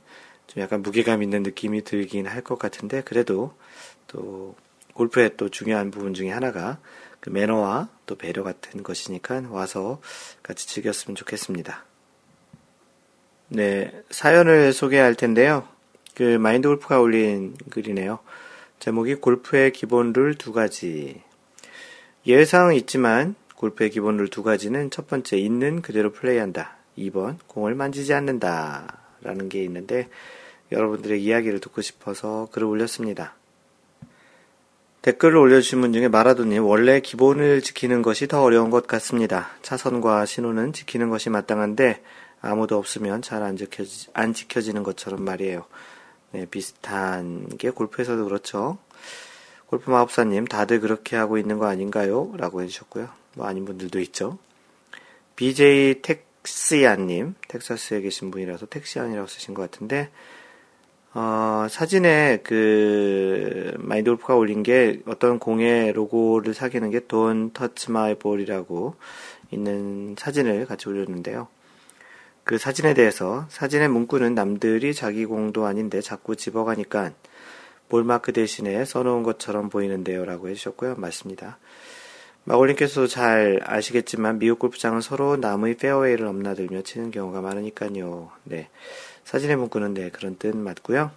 좀 0.48 0.64
약간 0.64 0.82
무게감 0.82 1.22
있는 1.22 1.44
느낌이 1.44 1.84
들긴 1.84 2.28
할 2.28 2.44
것 2.44 2.58
같은데 2.58 3.02
그래도 3.02 3.54
또 4.08 4.56
골프의 4.98 5.38
또 5.38 5.50
중요한 5.50 5.92
부분 5.92 6.16
중에 6.16 6.32
하나가 6.32 6.80
그 7.20 7.30
매너와 7.30 7.90
또 8.08 8.16
배려 8.16 8.44
같은 8.44 8.82
것이니까 8.82 9.44
와서 9.52 10.02
같이 10.42 10.68
즐겼으면 10.68 11.16
좋겠습니다. 11.16 11.86
네, 13.50 13.92
사연을 14.10 14.74
소개할 14.74 15.14
텐데요. 15.14 15.68
그 16.16 16.24
마인드 16.38 16.68
골프가 16.68 17.00
올린 17.00 17.56
글이네요. 17.70 18.20
제목이 18.80 19.16
골프의 19.16 19.72
기본 19.72 20.14
룰 20.14 20.36
두 20.36 20.52
가지. 20.52 21.22
예외사항은 22.26 22.74
있지만 22.76 23.36
골프의 23.56 23.92
기본 23.92 24.18
룰 24.18 24.30
두 24.30 24.42
가지는 24.42 24.90
첫 24.90 25.08
번째 25.08 25.38
있는 25.38 25.84
그대로 25.84 26.12
플레이한다. 26.12 26.76
2번 26.98 27.38
공을 27.46 27.76
만지지 27.76 28.14
않는다. 28.16 29.02
라는 29.22 29.48
게 29.48 29.64
있는데 29.64 30.10
여러분들의 30.72 31.24
이야기를 31.24 31.60
듣고 31.60 31.82
싶어서 31.82 32.50
글을 32.52 32.68
올렸습니다. 32.68 33.37
댓글을 35.08 35.38
올려주신 35.38 35.80
분 35.80 35.94
중에 35.94 36.10
마라도님, 36.10 36.66
원래 36.66 37.00
기본을 37.00 37.62
지키는 37.62 38.02
것이 38.02 38.28
더 38.28 38.44
어려운 38.44 38.70
것 38.70 38.88
같습니다. 38.88 39.52
차선과 39.62 40.26
신호는 40.26 40.74
지키는 40.74 41.10
것이 41.10 41.30
마땅한데, 41.30 42.04
아무도 42.42 42.78
없으면 42.78 43.22
잘 43.22 43.42
안 43.42 43.56
지켜지, 43.56 44.10
안 44.12 44.34
지켜지는 44.34 44.84
것처럼 44.84 45.24
말이에요. 45.24 45.64
네, 46.32 46.46
비슷한 46.46 47.48
게 47.58 47.70
골프에서도 47.70 48.22
그렇죠. 48.26 48.80
골프 49.68 49.90
마법사님, 49.90 50.44
다들 50.44 50.82
그렇게 50.82 51.16
하고 51.16 51.38
있는 51.38 51.58
거 51.58 51.68
아닌가요? 51.68 52.34
라고 52.36 52.62
해주셨고요. 52.62 53.08
뭐 53.36 53.48
아닌 53.48 53.64
분들도 53.64 54.02
있죠. 54.02 54.38
BJ 55.38 56.02
텍시안님, 56.02 57.36
텍사스에 57.48 58.02
계신 58.02 58.30
분이라서 58.30 58.66
텍시안이라고 58.66 59.26
쓰신 59.30 59.54
것 59.54 59.72
같은데, 59.72 60.10
어, 61.14 61.22
사진에 61.70 62.40
그 62.44 63.74
마인드 63.80 64.10
골프가 64.10 64.36
올린 64.36 64.64
게 64.64 65.02
어떤 65.06 65.40
공의 65.40 65.92
로고를 65.94 66.54
새기는 66.54 66.92
게 66.92 67.00
don't 67.08 67.52
touch 67.54 67.92
my 67.92 68.16
ball이라고 68.16 68.96
있는 69.52 70.16
사진을 70.18 70.66
같이 70.66 70.90
올렸는데요. 70.90 71.48
그 72.44 72.58
사진에 72.58 72.94
대해서 72.94 73.46
사진의 73.50 73.90
문구는 73.90 74.36
남들이 74.36 74.94
자기 74.94 75.26
공도 75.26 75.66
아닌데 75.66 76.02
자꾸 76.02 76.36
집어가니까 76.36 77.12
볼마크 77.90 78.34
대신에 78.34 78.84
써놓은 78.86 79.24
것처럼 79.24 79.70
보이는데요. 79.70 80.26
라고 80.26 80.50
해주셨고요. 80.50 80.96
맞습니다. 80.98 81.58
마골님께서도 82.44 83.08
잘 83.08 83.60
아시겠지만 83.64 84.40
미국 84.40 84.60
골프장은 84.60 85.02
서로 85.02 85.36
남의 85.36 85.76
페어웨이를 85.76 86.26
넘나들며 86.26 86.84
치는 86.84 87.12
경우가 87.12 87.42
많으니까요. 87.42 88.32
네. 88.44 88.70
사진의 89.26 89.58
문구는 89.58 89.94
네, 89.94 90.10
그런 90.10 90.38
뜻 90.38 90.56
맞고요. 90.56 91.12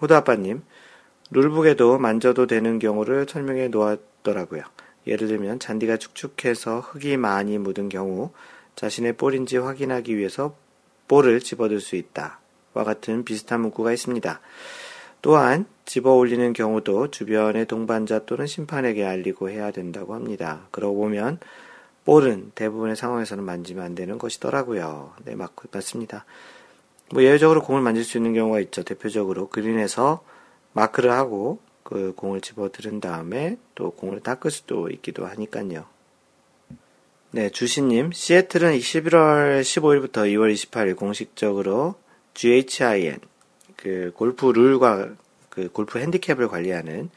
호두아빠님, 0.00 0.62
룰북에도 1.30 1.98
만져도 1.98 2.46
되는 2.46 2.78
경우를 2.78 3.26
설명해 3.28 3.68
놓았더라고요. 3.68 4.62
예를 5.06 5.28
들면 5.28 5.58
잔디가 5.58 5.96
축축해서 5.96 6.80
흙이 6.80 7.16
많이 7.16 7.58
묻은 7.58 7.88
경우 7.88 8.30
자신의 8.74 9.14
볼인지 9.14 9.56
확인하기 9.56 10.16
위해서 10.16 10.56
볼을 11.08 11.40
집어들 11.40 11.80
수 11.80 11.96
있다. 11.96 12.40
와 12.74 12.84
같은 12.84 13.24
비슷한 13.24 13.60
문구가 13.62 13.92
있습니다. 13.92 14.40
또한 15.22 15.66
집어 15.84 16.12
올리는 16.12 16.52
경우도 16.52 17.10
주변의 17.10 17.66
동반자 17.66 18.26
또는 18.26 18.46
심판에게 18.46 19.04
알리고 19.04 19.50
해야 19.50 19.70
된다고 19.70 20.14
합니다. 20.14 20.66
그러고 20.70 20.96
보면 20.96 21.38
볼은 22.04 22.52
대부분의 22.54 22.96
상황에서는 22.96 23.42
만지면 23.42 23.84
안 23.84 23.94
되는 23.94 24.18
것이더라고요. 24.18 25.14
네, 25.24 25.34
맞, 25.34 25.52
맞습니다. 25.72 26.24
뭐 27.10 27.22
예외적으로 27.22 27.62
공을 27.62 27.82
만질 27.82 28.04
수 28.04 28.16
있는 28.16 28.34
경우가 28.34 28.60
있죠. 28.60 28.82
대표적으로 28.82 29.48
그린에서 29.48 30.24
마크를 30.72 31.12
하고 31.12 31.60
그 31.82 32.12
공을 32.16 32.40
집어 32.40 32.70
들은 32.70 33.00
다음에 33.00 33.58
또 33.74 33.92
공을 33.92 34.20
닦을 34.20 34.50
수도 34.50 34.90
있기도 34.90 35.26
하니까요. 35.26 35.84
네, 37.30 37.50
주시님, 37.50 38.12
시애틀은 38.12 38.78
11월 38.78 39.60
15일부터 39.60 40.24
2월 40.32 40.52
28일 40.52 40.96
공식적으로 40.96 41.96
GHIN, 42.34 43.20
그 43.76 44.10
골프 44.14 44.46
룰과 44.46 45.10
그 45.48 45.70
골프 45.70 45.98
핸디캡을 45.98 46.48
관리하는 46.48 47.10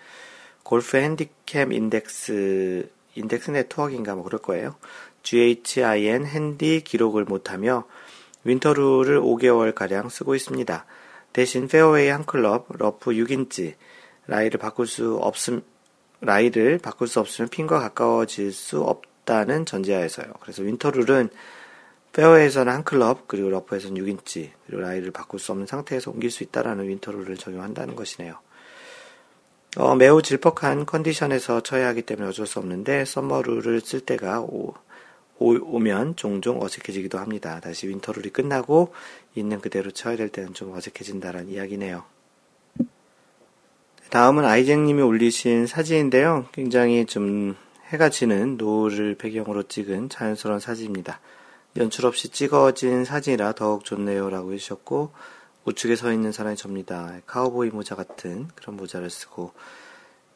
골프 0.64 0.98
핸디캡 0.98 1.68
인덱스, 1.72 2.90
인덱스 3.16 3.52
네트워크인가 3.52 4.16
뭐 4.16 4.24
그럴 4.24 4.42
거예요. 4.42 4.76
GHIN 5.24 6.26
핸디 6.26 6.82
기록을 6.84 7.26
못하며 7.26 7.86
윈터룰을 8.44 9.20
5개월가량 9.20 10.10
쓰고 10.10 10.36
있습니다. 10.36 10.86
대신 11.34 11.68
페어웨이 11.68 12.10
한 12.10 12.26
클럽, 12.26 12.68
러프 12.70 13.12
6인치, 13.12 13.76
라이를 14.28 14.60
바꿀 14.60 14.88
수 14.88 15.18
없음, 15.18 15.62
라이를 16.22 16.80
바꿀 16.80 17.08
수 17.08 17.20
없으면 17.20 17.50
핀과 17.50 17.80
가까워질 17.80 18.52
수 18.52 18.82
없다는 18.82 19.66
전제하에서요. 19.66 20.34
그래서 20.40 20.64
winter 20.64 20.94
rule은 20.94 21.30
페어웨이에서는 22.14 22.72
한 22.74 22.84
클럽, 22.84 23.28
그리고 23.28 23.50
러프에서는 23.50 24.02
6인치, 24.02 24.50
그리고 24.66 24.82
라이를 24.82 25.12
바꿀 25.12 25.40
수 25.40 25.52
없는 25.52 25.68
상태에서 25.68 26.12
옮길 26.12 26.32
수 26.32 26.44
있다라는 26.44 26.88
winter 26.88 27.11
rule을 27.11 27.38
적용한다는 27.38 27.96
것이네요. 27.96 28.40
어, 29.78 29.96
매우 29.96 30.22
질퍽한 30.22 30.88
컨디션에서 30.88 31.62
쳐야 31.62 31.88
하기 31.90 32.02
때문에 32.02 32.28
어쩔 32.28 32.48
수 32.48 32.58
없는데, 32.58 33.06
summer 33.06 33.41
rule을 33.41 33.82
쓸 33.82 34.00
때가 34.00 34.42
오, 34.42 34.74
오면 35.40 36.18
종종 36.18 36.62
어색해지기도 36.62 37.18
합니다. 37.18 37.60
다시 37.60 37.88
winter 37.88 38.11
rule이 38.11 38.30
끝나고 38.30 38.94
있는 39.36 39.62
그대로 39.62 39.92
쳐야 39.92 40.16
될 40.18 40.30
때는 40.30 40.54
좀 40.54 40.74
어색해진다는 40.74 41.50
이야기네요. 41.50 42.04
다음은 44.10 44.44
아이쟁님이 44.44 45.02
올리신 45.02 45.68
사진인데요. 45.68 46.48
굉장히 46.52 47.06
좀 47.06 47.56
해가 47.90 48.10
지는 48.10 48.58
노을을 48.58 49.16
배경으로 49.16 49.64
찍은 49.64 50.10
자연스러운 50.10 50.60
사진입니다. 50.60 51.20
연출 51.78 52.06
없이 52.06 52.30
찍어진 52.30 53.06
사진이라 53.06 53.54
더욱 53.54 53.86
좋네요. 53.86 54.30
라고 54.30 54.52
해주셨고, 54.54 55.12
우측에 55.66 55.96
서 55.96 56.12
있는 56.12 56.32
사람이 56.32 56.56
접니다. 56.56 57.20
카우보이 57.28 57.70
모자 57.70 57.96
같은 57.96 58.48
그런 58.56 58.76
모자를 58.76 59.10
쓰고, 59.10 59.54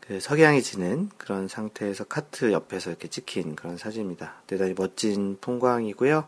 그 0.08 0.20
석양이 0.20 0.62
지는 0.62 1.10
그런 1.18 1.48
상태에서 1.48 2.04
카트 2.04 2.52
옆에서 2.52 2.89
이렇게 2.89 3.08
찍힌 3.08 3.56
그런 3.56 3.78
사진입니다. 3.78 4.42
대단히 4.48 4.74
멋진 4.76 5.38
풍광이고요. 5.39 6.26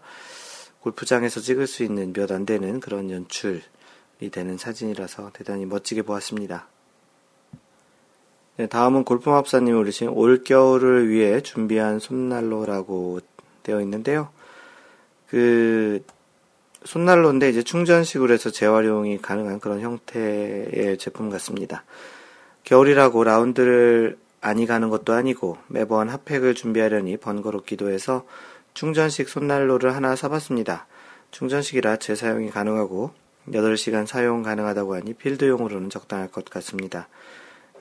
골프장에서 0.80 1.42
찍을 1.42 1.68
수 1.68 1.84
있는 1.84 2.14
몇 2.14 2.32
안 2.32 2.46
되는 2.46 2.80
그런 2.80 3.10
연출이 3.12 3.62
되는 4.32 4.58
사진이라서 4.58 5.32
대단히 5.34 5.66
멋지게 5.66 6.04
보았습니다. 6.04 6.68
네, 8.58 8.68
다음은 8.68 9.04
골프마법사님이 9.04 9.78
올리신 9.78 10.08
올겨울을 10.08 11.10
위해 11.10 11.42
준비한 11.42 12.00
손난로라고 12.00 13.20
되어 13.64 13.82
있는데요. 13.82 14.30
그 15.28 16.02
손난로인데 16.86 17.50
이제 17.50 17.62
충전식으로 17.62 18.34
해서 18.34 18.52
재활용이 18.52 19.18
가능한 19.22 19.60
그런 19.60 19.82
형태의 19.82 20.98
제품 20.98 21.30
같습니다. 21.30 21.84
겨울이라고 22.65 23.23
라운드를 23.23 24.17
아니 24.41 24.65
가는 24.65 24.89
것도 24.89 25.13
아니고 25.13 25.58
매번 25.67 26.10
핫팩을 26.10 26.56
준비하려니 26.56 27.17
번거롭기도 27.17 27.89
해서 27.89 28.25
충전식 28.73 29.30
손난로를 29.30 29.95
하나 29.95 30.15
사봤습니다. 30.15 30.88
충전식이라 31.32 31.97
재사용이 31.97 32.49
가능하고 32.49 33.12
8시간 33.49 34.06
사용 34.06 34.43
가능하다고 34.43 34.95
하니 34.95 35.13
필드용으로는 35.13 35.89
적당할 35.89 36.30
것 36.30 36.45
같습니다. 36.45 37.08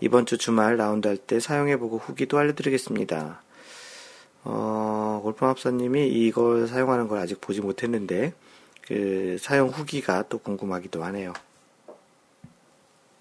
이번 0.00 0.26
주 0.26 0.36
주말 0.38 0.76
라운드 0.76 1.08
할 1.08 1.16
때 1.16 1.40
사용해보고 1.40 1.98
후기도 1.98 2.38
알려드리겠습니다. 2.38 3.40
어, 4.44 5.20
골프합사님이 5.22 6.08
이걸 6.08 6.66
사용하는 6.66 7.08
걸 7.08 7.18
아직 7.18 7.40
보지 7.40 7.62
못했는데, 7.62 8.34
그, 8.86 9.38
사용 9.40 9.68
후기가 9.68 10.24
또 10.28 10.38
궁금하기도 10.38 11.02
하네요. 11.04 11.32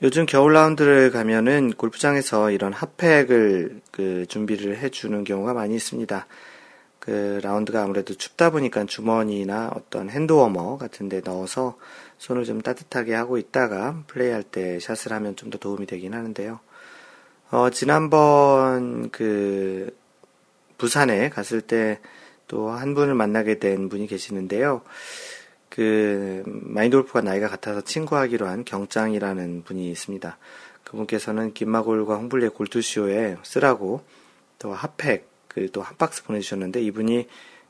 요즘 0.03 0.25
겨울 0.25 0.53
라운드를 0.53 1.11
가면은 1.11 1.71
골프장에서 1.71 2.51
이런 2.51 2.73
핫팩을 2.73 3.81
그 3.91 4.25
준비를 4.27 4.77
해주는 4.77 5.23
경우가 5.23 5.53
많이 5.53 5.75
있습니다. 5.75 6.27
그 6.99 7.39
라운드가 7.41 7.81
아무래도 7.83 8.13
춥다 8.13 8.49
보니까 8.49 8.85
주머니나 8.85 9.71
어떤 9.73 10.09
핸드워머 10.09 10.77
같은 10.77 11.07
데 11.09 11.21
넣어서 11.23 11.77
손을 12.17 12.43
좀 12.43 12.61
따뜻하게 12.61 13.13
하고 13.13 13.37
있다가 13.37 14.03
플레이할 14.07 14.43
때 14.43 14.79
샷을 14.79 15.13
하면 15.13 15.35
좀 15.35 15.49
더 15.49 15.57
도움이 15.57 15.85
되긴 15.85 16.13
하는데요. 16.13 16.59
어, 17.51 17.69
지난번 17.69 19.09
그 19.09 19.95
부산에 20.77 21.29
갔을 21.29 21.61
때 21.61 21.99
또 22.47 22.69
한 22.69 22.93
분을 22.93 23.15
만나게 23.15 23.59
된 23.59 23.89
분이 23.89 24.07
계시는데요. 24.07 24.81
그 25.73 26.43
마인드 26.45 26.95
골프가 26.95 27.21
나이가 27.21 27.47
같아서 27.47 27.81
친구하기로 27.81 28.45
한 28.45 28.63
경장이라는 28.63 29.63
분이 29.63 29.89
있습니다. 29.89 30.37
그분께서는 30.83 31.55
김마골과 31.55 32.15
홍블리의 32.15 32.51
골투쇼에 32.51 33.37
쓰라고 33.41 34.03
또 34.59 34.71
핫팩 34.71 35.27
그또 35.47 35.81
한 35.81 35.97
박스 35.97 36.23
보내주셨는데 36.25 36.79
이분이 36.83 37.27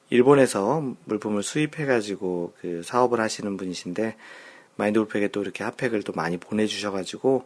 일본에서 0.10 0.84
물품을 1.06 1.44
수입해가지고 1.44 2.56
그 2.60 2.82
사업을 2.84 3.22
하시는 3.22 3.56
분이신데 3.56 4.18
마인드 4.76 5.00
골프에게 5.00 5.30
또 5.30 5.42
이렇게 5.42 5.64
핫팩을 5.64 6.04
또 6.04 6.12
많이 6.12 6.36
보내주셔가지고 6.36 7.46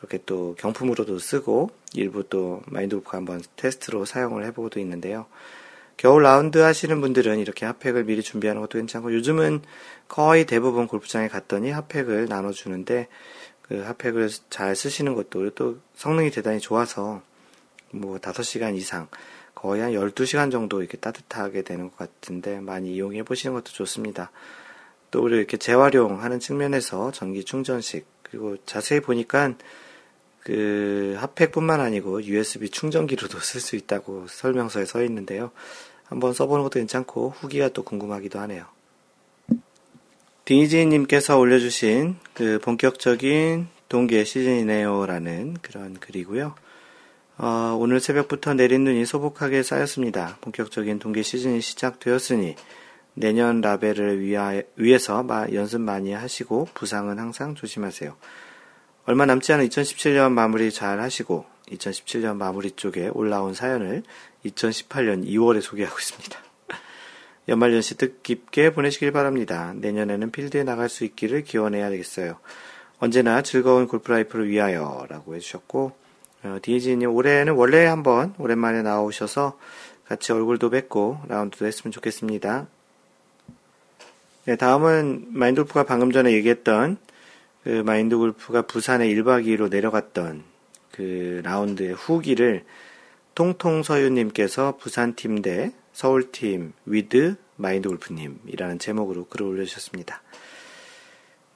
이렇게 0.00 0.18
또 0.26 0.56
경품으로도 0.58 1.20
쓰고 1.20 1.70
일부 1.94 2.28
또 2.28 2.60
마인드 2.66 2.96
골프가 2.96 3.18
한번 3.18 3.40
테스트로 3.54 4.04
사용을 4.04 4.44
해보고도 4.46 4.80
있는데요. 4.80 5.26
겨울 5.96 6.22
라운드 6.22 6.58
하시는 6.58 7.00
분들은 7.00 7.38
이렇게 7.38 7.66
핫팩을 7.66 8.04
미리 8.04 8.22
준비하는 8.22 8.60
것도 8.60 8.78
괜찮고 8.78 9.12
요즘은 9.14 9.62
거의 10.08 10.46
대부분 10.46 10.86
골프장에 10.86 11.28
갔더니 11.28 11.70
핫팩을 11.70 12.26
나눠주는데 12.28 13.08
그 13.62 13.80
핫팩을 13.82 14.30
잘 14.50 14.74
쓰시는 14.74 15.14
것도 15.14 15.50
또 15.50 15.78
성능이 15.94 16.30
대단히 16.30 16.60
좋아서 16.60 17.22
뭐 17.90 18.18
5시간 18.18 18.76
이상 18.76 19.08
거의 19.54 19.80
한 19.80 19.92
12시간 19.92 20.50
정도 20.50 20.80
이렇게 20.80 20.96
따뜻하게 20.98 21.62
되는 21.62 21.88
것 21.88 21.96
같은데 21.96 22.60
많이 22.60 22.94
이용해 22.94 23.22
보시는 23.22 23.54
것도 23.54 23.66
좋습니다. 23.66 24.30
또 25.10 25.22
우리 25.22 25.36
이렇게 25.36 25.56
재활용하는 25.56 26.40
측면에서 26.40 27.12
전기 27.12 27.44
충전식 27.44 28.06
그리고 28.22 28.56
자세히 28.66 29.00
보니까 29.00 29.54
그 30.44 31.16
핫팩뿐만 31.18 31.80
아니고 31.80 32.24
USB 32.24 32.70
충전기로도 32.70 33.38
쓸 33.38 33.60
수 33.60 33.76
있다고 33.76 34.26
설명서에 34.28 34.84
써 34.84 35.02
있는데요. 35.04 35.52
한번 36.04 36.34
써보는 36.34 36.64
것도 36.64 36.78
괜찮고 36.80 37.30
후기가 37.30 37.68
또 37.68 37.82
궁금하기도 37.84 38.38
하네요. 38.40 38.66
디니지님께서 40.44 41.38
올려주신 41.38 42.16
그 42.34 42.58
본격적인 42.62 43.68
동계 43.88 44.24
시즌이네요라는 44.24 45.58
그런 45.62 45.94
글이고요. 45.94 46.54
어, 47.38 47.76
오늘 47.78 48.00
새벽부터 48.00 48.54
내린 48.54 48.84
눈이 48.84 49.06
소복하게 49.06 49.62
쌓였습니다. 49.62 50.36
본격적인 50.40 50.98
동계 50.98 51.22
시즌이 51.22 51.60
시작되었으니 51.60 52.56
내년 53.14 53.60
라벨을 53.60 54.20
위하, 54.20 54.60
위해서 54.76 55.24
연습 55.52 55.80
많이 55.80 56.12
하시고 56.12 56.68
부상은 56.74 57.18
항상 57.18 57.54
조심하세요. 57.54 58.16
얼마 59.04 59.26
남지 59.26 59.52
않은 59.52 59.68
2017년 59.68 60.30
마무리 60.30 60.70
잘 60.70 61.00
하시고 61.00 61.44
2017년 61.70 62.36
마무리 62.36 62.70
쪽에 62.70 63.08
올라온 63.12 63.52
사연을 63.52 64.04
2018년 64.46 65.26
2월에 65.26 65.60
소개하고 65.60 65.98
있습니다. 65.98 66.38
연말연시 67.48 67.96
뜻깊게 67.96 68.72
보내시길 68.72 69.10
바랍니다. 69.10 69.74
내년에는 69.76 70.30
필드에 70.30 70.62
나갈 70.62 70.88
수 70.88 71.04
있기를 71.04 71.42
기원해야 71.42 71.90
되겠어요. 71.90 72.38
언제나 73.00 73.42
즐거운 73.42 73.88
골프라이프를 73.88 74.48
위하여 74.48 75.04
라고 75.08 75.34
해주셨고 75.34 75.92
어, 76.44 76.58
디에지님 76.62 77.10
올해는 77.10 77.54
원래 77.54 77.84
한번 77.86 78.34
오랜만에 78.38 78.82
나오셔서 78.82 79.58
같이 80.06 80.30
얼굴도 80.32 80.70
뵙고 80.70 81.18
라운드도 81.26 81.66
했으면 81.66 81.90
좋겠습니다. 81.90 82.68
네, 84.44 84.56
다음은 84.56 85.26
마인드골프가 85.30 85.84
방금 85.84 86.12
전에 86.12 86.32
얘기했던 86.32 86.98
그 87.64 87.82
마인드 87.84 88.16
골프가 88.16 88.62
부산에 88.62 89.06
1박 89.08 89.46
2일로 89.46 89.70
내려갔던 89.70 90.42
그 90.90 91.40
라운드의 91.44 91.94
후기를 91.94 92.64
통통서유님께서 93.34 94.76
부산팀 94.78 95.42
대 95.42 95.72
서울팀 95.92 96.72
with 96.86 97.36
마인드 97.56 97.88
골프님이라는 97.88 98.78
제목으로 98.78 99.26
글을 99.26 99.46
올려주셨습니다. 99.46 100.22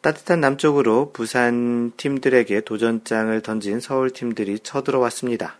따뜻한 0.00 0.40
남쪽으로 0.40 1.10
부산 1.12 1.92
팀들에게 1.96 2.60
도전장을 2.60 3.40
던진 3.42 3.80
서울 3.80 4.10
팀들이 4.10 4.60
쳐들어왔습니다. 4.60 5.58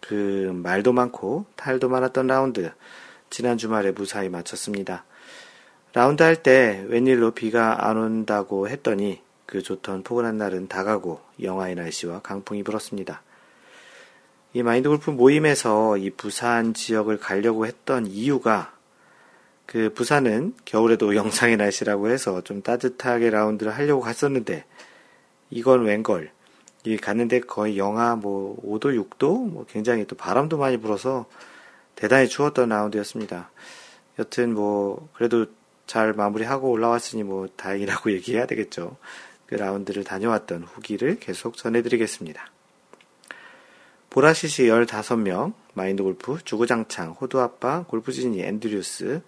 그 0.00 0.50
말도 0.52 0.92
많고 0.92 1.46
탈도 1.54 1.88
많았던 1.88 2.26
라운드 2.26 2.72
지난 3.28 3.56
주말에 3.56 3.92
무사히 3.92 4.28
마쳤습니다. 4.28 5.04
라운드 5.92 6.22
할 6.22 6.42
때 6.42 6.84
웬일로 6.88 7.32
비가 7.32 7.88
안 7.88 7.96
온다고 7.96 8.68
했더니 8.68 9.20
그 9.50 9.62
좋던 9.62 10.04
포근한 10.04 10.38
날은 10.38 10.68
다가고 10.68 11.20
영하의 11.42 11.74
날씨와 11.74 12.20
강풍이 12.20 12.62
불었습니다. 12.62 13.20
이 14.52 14.62
마인드 14.62 14.88
골프 14.88 15.10
모임에서 15.10 15.96
이 15.96 16.10
부산 16.10 16.72
지역을 16.72 17.18
가려고 17.18 17.66
했던 17.66 18.06
이유가 18.06 18.72
그 19.66 19.92
부산은 19.92 20.54
겨울에도 20.64 21.14
영상의 21.16 21.56
날씨라고 21.56 22.10
해서 22.10 22.42
좀 22.42 22.62
따뜻하게 22.62 23.30
라운드를 23.30 23.74
하려고 23.76 24.00
갔었는데 24.00 24.64
이건 25.50 25.84
웬걸 25.84 26.30
이 26.84 26.96
갔는데 26.96 27.40
거의 27.40 27.76
영하 27.76 28.14
뭐 28.14 28.56
5도 28.64 28.96
6도 29.04 29.50
뭐 29.50 29.66
굉장히 29.68 30.06
또 30.06 30.14
바람도 30.14 30.58
많이 30.58 30.76
불어서 30.76 31.26
대단히 31.96 32.28
추웠던 32.28 32.68
라운드였습니다. 32.68 33.50
여튼 34.20 34.54
뭐 34.54 35.08
그래도 35.12 35.46
잘 35.88 36.12
마무리하고 36.12 36.70
올라왔으니 36.70 37.24
뭐 37.24 37.48
다행이라고 37.56 38.12
얘기해야 38.14 38.46
되겠죠. 38.46 38.96
그 39.50 39.56
라운드를 39.56 40.04
다녀왔던 40.04 40.62
후기를 40.62 41.18
계속 41.18 41.56
전해드리겠습니다. 41.56 42.52
보라시시 44.08 44.64
15명, 44.64 45.54
마인드 45.74 46.04
골프, 46.04 46.38
주구장창, 46.44 47.10
호두아빠, 47.20 47.82
골프지니, 47.88 48.42
앤드류스, 48.42 49.22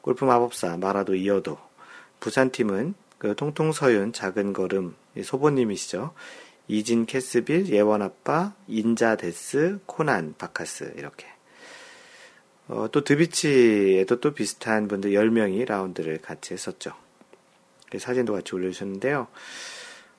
골프 0.00 0.24
마법사, 0.24 0.76
마라도 0.76 1.16
이어도, 1.16 1.58
부산팀은 2.20 2.94
그 3.18 3.34
통통서윤, 3.34 4.12
작은 4.12 4.52
걸음, 4.52 4.94
소보님이시죠. 5.20 6.14
이진 6.68 7.04
캐스빌, 7.04 7.68
예원아빠, 7.68 8.54
인자데스, 8.68 9.80
코난, 9.86 10.36
바카스, 10.38 10.94
이렇게. 10.96 11.26
어, 12.68 12.86
또 12.92 13.02
드비치에도 13.02 14.20
또 14.20 14.34
비슷한 14.34 14.86
분들 14.86 15.10
10명이 15.10 15.66
라운드를 15.66 16.18
같이 16.18 16.54
했었죠. 16.54 16.92
그 17.94 17.98
사진도 18.00 18.32
같이 18.32 18.54
올려주셨는데요. 18.54 19.28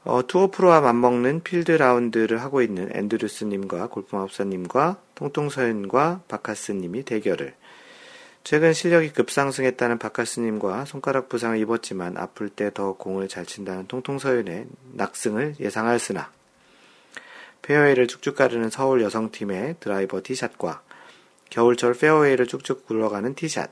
어, 0.05 0.21
투어 0.27 0.51
프로와 0.51 0.81
맞먹는 0.81 1.43
필드 1.43 1.71
라운드를 1.71 2.41
하고 2.41 2.61
있는 2.61 2.89
앤드루스님과 2.95 3.87
골프마법사님과 3.87 4.97
통통서연과 5.15 6.21
바카스님이 6.27 7.03
대결을 7.03 7.55
최근 8.43 8.73
실력이 8.73 9.09
급상승했다는 9.09 9.97
바카스님과 9.97 10.85
손가락 10.85 11.29
부상을 11.29 11.57
입었지만 11.57 12.17
아플 12.17 12.49
때 12.49 12.69
더 12.69 12.93
공을 12.93 13.27
잘 13.27 13.47
친다는 13.47 13.87
통통서연의 13.87 14.67
낙승을 14.93 15.55
예상하였으나 15.59 16.31
페어웨이를 17.63 18.05
쭉쭉 18.07 18.35
가르는 18.35 18.69
서울 18.69 19.01
여성팀의 19.01 19.77
드라이버 19.79 20.21
티샷과 20.21 20.83
겨울철 21.49 21.95
페어웨이를 21.95 22.45
쭉쭉 22.45 22.85
굴러가는 22.85 23.33
티샷, 23.33 23.71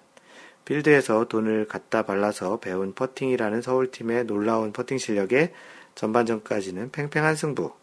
필드에서 0.65 1.25
돈을 1.25 1.67
갖다 1.67 2.03
발라서 2.03 2.59
배운 2.59 2.93
퍼팅이라는 2.93 3.61
서울팀의 3.61 4.25
놀라운 4.25 4.71
퍼팅 4.71 4.97
실력에 4.97 5.53
전반전까지는 5.95 6.91
팽팽한 6.91 7.35
승부. 7.35 7.73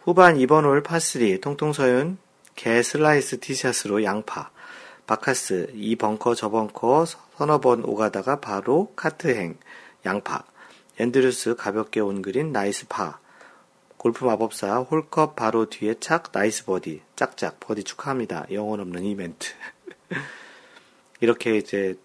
후반 0.00 0.36
2번 0.36 0.64
홀 0.64 0.82
파3 0.82 1.40
통통서윤 1.40 2.18
개 2.54 2.82
슬라이스 2.82 3.40
티샷으로 3.40 4.04
양파. 4.04 4.50
바카스 5.06 5.72
이 5.74 5.96
벙커 5.96 6.34
저 6.34 6.48
벙커 6.50 7.04
서너 7.06 7.60
번 7.60 7.84
오가다가 7.84 8.40
바로 8.40 8.92
카트행 8.96 9.56
양파. 10.04 10.44
앤드루스 10.98 11.56
가볍게 11.56 12.00
온 12.00 12.22
그린 12.22 12.52
nice 12.52 12.86
파. 12.88 13.18
골프 13.96 14.24
마법사 14.24 14.78
홀컵 14.78 15.36
바로 15.36 15.68
뒤에 15.68 15.96
착 16.00 16.30
nice 16.32 16.64
버디 16.64 17.02
짝짝 17.16 17.58
버디 17.60 17.84
축하합니다. 17.84 18.46
영혼 18.52 18.80
없는 18.80 19.04
이벤트. 19.04 19.52
이렇게 21.20 21.56
이제 21.56 21.96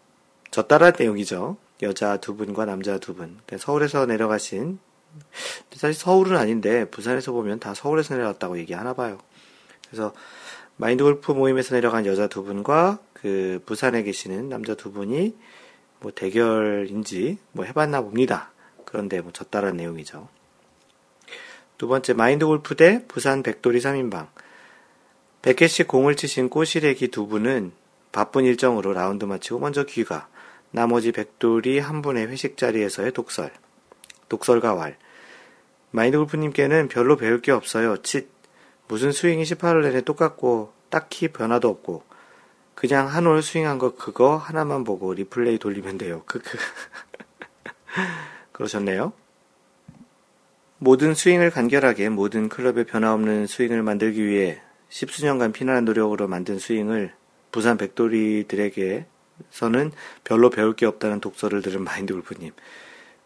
저 0.51 0.63
따라 0.63 0.91
내용이죠. 0.91 1.57
여자 1.81 2.17
두 2.17 2.35
분과 2.35 2.65
남자 2.65 2.97
두 2.97 3.15
분. 3.15 3.39
서울에서 3.57 4.05
내려가신 4.05 4.79
사실 5.73 5.93
서울은 5.93 6.37
아닌데 6.37 6.85
부산에서 6.85 7.31
보면 7.31 7.59
다 7.59 7.73
서울에서 7.73 8.15
내려왔다고 8.15 8.57
얘기하나 8.59 8.93
봐요. 8.93 9.17
그래서 9.87 10.13
마인드 10.77 11.03
골프 11.03 11.31
모임에서 11.31 11.75
내려간 11.75 12.05
여자 12.05 12.27
두 12.27 12.43
분과 12.43 12.99
그 13.13 13.61
부산에 13.65 14.03
계시는 14.03 14.49
남자 14.49 14.75
두 14.75 14.91
분이 14.91 15.35
뭐 15.99 16.11
대결인지 16.11 17.37
뭐 17.51 17.65
해봤나 17.65 18.01
봅니다. 18.01 18.51
그런데 18.85 19.21
뭐 19.21 19.31
졌다란 19.31 19.77
내용이죠. 19.77 20.27
두 21.77 21.87
번째 21.87 22.13
마인드 22.13 22.45
골프 22.45 22.75
대 22.75 23.05
부산 23.07 23.43
백돌이 23.43 23.79
3인방. 23.79 24.27
100개씩 25.41 25.87
공을 25.87 26.15
치신 26.15 26.49
꼬시래기 26.49 27.07
두 27.07 27.27
분은 27.27 27.71
바쁜 28.11 28.45
일정으로 28.45 28.93
라운드 28.93 29.25
마치고 29.25 29.59
먼저 29.59 29.83
귀가, 29.85 30.27
나머지 30.71 31.11
백돌이 31.11 31.79
한 31.79 32.01
분의 32.01 32.27
회식 32.27 32.57
자리에서의 32.57 33.11
독설, 33.13 33.51
독설가 34.29 34.73
왈. 34.73 34.97
마인드 35.91 36.17
골프님께는 36.17 36.87
별로 36.87 37.17
배울 37.17 37.41
게 37.41 37.51
없어요. 37.51 37.97
칫. 37.97 38.29
무슨 38.87 39.11
스윙이 39.11 39.43
18홀 39.43 39.83
내내 39.83 40.01
똑같고 40.01 40.73
딱히 40.89 41.29
변화도 41.29 41.69
없고 41.69 42.03
그냥 42.75 43.07
한 43.07 43.27
홀 43.27 43.41
스윙한 43.41 43.77
거 43.77 43.95
그거 43.95 44.37
하나만 44.37 44.83
보고 44.83 45.13
리플레이 45.13 45.57
돌리면 45.57 45.97
돼요. 45.97 46.23
크크. 46.27 46.57
그러셨네요. 48.51 49.13
모든 50.77 51.13
스윙을 51.13 51.51
간결하게 51.51 52.09
모든 52.09 52.49
클럽의 52.49 52.85
변화없는 52.85 53.47
스윙을 53.47 53.83
만들기 53.83 54.25
위해 54.25 54.61
십수년간 54.89 55.51
피나는 55.51 55.85
노력으로 55.85 56.27
만든 56.27 56.57
스윙을 56.57 57.13
부산 57.51 57.77
백돌이들에게서는 57.77 59.05
별로 60.23 60.49
배울 60.49 60.75
게 60.75 60.85
없다는 60.85 61.19
독설을 61.19 61.61
들은 61.61 61.83
마인드 61.83 62.13
골프님. 62.13 62.51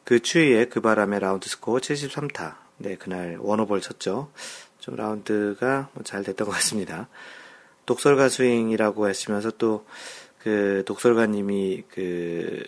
그 0.03 0.19
추위에 0.19 0.65
그 0.65 0.81
바람에 0.81 1.19
라운드 1.19 1.49
스코어 1.49 1.79
73타. 1.79 2.55
네, 2.77 2.95
그날 2.95 3.37
one 3.39 3.51
over를 3.51 3.81
쳤죠. 3.81 4.31
좀 4.79 4.95
라운드가 4.95 5.89
뭐잘 5.93 6.23
됐던 6.23 6.47
것 6.47 6.53
같습니다. 6.53 7.07
독설가 7.85 8.29
스윙이라고 8.29 9.05
하시면서 9.05 9.51
또 9.51 9.85
그 10.45 10.83
독설가님이 10.85 11.85
그 11.89 12.63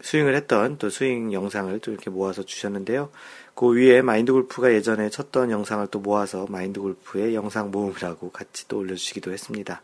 스윙을 0.00 0.34
했던 0.34 0.78
또 0.78 0.90
스윙 0.90 1.32
영상을 1.32 1.78
또 1.78 1.92
이렇게 1.92 2.10
모아서 2.10 2.42
주셨는데요. 2.42 3.08
그 3.54 3.70
위에 3.70 4.02
마인드 4.02 4.32
골프가 4.32 4.74
예전에 4.74 5.08
쳤던 5.08 5.52
영상을 5.52 5.86
또 5.92 6.00
모아서 6.00 6.44
마인드 6.48 6.80
골프의 6.80 7.36
영상 7.36 7.70
모음이라고 7.70 8.32
같이 8.32 8.66
또 8.66 8.78
올려주시기도 8.78 9.30
했습니다. 9.30 9.80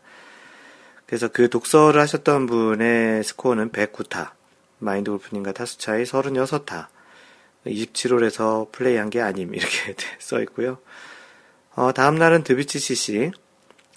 그래서 1.09 1.27
그 1.27 1.49
독설을 1.49 1.99
하셨던 2.01 2.45
분의 2.45 3.23
스코어는 3.23 3.71
109타, 3.71 4.29
마인드 4.77 5.09
골프님과 5.09 5.53
타수 5.53 5.79
차이 5.79 6.03
36타, 6.03 6.85
27홀에서 7.65 8.71
플레이한 8.71 9.09
게 9.09 9.19
아님, 9.19 9.55
이렇게 9.55 9.95
써 10.19 10.39
있고요. 10.41 10.77
어, 11.73 11.91
다음 11.93 12.13
날은 12.13 12.43
드비치 12.43 12.77
CC, 12.77 13.31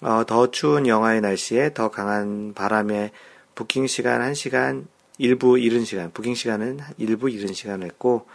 어, 0.00 0.24
더 0.26 0.50
추운 0.50 0.86
영하의 0.86 1.20
날씨에 1.20 1.74
더 1.74 1.90
강한 1.90 2.54
바람에 2.54 3.10
부킹 3.54 3.88
시간 3.88 4.22
1시간, 4.32 4.86
일부 5.18 5.58
이른 5.58 5.84
시간, 5.84 6.10
부킹 6.12 6.34
시간은 6.34 6.80
일부 6.96 7.28
이른 7.28 7.52
시간을 7.52 7.88
했고, 7.88 8.26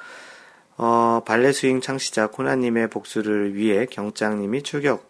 어, 0.75 1.23
발레 1.25 1.51
스윙 1.51 1.81
창시자 1.81 2.27
코나님의 2.27 2.91
복수를 2.91 3.55
위해 3.55 3.87
경장님이 3.87 4.61
출격, 4.61 5.01
어, 5.01 5.06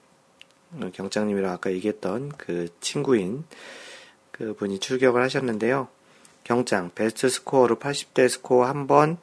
경장님이랑 0.94 1.52
아까 1.52 1.72
얘기했던 1.72 2.34
그 2.38 2.68
친구인 2.82 3.46
그 4.32 4.54
분이 4.54 4.80
출격을 4.80 5.22
하셨는데요. 5.24 5.88
경장 6.44 6.92
베스트 6.96 7.30
스코어로 7.30 7.78
80대 7.78 8.30
스코어 8.30 8.66
한 8.66 8.88
번, 8.88 9.18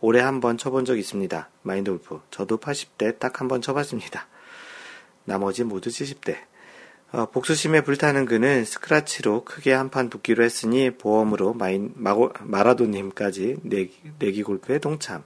올해 0.00 0.20
한 0.20 0.40
번 0.40 0.58
쳐본 0.58 0.84
적 0.84 0.96
있습니다. 0.98 1.48
마인드 1.62 1.90
골프. 1.90 2.20
저도 2.30 2.58
80대 2.58 3.18
딱 3.18 3.40
한 3.40 3.48
번 3.48 3.60
쳐봤습니다. 3.62 4.26
나머지 5.24 5.64
모두 5.64 5.90
70대. 5.90 6.36
어, 7.10 7.26
복수심에 7.30 7.80
불타는 7.82 8.26
그는 8.26 8.64
스크라치로 8.64 9.44
크게 9.44 9.72
한 9.72 9.88
판 9.90 10.10
붙기로 10.10 10.44
했으니 10.44 10.90
보험으로 10.90 11.54
마인, 11.54 11.92
마고, 11.96 12.30
마라도님까지 12.40 13.56
내기, 13.62 13.98
내기 14.18 14.42
골프에 14.42 14.78
동참. 14.78 15.24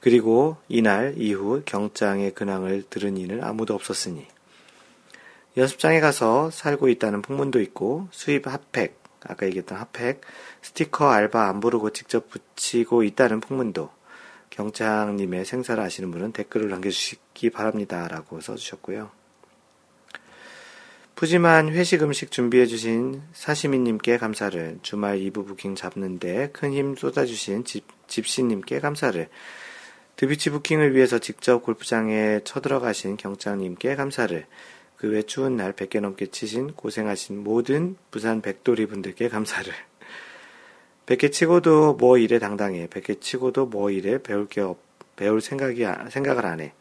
그리고 0.00 0.56
이날 0.68 1.14
이후 1.16 1.62
경장의 1.64 2.34
근황을 2.34 2.82
들은 2.90 3.16
이는 3.16 3.42
아무도 3.42 3.74
없었으니 3.74 4.26
연습장에 5.56 6.00
가서 6.00 6.50
살고 6.50 6.88
있다는 6.88 7.22
풍문도 7.22 7.60
있고 7.60 8.08
수입 8.10 8.48
핫팩, 8.48 9.00
아까 9.22 9.46
얘기했던 9.46 9.78
핫팩, 9.78 10.20
스티커 10.62 11.08
알바 11.10 11.48
안 11.48 11.60
부르고 11.60 11.90
직접 11.90 12.28
붙이고 12.28 13.04
있다는 13.04 13.40
풍문도 13.40 13.90
경장님의 14.50 15.44
생사를 15.44 15.82
아시는 15.82 16.10
분은 16.10 16.32
댓글을 16.32 16.68
남겨주시기 16.70 17.50
바랍니다. 17.50 18.06
라고 18.08 18.40
써주셨고요. 18.40 19.10
푸짐한 21.14 21.68
회식 21.68 22.02
음식 22.02 22.32
준비해주신 22.32 23.22
사시미님께 23.32 24.18
감사를, 24.18 24.80
주말 24.82 25.18
2부 25.20 25.46
부킹 25.46 25.76
잡는데 25.76 26.50
큰 26.52 26.72
힘 26.72 26.96
쏟아주신 26.96 27.64
집, 27.64 27.86
집시님께 28.08 28.80
감사를, 28.80 29.28
드비치 30.16 30.50
부킹을 30.50 30.94
위해서 30.94 31.18
직접 31.20 31.62
골프장에 31.62 32.40
쳐들어가신 32.44 33.16
경장님께 33.16 33.94
감사를, 33.94 34.46
그 34.96 35.08
외 35.08 35.22
추운 35.22 35.56
날 35.56 35.72
100개 35.72 36.00
넘게 36.00 36.26
치신 36.26 36.72
고생하신 36.72 37.42
모든 37.42 37.96
부산 38.10 38.40
백돌이 38.40 38.86
분들께 38.86 39.28
감사를. 39.28 39.72
100개 41.06 41.30
치고도 41.30 41.94
뭐 41.94 42.16
이래 42.16 42.38
당당해. 42.38 42.86
100개 42.86 43.20
치고도 43.20 43.66
뭐 43.66 43.90
이래 43.90 44.22
배울 44.22 44.48
게 44.48 44.60
없, 44.60 44.78
배울 45.16 45.40
생각이, 45.40 45.84
생각을 46.08 46.46
안 46.46 46.60
해. 46.60 46.72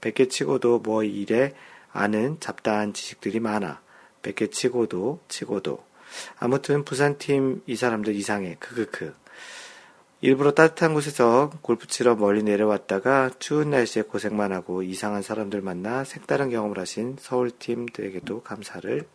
100개 0.00 0.30
치고도 0.30 0.80
뭐 0.80 1.02
이래 1.02 1.54
아는 1.92 2.38
잡다한 2.38 2.92
지식들이 2.92 3.40
많아. 3.40 3.80
100개 4.22 4.52
치고도, 4.52 5.20
치고도. 5.28 5.82
아무튼 6.38 6.84
부산팀 6.84 7.62
이 7.66 7.76
사람들 7.76 8.14
이상해. 8.14 8.56
크크크. 8.60 9.14
일부러 10.24 10.52
따뜻한 10.52 10.94
곳에서 10.94 11.50
골프 11.60 11.86
치러 11.86 12.14
멀리 12.14 12.42
내려왔다가 12.42 13.32
추운 13.38 13.68
날씨에 13.68 14.04
고생만 14.04 14.52
하고 14.52 14.82
이상한 14.82 15.20
사람들 15.20 15.60
만나 15.60 16.02
색다른 16.02 16.48
경험을 16.48 16.78
하신 16.78 17.16
서울팀들에게도 17.20 18.40
감사를. 18.40 19.06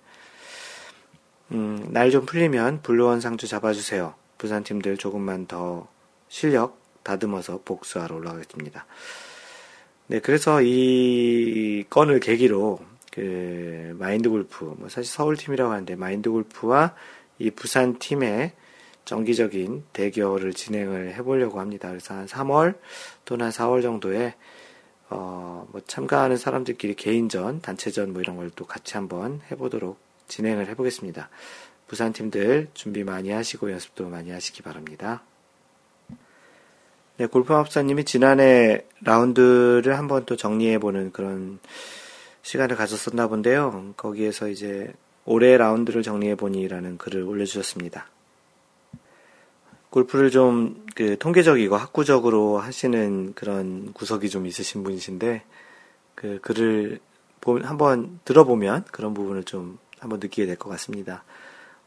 음, 1.51 1.89
날 1.89 2.11
좀 2.11 2.27
풀리면 2.27 2.83
블루원 2.83 3.21
상주 3.21 3.47
잡아주세요. 3.47 4.13
부산팀들 4.37 4.97
조금만 4.97 5.47
더 5.47 5.87
실력 6.27 6.77
다듬어서 7.01 7.61
복수하러 7.65 8.15
올라가겠습니다. 8.15 8.85
네, 10.09 10.19
그래서 10.19 10.61
이 10.61 11.85
건을 11.89 12.19
계기로 12.19 12.81
그 13.11 13.95
마인드 13.97 14.29
골프, 14.29 14.75
뭐 14.77 14.89
사실 14.89 15.11
서울팀이라고 15.11 15.71
하는데 15.71 15.95
마인드 15.95 16.29
골프와 16.29 16.93
이 17.39 17.49
부산팀의 17.49 18.53
정기적인 19.09 19.85
대결을 19.91 20.53
진행을 20.53 21.15
해보려고 21.15 21.59
합니다. 21.59 21.89
그래서 21.89 22.13
한 22.13 22.27
3월 22.27 22.75
또는 23.25 23.45
한 23.45 23.51
4월 23.51 23.81
정도에 23.81 24.35
어, 25.09 25.67
뭐 25.71 25.81
참가하는 25.87 26.37
사람들끼리 26.37 26.93
개인전, 26.93 27.61
단체전 27.61 28.13
뭐 28.13 28.21
이런 28.21 28.37
걸 28.37 28.51
또 28.55 28.65
같이 28.65 28.97
한번 28.97 29.41
해보도록 29.49 29.97
진행을 30.27 30.67
해보겠습니다. 30.67 31.27
부산 31.87 32.13
팀들 32.13 32.67
준비 32.75 33.03
많이 33.03 33.31
하시고 33.31 33.71
연습도 33.71 34.09
많이 34.09 34.29
하시기 34.29 34.61
바랍니다. 34.61 35.23
네, 37.17 37.25
골프합사님이 37.25 38.05
지난해 38.05 38.85
라운드를 39.01 39.97
한번 39.97 40.25
또 40.25 40.35
정리해보는 40.35 41.13
그런 41.13 41.57
시간을 42.43 42.75
가졌었나 42.75 43.27
본데요. 43.27 43.95
거기에서 43.97 44.47
이제 44.49 44.93
올해 45.25 45.57
라운드를 45.57 46.03
정리해보니라는 46.03 46.99
글을 46.99 47.23
올려주셨습니다. 47.23 48.07
골프를 49.89 50.31
좀 50.31 50.89
그 50.99 51.17
통계적이고 51.17 51.77
학구적으로 51.77 52.57
하시는 52.57 53.33
그런 53.33 53.93
구석이 53.93 54.29
좀 54.29 54.45
있으신 54.45 54.83
분이신데 54.83 55.43
그 56.13 56.39
글을 56.41 56.99
한번 57.63 58.19
들어보면 58.25 58.83
그런 58.91 59.13
부분을 59.13 59.45
좀 59.45 59.79
한번 59.97 60.19
느끼게 60.19 60.45
될 60.45 60.57
것 60.57 60.69
같습니다. 60.71 61.23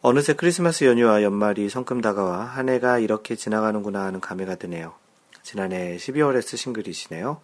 어느새 0.00 0.32
크리스마스 0.32 0.84
연휴와 0.84 1.22
연말이 1.22 1.68
성큼 1.68 2.00
다가와 2.00 2.44
한 2.44 2.70
해가 2.70 3.00
이렇게 3.00 3.36
지나가는구나 3.36 4.04
하는 4.04 4.20
감회가 4.20 4.54
드네요. 4.54 4.94
지난해 5.42 5.98
12월에 5.98 6.40
쓰신 6.40 6.72
글이시네요. 6.72 7.42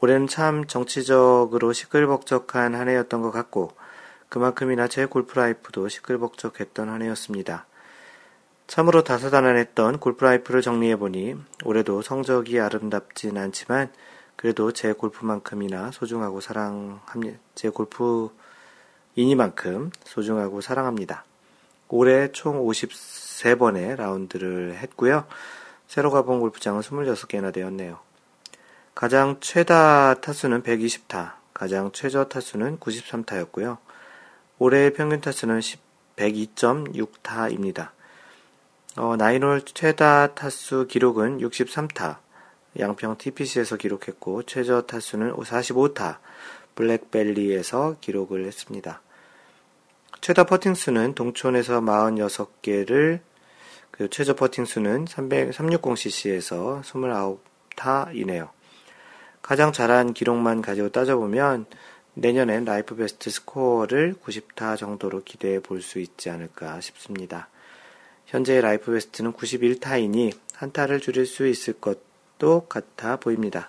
올해는 0.00 0.26
참 0.26 0.66
정치적으로 0.66 1.72
시끌벅적한 1.72 2.74
한 2.74 2.88
해였던 2.88 3.22
것 3.22 3.30
같고 3.30 3.70
그만큼이나 4.28 4.88
제 4.88 5.06
골프 5.06 5.38
라이프도 5.38 5.88
시끌벅적했던 5.88 6.88
한 6.88 7.02
해였습니다. 7.02 7.66
참으로 8.66 9.04
다사다난했던 9.04 9.98
골프라이프를 9.98 10.62
정리해보니 10.62 11.36
올해도 11.64 12.02
성적이 12.02 12.60
아름답진 12.60 13.36
않지만 13.36 13.92
그래도 14.36 14.72
제 14.72 14.92
골프만큼이나 14.92 15.90
소중하고 15.90 16.40
사랑합니다. 16.40 17.38
제 17.54 17.68
골프이니만큼 17.68 19.90
소중하고 20.04 20.60
사랑합니다. 20.60 21.24
올해 21.88 22.32
총 22.32 22.66
53번의 22.66 23.96
라운드를 23.96 24.76
했고요. 24.78 25.26
새로 25.86 26.10
가본 26.10 26.40
골프장은 26.40 26.80
26개나 26.80 27.52
되었네요. 27.52 27.98
가장 28.94 29.38
최다 29.40 30.22
타수는 30.22 30.62
120타, 30.62 31.34
가장 31.52 31.92
최저 31.92 32.24
타수는 32.24 32.78
93타였고요. 32.78 33.76
올해의 34.58 34.94
평균 34.94 35.20
타수는 35.20 35.60
102.6타입니다. 36.16 37.90
어, 38.96 39.16
나인홀 39.16 39.62
최다 39.62 40.34
타수 40.34 40.86
기록은 40.86 41.38
63타, 41.38 42.18
양평 42.78 43.16
TPC에서 43.16 43.78
기록했고, 43.78 44.42
최저 44.42 44.82
타수는 44.82 45.32
45타, 45.32 46.18
블랙벨리에서 46.74 47.96
기록을 48.02 48.44
했습니다. 48.44 49.00
최다 50.20 50.44
퍼팅 50.44 50.74
수는 50.74 51.14
동촌에서 51.14 51.80
46개를, 51.80 53.20
그 53.90 54.10
최저 54.10 54.34
퍼팅 54.34 54.66
수는 54.66 55.06
360cc에서 55.06 56.82
29타이네요. 57.76 58.50
가장 59.40 59.72
잘한 59.72 60.12
기록만 60.12 60.60
가지고 60.60 60.90
따져보면 60.90 61.64
내년엔 62.14 62.66
life 62.66 62.94
best 62.94 63.30
스코어를 63.30 64.16
90타 64.22 64.76
정도로 64.76 65.22
기대해 65.24 65.60
볼 65.60 65.80
수 65.80 65.98
있지 65.98 66.28
않을까 66.28 66.80
싶습니다. 66.82 67.48
현재 68.32 68.60
life 68.62 68.90
best는 68.92 69.34
91타이니 69.34 70.32
한 70.54 70.72
타를 70.72 71.00
줄일 71.00 71.26
수 71.26 71.46
있을 71.46 71.74
것도 71.74 72.64
같아 72.66 73.16
보입니다. 73.16 73.68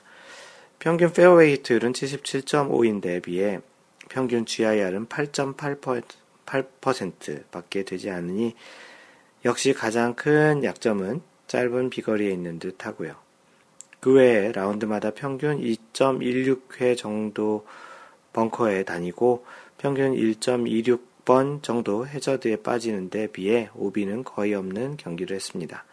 평균 0.80 1.12
페어웨이 1.12 1.56
hit율은 1.56 1.92
77.5인데 1.92 3.22
비해 3.22 3.60
평균 4.08 4.46
GIR은 4.46 5.08
8.8% 5.08 7.52
밖에 7.52 7.84
되지 7.84 8.10
않으니 8.10 8.56
역시 9.44 9.74
가장 9.74 10.14
큰 10.14 10.64
약점은 10.64 11.20
짧은 11.48 11.90
비거리에 11.90 12.32
있는 12.32 12.58
듯 12.58 12.86
하고요. 12.86 13.18
그 14.00 14.14
외에 14.14 14.54
라운드마다 14.54 15.12
평균 15.12 15.60
2.16회 15.60 16.96
정도 16.96 17.68
벙커에 18.32 18.84
다니고 18.84 19.46
평균 19.78 20.14
1.26 20.14 20.88
6 20.88 21.13
번 21.26 21.62
정도 21.62 22.06
해저드에 22.06 22.58
빠지는 22.58 23.10
데 23.10 23.28
비해 23.28 23.70
오비는 23.76 24.24
거의 24.24 24.54
없는 24.54 24.98
경기를 24.98 25.36
했습니다. 25.36 25.86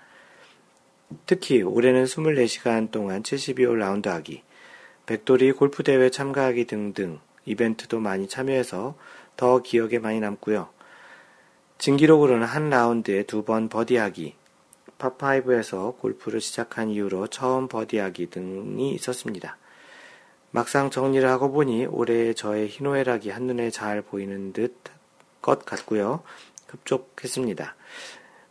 특히 1.26 1.62
올해는 1.62 2.04
24시간 2.04 2.90
동안 2.90 3.22
72홀 3.22 3.76
라운드 3.76 4.08
하기, 4.08 4.42
백돌이 5.06 5.52
골프 5.52 5.82
대회 5.82 6.10
참가하기 6.10 6.66
등등 6.66 7.20
이벤트도 7.44 8.00
많이 8.00 8.28
참여해서 8.28 8.96
더 9.36 9.62
기억에 9.62 9.98
많이 9.98 10.20
남고요. 10.20 10.68
진기록으로는 11.78 12.46
한 12.46 12.70
라운드에 12.70 13.22
두 13.24 13.44
번 13.44 13.68
버디하기, 13.68 14.34
파5에서 14.98 15.98
골프를 15.98 16.40
시작한 16.40 16.90
이후로 16.90 17.28
처음 17.28 17.68
버디하기 17.68 18.30
등이 18.30 18.94
있었습니다. 18.94 19.56
막상 20.50 20.90
정리를 20.90 21.26
하고 21.28 21.50
보니 21.50 21.86
올해 21.86 22.34
저의 22.34 22.68
희노애락이 22.68 23.30
한눈에 23.30 23.70
잘 23.70 24.02
보이는 24.02 24.52
듯 24.52 24.76
것 25.42 25.64
같고요. 25.64 26.22
흡족했습니다. 26.68 27.74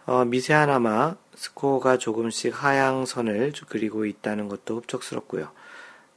어, 0.05 0.25
미세하나마 0.25 1.15
스코어가 1.35 1.97
조금씩 1.97 2.63
하향선을 2.63 3.53
그리고 3.67 4.05
있다는 4.05 4.49
것도 4.49 4.77
흡족스럽고요. 4.77 5.51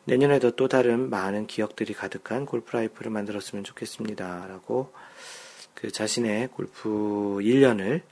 내년에도 0.04 0.50
또 0.52 0.66
다른 0.66 1.10
많은 1.10 1.46
기억들이 1.46 1.94
가득한 1.94 2.46
골프 2.46 2.76
life를 2.76 3.12
만들었으면 3.12 3.62
좋겠습니다. 3.64 4.46
라고 4.48 4.92
그 5.74 5.92
자신의 5.92 6.48
골프 6.48 6.88
1년을 7.40 8.02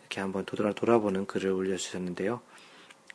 이렇게 0.00 0.20
한번 0.20 0.44
돌아, 0.44 0.72
돌아보는 0.72 1.26
글을 1.26 1.50
올려주셨는데요. 1.52 2.40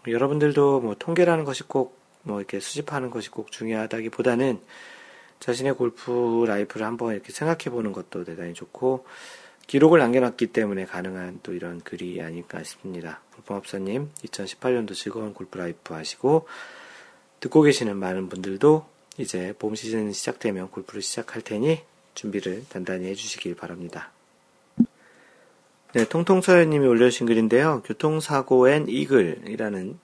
여러분들도 0.07 0.79
뭐 0.79 0.95
통계라는 0.97 1.43
것이 1.43 1.63
꼭 1.63 2.01
뭐 2.23 2.39
이렇게 2.39 2.59
수집하는 2.59 3.09
것이 3.09 3.29
꼭 3.29 3.51
중요하다기 3.51 4.09
보다는 4.09 4.59
자신의 5.41 5.73
골프 5.73 6.45
life를 6.47 6.85
한번 6.85 7.13
이렇게 7.13 7.33
생각해 7.33 7.75
보는 7.75 7.91
것도 7.91 8.23
대단히 8.23 8.53
좋고 8.53 9.05
기록을 9.67 9.99
남겨놨기 9.99 10.47
때문에 10.47 10.85
가능한 10.85 11.39
또 11.43 11.53
이런 11.53 11.81
글이 11.81 12.21
아닐까 12.21 12.63
싶습니다. 12.63 13.21
골프업사님 13.35 14.09
2018년도 14.23 14.93
즐거운 14.93 15.33
골프 15.33 15.57
life 15.57 15.93
하시고 15.93 16.47
듣고 17.39 17.63
계시는 17.63 17.97
많은 17.97 18.29
분들도 18.29 18.85
이제 19.17 19.53
봄 19.57 19.75
시즌 19.75 20.11
시작되면 20.11 20.69
골프를 20.69 21.01
시작할 21.01 21.41
테니 21.41 21.81
준비를 22.13 22.65
단단히 22.69 23.07
해주시길 23.07 23.55
바랍니다. 23.55 24.11
네, 25.93 26.05
통통서연님이 26.05 26.85
올려주신 26.85 27.25
글인데요. 27.25 27.81
교통사고엔 27.85 28.87
이글이라는 28.89 29.99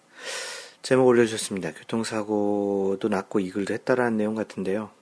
제목 0.81 1.07
올려주셨습니다. 1.07 1.73
교통사고도 1.73 3.07
났고 3.09 3.39
이글도 3.39 3.73
했다라는 3.73 4.17
내용 4.17 4.35
같은데요. 4.35 4.96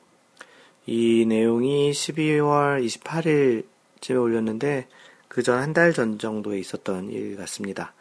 이 0.86 1.25
내용이 1.27 1.91
12월 1.91 2.86
28일쯤에 2.86 4.21
올렸는데 4.21 4.88
그 5.27 5.41
전 5.43 5.59
한 5.59 5.73
달 5.73 5.93
전 5.93 6.17
정도에 6.19 6.59
있었던 6.59 7.09
일 7.09 7.36
같습니다. 7.38 7.93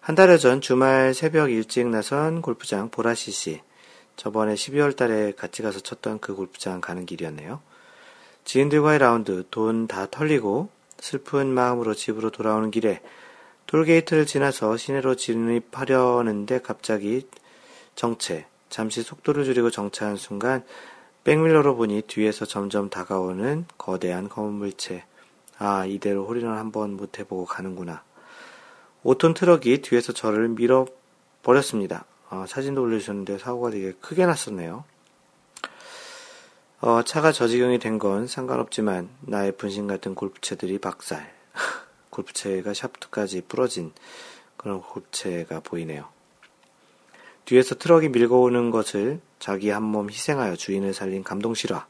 한 0.00 0.14
달여 0.14 0.38
전 0.38 0.60
주말 0.60 1.14
새벽 1.14 1.50
일찍 1.50 1.86
나선 1.88 2.42
골프장 2.42 2.90
보라시시 2.90 3.60
저번에 4.16 4.54
12월 4.54 4.96
달에 4.96 5.32
같이 5.32 5.62
가서 5.62 5.80
쳤던 5.80 6.18
그 6.20 6.34
골프장 6.34 6.80
가는 6.80 7.04
길이었네요. 7.06 7.60
지인들과의 8.44 8.98
라운드 8.98 9.44
돈 9.50 9.86
다 9.86 10.06
털리고 10.10 10.68
슬픈 10.98 11.48
마음으로 11.48 11.94
집으로 11.94 12.30
돌아오는 12.30 12.70
길에 12.70 13.00
톨게이트를 13.66 14.26
지나서 14.26 14.76
시내로 14.76 15.14
진입하려는데 15.16 16.60
갑자기 16.62 17.26
정체, 17.94 18.46
잠시 18.70 19.02
속도를 19.02 19.44
줄이고 19.44 19.70
정차한 19.70 20.16
순간 20.16 20.64
백밀러로 21.24 21.76
보니 21.76 22.02
뒤에서 22.02 22.44
점점 22.46 22.90
다가오는 22.90 23.66
거대한 23.78 24.28
검은 24.28 24.54
물체. 24.54 25.04
아, 25.58 25.86
이대로 25.86 26.26
홀인원 26.26 26.58
한번 26.58 26.96
못 26.96 27.18
해보고 27.18 27.44
가는구나. 27.44 28.02
5톤 29.04 29.34
트럭이 29.34 29.82
뒤에서 29.82 30.12
저를 30.12 30.48
밀어버렸습니다. 30.48 32.04
어, 32.30 32.44
사진도 32.48 32.82
올려주셨는데 32.82 33.38
사고가 33.38 33.70
되게 33.70 33.92
크게 34.00 34.26
났었네요. 34.26 34.84
어, 36.80 37.02
차가 37.04 37.30
저지경이 37.30 37.78
된 37.78 37.98
건 37.98 38.26
상관없지만 38.26 39.08
나의 39.20 39.52
분신 39.52 39.86
같은 39.86 40.16
골프채들이 40.16 40.78
박살. 40.78 41.32
골프채가 42.10 42.74
샤프트까지 42.74 43.42
부러진 43.42 43.92
그런 44.56 44.80
골프채가 44.80 45.60
보이네요. 45.60 46.08
뒤에서 47.44 47.76
트럭이 47.76 48.08
밀고 48.08 48.42
오는 48.42 48.70
것을 48.70 49.20
자기 49.42 49.70
한 49.70 49.82
몸 49.82 50.08
희생하여 50.08 50.54
주인을 50.54 50.94
살린 50.94 51.24
감동 51.24 51.52
실화. 51.52 51.84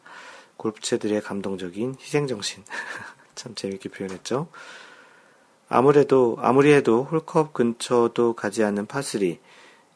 골프채들의 0.56 1.20
감동적인 1.20 1.96
희생정신. 2.00 2.64
참 3.34 3.54
재밌게 3.54 3.90
표현했죠. 3.90 4.48
아무래도, 5.68 6.38
아무리 6.40 6.72
해도 6.72 7.04
홀컵 7.04 7.52
근처도 7.52 8.32
가지 8.36 8.64
않는 8.64 8.86
파스리. 8.86 9.38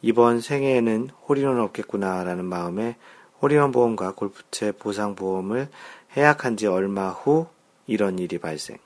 이번 0.02 0.42
생애에는 0.42 1.08
홀인원 1.26 1.58
없겠구나라는 1.60 2.44
마음에 2.44 2.96
홀인원 3.40 3.72
보험과 3.72 4.12
골프채 4.12 4.72
보상 4.72 5.14
보험을 5.14 5.70
해약한 6.14 6.58
지 6.58 6.66
얼마 6.66 7.08
후 7.08 7.46
이런 7.86 8.18
일이 8.18 8.36
발생. 8.36 8.76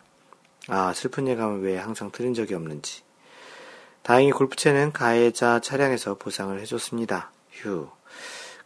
아, 0.69 0.93
슬픈 0.93 1.27
예감을 1.27 1.63
왜 1.63 1.77
항상 1.77 2.13
틀린 2.13 2.35
적이 2.35 2.55
없는지. 2.55 3.03
다행히 4.05 4.31
골프채는 4.31 4.93
가해자 4.93 5.59
차량에서 5.59 6.15
보상을 6.15 6.57
해줬습니다. 6.61 7.33
휴. 7.51 7.89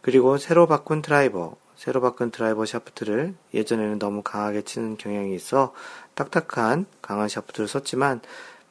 그리고 0.05 0.37
새로 0.37 0.67
바꾼 0.67 1.01
드라이버, 1.01 1.55
새로 1.75 1.99
바꾼 1.99 2.29
드라이버 2.29 2.63
샤프트를 2.63 3.33
예전에는 3.55 3.97
너무 3.97 4.21
강하게 4.21 4.61
치는 4.61 4.97
경향이 4.97 5.33
있어 5.33 5.73
딱딱한 6.13 6.85
강한 7.01 7.27
샤프트를 7.27 7.67
썼지만 7.67 8.21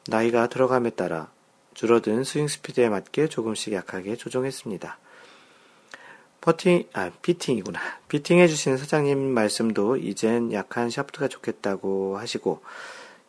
나이가 0.07 0.47
들어감에 0.47 0.91
따라 0.91 1.27
줄어든 1.73 2.23
스윙 2.23 2.47
스피드에 2.47 2.87
맞게 2.87 3.27
조금씩 3.27 3.73
약하게 3.73 4.15
조정했습니다. 4.15 4.97
퍼팅, 6.39 6.87
아, 6.93 7.11
fitting이구나. 7.21 7.81
fitting 8.07 8.39
해주시는 8.39 8.77
사장님 8.77 9.19
말씀도 9.19 9.97
이젠 9.97 10.53
약한 10.53 10.89
샤프트가 10.89 11.27
좋겠다고 11.27 12.17
하시고, 12.17 12.61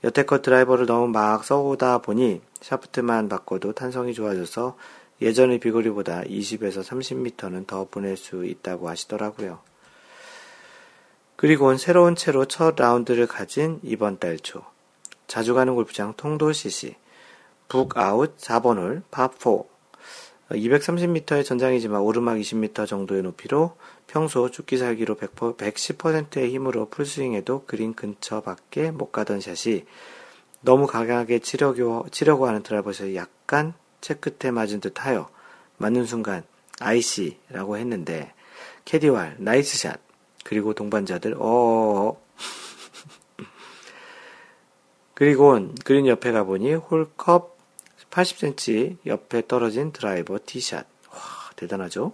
여태껏 0.05 0.43
드라이버를 0.43 0.87
너무 0.87 1.09
막 1.09 1.43
써오다 1.43 1.99
보니 1.99 2.41
샤프트만 2.61 3.29
바꿔도 3.29 3.73
탄성이 3.73 4.15
좋아져서 4.15 4.77
예전의 5.21 5.61
비거리보다 5.61 6.23
20에서 6.23 6.83
30m는 6.83 7.67
더 7.67 7.87
보낼 7.87 8.17
수 8.17 8.45
있다고 8.45 8.89
하시더라고요. 8.89 9.61
그리고 11.37 11.77
새로운 11.77 12.17
채로 12.17 12.47
첫 12.47 12.77
라운드를 12.77 13.27
가진 13.27 13.79
이번 13.83 14.19
달 14.19 14.39
초. 14.39 14.63
자주 15.27 15.55
가는 15.55 15.75
골프장 15.75 16.15
통도 16.17 16.53
CC. 16.53 16.95
북아웃 17.69 18.39
4번 18.39 18.79
홀, 18.79 19.03
파4. 19.11 19.67
230m의 20.51 21.45
전장이지만 21.45 22.01
오르막 22.01 22.37
20m 22.39 22.87
정도의 22.87 23.23
높이로 23.23 23.77
평소 24.07 24.51
죽기 24.51 24.79
살기로 24.79 25.17
110%의 25.17 26.51
힘으로 26.51 26.89
풀스윙해도 26.89 27.65
그린 27.67 27.95
근처밖에 27.95 28.93
못 28.93 29.11
가던 29.11 29.41
샷이 29.41 29.85
너무 30.61 30.87
강하게 30.87 31.41
치려고, 31.41 32.07
치려고 32.11 32.47
하는 32.47 32.63
드라이버샷이 32.63 33.17
약간 33.17 33.75
채끝에 34.07 34.53
맞은 34.53 34.81
듯 34.81 35.05
하여 35.05 35.29
맞는 35.79 36.07
순간 36.07 36.45
아이씨라고 36.79 37.77
했는데 37.77 38.33
캐디왈 38.85 39.37
nice 39.39 39.79
shot 39.79 39.99
그리고 40.45 40.75
동반자들 40.75 41.35
어 41.41 42.17
그리고 45.15 45.59
그린 45.85 46.07
옆에 46.07 46.31
가보니 46.31 46.75
홀컵 46.75 47.57
80cm 48.11 48.99
옆에 49.07 49.43
떨어진 49.49 49.93
드라이버 49.93 50.39
티샷. 50.45 50.87
와, 51.11 51.19
대단하죠? 51.57 52.13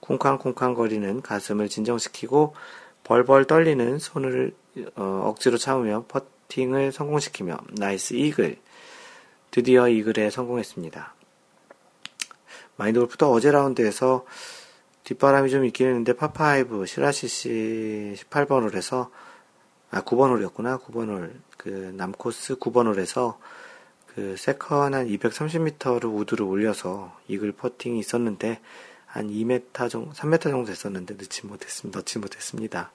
쿵쾅쿵쾅 0.00 0.74
거리는 0.74 1.22
가슴을 1.22 1.68
진정시키고 1.68 2.54
벌벌 3.02 3.46
떨리는 3.46 3.98
손을 3.98 4.54
어, 4.94 5.22
억지로 5.24 5.56
참으며 5.56 6.04
퍼팅을 6.06 6.92
성공시키며 6.92 7.56
nice 7.72 8.14
eagle. 8.14 8.58
드디어 9.50 9.88
이글에 9.88 10.30
성공했습니다. 10.30 11.14
마인드 12.80 12.98
골프도 12.98 13.30
어제 13.30 13.50
라운드에서 13.50 14.24
뒷바람이 15.04 15.50
좀 15.50 15.66
있긴 15.66 15.88
했는데 15.88 16.14
파파이브 16.14 16.86
시라시시 16.86 18.14
18번 18.16 18.70
홀에서 18.70 19.10
아 19.90 20.00
9번 20.00 20.30
홀이었구나 20.30 20.78
9번 20.78 21.10
홀그 21.10 21.92
남코스 21.98 22.56
9번 22.56 22.86
홀에서 22.86 23.38
그 24.06 24.34
second 24.38 24.94
한 24.94 25.06
230m를 25.08 26.04
우드를 26.10 26.46
올려서 26.46 27.14
이글 27.28 27.52
퍼팅이 27.52 27.98
있었는데 27.98 28.62
한 29.04 29.28
2m 29.28 29.90
정도, 29.90 30.12
3m 30.12 30.40
정도 30.44 30.64
됐었는데 30.64 31.16
넣지 31.16 31.46
못했습니다. 31.46 31.98
넣지 31.98 32.18
못했습니다. 32.18 32.92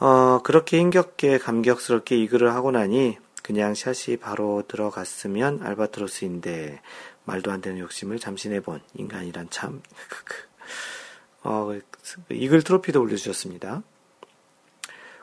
어, 0.00 0.40
그렇게 0.42 0.80
힘겹게 0.80 1.38
감격스럽게 1.38 2.16
이글을 2.16 2.52
하고 2.52 2.72
나니 2.72 3.16
그냥 3.44 3.74
샷이 3.74 4.16
바로 4.16 4.64
들어갔으면 4.66 5.62
알바트로스인데 5.62 6.80
말도 7.28 7.52
안 7.52 7.60
되는 7.60 7.78
욕심을 7.78 8.18
잠시 8.18 8.48
내본 8.48 8.80
인간이란 8.94 9.48
참. 9.50 9.82
어, 11.44 11.70
이글 12.30 12.62
트로피도 12.62 13.00
올려주셨습니다. 13.00 13.82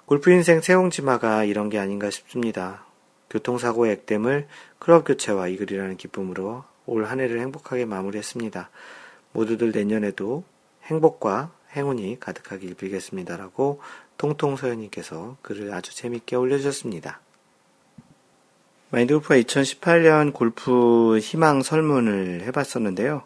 골프 0.05 0.29
인생 0.31 0.61
세옹지마가 0.61 1.45
이런 1.45 1.69
게 1.69 1.79
아닌가 1.79 2.11
싶습니다. 2.11 2.85
교통사고의 3.31 3.91
액땜을 3.93 4.47
클럽 4.77 5.03
교체와 5.05 5.47
이글이라는 5.47 5.97
기쁨으로 5.97 6.63
올 6.85 7.05
한 7.05 7.19
해를 7.19 7.39
행복하게 7.39 7.85
마무리했습니다. 7.85 8.69
모두들 9.33 9.71
내년에도 9.71 10.43
행복과 10.83 11.51
행운이 11.75 12.19
가득하길 12.19 12.75
빌겠습니다라고 12.75 13.81
통통서연님께서 14.19 15.37
글을 15.41 15.73
아주 15.73 15.95
재밌게 15.95 16.35
올려주셨습니다. 16.35 17.19
마인드골프가 18.95 19.35
2018년 19.35 20.31
골프 20.31 21.19
희망 21.19 21.63
설문을 21.63 22.43
해봤었는데요. 22.43 23.23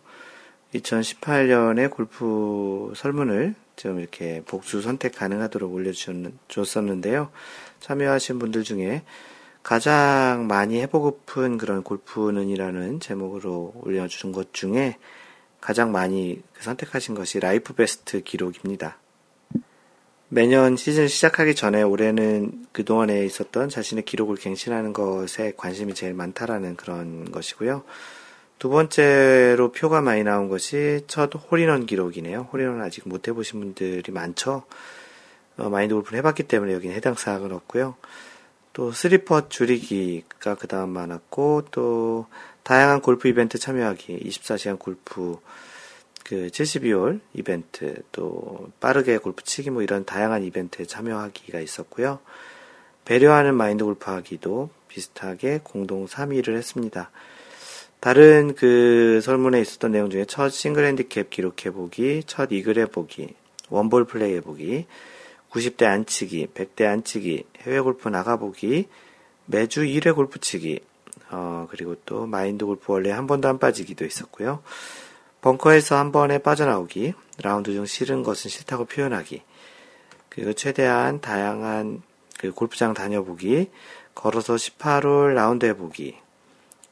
2018년에 0.73 1.91
골프 1.91 2.91
설문을 2.95 3.53
좀 3.75 3.99
이렇게 3.99 4.41
복수 4.47 4.81
선택 4.81 5.13
가능하도록 5.13 5.71
올려주셨는데요. 5.71 7.29
참여하신 7.81 8.39
분들 8.39 8.63
중에 8.63 9.03
가장 9.61 10.47
많이 10.47 10.81
해보고픈 10.81 11.59
그런 11.59 11.83
골프는이라는 11.83 12.99
제목으로 12.99 13.73
올려주신 13.83 14.31
것 14.31 14.55
중에 14.55 14.97
가장 15.61 15.91
많이 15.91 16.41
선택하신 16.61 17.13
것이 17.13 17.39
life 17.39 17.75
best 17.75 18.23
기록입니다. 18.23 18.97
매년 20.31 20.75
시즌 20.75 21.07
시작하기 21.07 21.55
전에 21.55 21.81
올해는 21.81 22.67
그동안에 22.71 23.25
있었던 23.25 23.67
자신의 23.67 24.05
기록을 24.05 24.35
갱신하는 24.35 24.93
것에 24.93 25.53
관심이 25.57 25.95
제일 25.95 26.13
많다라는 26.13 26.75
그런 26.75 27.31
것이고요. 27.31 27.83
두 28.59 28.69
번째로 28.69 29.71
표가 29.71 30.01
많이 30.01 30.23
나온 30.23 30.47
것이 30.47 31.01
첫 31.07 31.31
홀인원 31.33 31.87
기록이네요. 31.87 32.49
홀인원 32.53 32.79
아직 32.81 33.09
못 33.09 33.27
해보신 33.27 33.59
분들이 33.59 34.11
많죠. 34.11 34.65
어, 35.57 35.69
마인드 35.69 35.95
골프를 35.95 36.19
해봤기 36.19 36.43
때문에 36.43 36.73
여기는 36.73 36.95
해당 36.95 37.15
사항은 37.15 37.51
없고요. 37.51 37.95
또 38.73 38.91
three 38.91 39.24
putt 39.24 39.49
줄이기가 39.49 40.53
그 40.55 40.67
다음 40.67 40.89
많았고 40.89 41.69
또 41.71 42.27
다양한 42.61 43.01
골프 43.01 43.27
이벤트 43.27 43.57
참여하기 43.57 44.19
24시간 44.29 44.77
골프 44.77 45.39
그 46.29 46.45
72홀 46.45 47.21
이벤트 47.33 48.03
또 48.11 48.69
빠르게 48.79 49.17
골프 49.17 49.43
치기 49.43 49.71
뭐 49.71 49.81
이런 49.81 50.05
다양한 50.05 50.43
이벤트에 50.43 50.85
참여하기가 50.85 51.59
있었고요. 51.59 52.19
배려하는 53.03 53.55
마인드 53.55 53.83
골프 53.83 54.11
하기도 54.11 54.69
비슷하게 54.89 55.61
공동 55.63 56.05
3위를 56.05 56.55
했습니다. 56.55 57.09
다른 57.99 58.53
그 58.53 59.21
설문에 59.23 59.59
있었던 59.59 59.91
내용 59.91 60.11
중에 60.11 60.25
첫 60.25 60.49
싱글 60.49 60.85
핸디캡 60.85 61.29
기록해보기, 61.31 62.21
첫 62.27 62.51
이글 62.51 62.77
해보기, 62.77 63.33
one 63.71 63.86
ball 63.86 64.05
play 64.05 64.35
해보기, 64.35 64.85
90대 65.49 65.85
안치기, 65.85 66.49
100대 66.53 66.85
안치기, 66.85 67.43
해외 67.61 67.79
골프 67.79 68.07
나가보기, 68.07 68.87
매주 69.47 69.81
1회 69.81 70.13
골프 70.13 70.39
치기, 70.39 70.79
어, 71.31 71.67
그리고 71.71 71.95
또 72.05 72.27
마인드 72.27 72.67
골프 72.67 72.93
월례 72.93 73.09
한 73.09 73.25
번도 73.25 73.47
안 73.47 73.57
빠지기도 73.57 74.05
있었고요. 74.05 74.61
벙커에서 75.41 75.97
한 75.97 76.11
번에 76.11 76.37
빠져나오기, 76.37 77.13
라운드 77.41 77.73
중 77.73 77.85
싫은 77.85 78.23
것은 78.23 78.49
싫다고 78.49 78.85
표현하기, 78.85 79.41
그리고 80.29 80.53
최대한 80.53 81.21
다양한 81.21 82.01
그 82.37 82.51
골프장 82.51 82.93
다녀보기, 82.93 83.69
걸어서 84.15 84.55
18홀 84.55 85.33
라운드 85.33 85.65
해보기, 85.65 86.17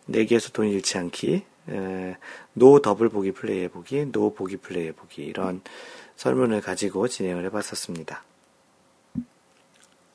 내기에서 0.09 0.53
돈 0.53 0.67
잃지 0.67 0.97
않기, 0.97 1.43
에, 1.69 2.15
no 2.53 2.81
double 2.81 3.09
bogey 3.09 3.33
play 3.33 3.63
해보기, 3.63 4.11
no 4.11 4.33
bogey 4.33 4.57
play 4.57 4.87
해보기, 4.87 5.23
이런 5.23 5.61
설문을 6.15 6.61
가지고 6.61 7.07
진행을 7.07 7.45
해봤었습니다. 7.45 8.23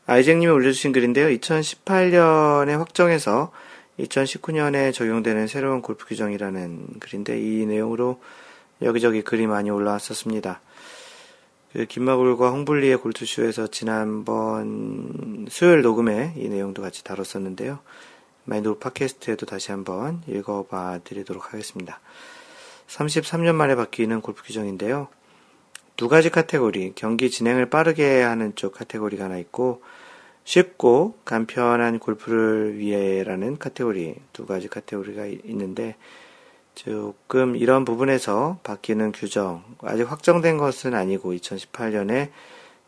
아이쟁님이 0.07 0.51
올려주신 0.51 0.93
글인데요. 0.93 1.29
2018년에 1.29 2.77
확정해서 2.77 3.53
2019년에 3.99 4.93
적용되는 4.93 5.47
새로운 5.47 5.83
골프 5.83 6.07
규정이라는 6.07 7.01
글인데 7.01 7.41
이 7.41 7.67
내용으로 7.67 8.21
여기저기 8.81 9.23
글이 9.23 9.47
많이 9.47 9.71
올라왔었습니다. 9.71 10.61
그 11.73 11.87
김마골과 11.87 12.51
홍블리의 12.51 12.99
골투쇼에서 12.99 13.69
지난번 13.69 15.47
수요일 15.49 15.83
녹음에 15.83 16.35
이 16.37 16.49
내용도 16.49 16.83
같이 16.83 17.03
다뤘었는데요. 17.03 17.79
마인드 18.45 18.77
팟캐스트에도 18.79 19.47
다시 19.47 19.71
한번 19.71 20.23
읽어봐 20.27 21.01
드리도록 21.05 21.53
하겠습니다. 21.53 22.01
33년 22.89 23.55
만에 23.55 23.75
바뀌는 23.75 24.21
골프 24.21 24.43
규정인데요. 24.45 25.09
두 25.97 26.09
가지 26.09 26.31
카테고리, 26.31 26.93
경기 26.95 27.31
진행을 27.31 27.71
빠르게 27.71 28.23
하는 28.23 28.55
쪽 28.55 28.75
카테고리가 28.75 29.27
하나 29.27 29.39
있고, 29.39 29.83
쉽고 30.45 31.19
간편한 31.25 31.99
골프를 31.99 32.79
위해라는 32.79 33.59
카테고리, 33.59 34.17
두 34.33 34.47
가지 34.47 34.69
카테고리가 34.69 35.27
있는데, 35.45 35.97
조금 36.75 37.55
이런 37.57 37.85
부분에서 37.85 38.59
바뀌는 38.63 39.13
규정, 39.13 39.63
아직 39.83 40.11
확정된 40.11 40.57
것은 40.57 40.95
아니고 40.95 41.33
2018년에 41.35 42.31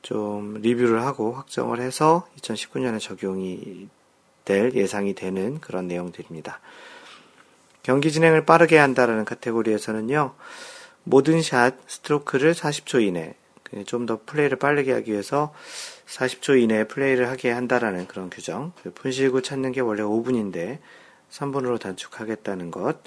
좀 0.02 0.54
리뷰를 0.60 1.02
하고 1.02 1.32
확정을 1.32 1.80
해서 1.80 2.26
2019년에 2.40 3.00
적용이 3.00 3.88
될 4.44 4.72
예상이 4.74 5.14
되는 5.14 5.60
그런 5.60 5.86
내용들입니다. 5.86 6.60
경기 7.82 8.10
진행을 8.10 8.44
빠르게 8.46 8.78
한다라는 8.78 9.24
카테고리에서는요, 9.24 10.34
모든 11.04 11.42
샷 11.42 11.74
스트로크를 11.86 12.54
40초 12.54 13.02
이내, 13.02 13.34
그 13.62 13.84
좀더 13.84 14.20
플레이를 14.24 14.58
빠르게 14.58 14.92
하기 14.92 15.12
위해서 15.12 15.52
40초 16.06 16.60
이내에 16.60 16.84
플레이를 16.84 17.28
하게 17.28 17.50
한다라는 17.50 18.06
그런 18.06 18.30
규정. 18.30 18.72
그 18.82 18.92
분실구 18.92 19.42
찾는 19.42 19.72
게 19.72 19.80
원래 19.80 20.02
5분인데 20.02 20.78
3분으로 21.30 21.80
단축하겠다는 21.80 22.70
것. 22.70 23.02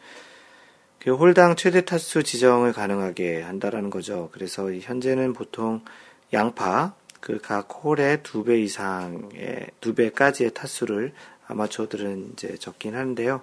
그 0.99 1.15
홀당 1.15 1.55
최대 1.55 1.85
타수 1.85 2.23
지정을 2.23 2.73
가능하게 2.73 3.41
한다라는 3.41 3.89
거죠. 3.89 4.29
그래서 4.33 4.73
현재는 4.73 5.33
보통 5.33 5.81
양파 6.33 6.93
그 7.19 7.39
각 7.39 7.67
홀의 7.83 8.23
두배 8.23 8.59
이상의 8.61 9.67
두 9.81 9.93
배까지의 9.95 10.53
타수를 10.53 11.13
아마추어들은 11.47 12.31
이제 12.33 12.55
적긴 12.57 12.95
하는데요. 12.95 13.41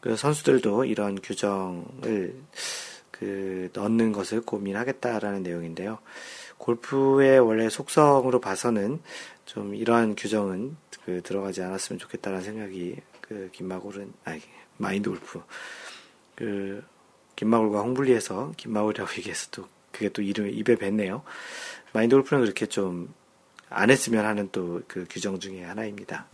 그 0.00 0.16
선수들도 0.16 0.84
이런 0.84 1.20
규정을 1.20 2.34
그 3.10 3.70
넣는 3.72 4.12
것을 4.12 4.40
고민하겠다라는 4.42 5.42
내용인데요. 5.42 5.98
골프의 6.58 7.40
원래 7.40 7.68
속성으로 7.68 8.40
봐서는 8.40 9.00
좀 9.44 9.74
이러한 9.74 10.16
규정은 10.16 10.76
그 11.04 11.22
들어가지 11.22 11.62
않았으면 11.62 11.98
좋겠다라는 11.98 12.44
생각이 12.44 12.96
그 13.20 13.50
김마골은 13.52 14.12
아니 14.24 14.40
마인드 14.76 15.10
골프 15.10 15.42
그 16.34 16.84
김마골과 17.36 17.80
홍블리에서 17.80 18.52
김마골이라고 18.56 19.10
얘기해서 19.18 19.48
또 19.50 19.68
그게 19.92 20.08
또 20.08 20.22
이름에 20.22 20.50
입에 20.50 20.76
뱉네요. 20.76 21.22
마인드 21.92 22.14
골프는 22.16 22.42
그렇게 22.42 22.66
좀 22.66 23.14
안 23.68 23.90
했으면 23.90 24.24
하는 24.24 24.48
또 24.52 24.82
그 24.86 25.06
규정 25.08 25.40
중에 25.40 25.64
하나입니다. 25.64 26.26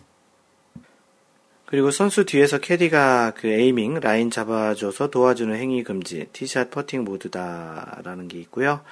그리고 1.66 1.90
선수 1.90 2.26
뒤에서 2.26 2.58
캐디가 2.58 3.32
그 3.34 3.46
aiming 3.46 4.00
line 4.00 4.30
잡아줘서 4.30 5.08
도와주는 5.08 5.54
행위 5.56 5.82
금지 5.82 6.28
티샷 6.32 6.70
퍼팅 6.70 7.04
모두 7.04 7.45
다라는 7.45 8.28
게 8.28 8.38
있고요. 8.40 8.82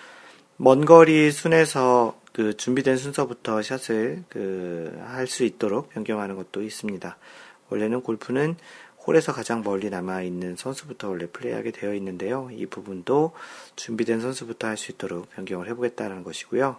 먼 0.63 0.85
거리 0.85 1.33
순에서 1.33 2.21
그 2.35 2.55
준비된 2.55 2.99
순서부터 2.99 3.63
샷을 3.63 4.25
그 4.29 4.95
할 5.07 5.27
수 5.27 5.45
있도록 5.45 5.89
변경하는 5.89 6.37
것도 6.37 6.63
있습니다. 6.63 7.17
원래는 7.71 8.03
골프는 8.03 8.57
홀에서 9.07 9.33
가장 9.33 9.63
멀리 9.63 9.89
남아 9.89 10.21
있는 10.21 10.57
선수부터 10.57 11.09
원래 11.09 11.27
플레이하게 11.27 11.71
되어 11.71 11.95
있는데요. 11.95 12.51
이 12.53 12.67
부분도 12.67 13.33
준비된 13.77 14.21
선수부터 14.21 14.67
할 14.67 14.77
수 14.77 14.93
있도록 14.93 15.31
변경을 15.31 15.67
해보겠다는 15.69 16.25
것이고요. 16.25 16.77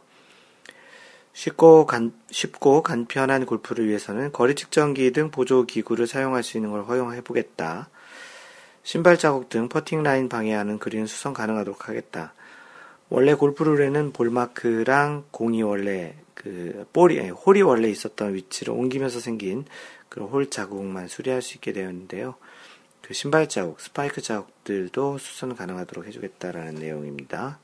쉽고 1.33 1.87
간, 1.87 2.13
쉽고 2.29 2.83
간편한 2.83 3.47
골프를 3.47 3.87
위해서는 3.87 4.31
거리 4.31 4.53
측정기 4.53 5.11
등 5.11 5.31
보조 5.31 5.63
기구를 5.65 6.05
사용할 6.05 6.43
수 6.43 6.57
있는 6.57 6.69
걸 6.69 6.83
허용해 6.83 7.21
보겠다. 7.21 7.89
신발 8.83 9.17
자국 9.17 9.49
등 9.49 9.69
퍼팅 9.69 10.03
라인 10.03 10.29
방해하는 10.29 10.77
그린 10.77 11.07
수성 11.07 11.33
가능하도록 11.33 11.89
하겠다. 11.89 12.33
원래 13.11 13.33
골프룰에는 13.33 14.13
볼마크랑 14.13 15.25
공이 15.31 15.61
원래 15.63 16.15
그 16.33 16.87
볼이 16.93 17.19
홀이 17.19 17.61
원래 17.61 17.89
있었던 17.89 18.33
위치로 18.33 18.73
옮기면서 18.73 19.19
생긴 19.19 19.65
그홀 20.07 20.49
자국만 20.49 21.09
수리할 21.09 21.41
수 21.41 21.55
있게 21.55 21.73
되었는데요. 21.73 22.35
그 23.01 23.13
신발 23.13 23.49
자국, 23.49 23.81
스파이크 23.81 24.21
자국들도 24.21 25.17
수선 25.17 25.57
가능하도록 25.57 26.07
해주겠다라는 26.07 26.75
내용입니다. 26.75 27.59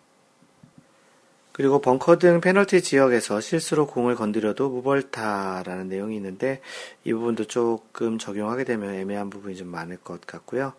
그리고 1.53 1.79
벙커 1.79 2.17
등 2.17 2.41
페널티 2.41 2.81
지역에서 2.81 3.39
실수로 3.39 3.87
공을 3.87 4.15
건드려도 4.15 4.69
무벌타라는 4.69 5.87
내용이 5.87 6.17
있는데 6.17 6.59
이 7.05 7.13
부분도 7.13 7.45
조금 7.45 8.19
적용하게 8.19 8.65
되면 8.65 8.93
애매한 8.93 9.29
부분이 9.29 9.55
좀 9.55 9.69
많을 9.69 9.95
것 9.95 10.19
같고요. 10.27 10.73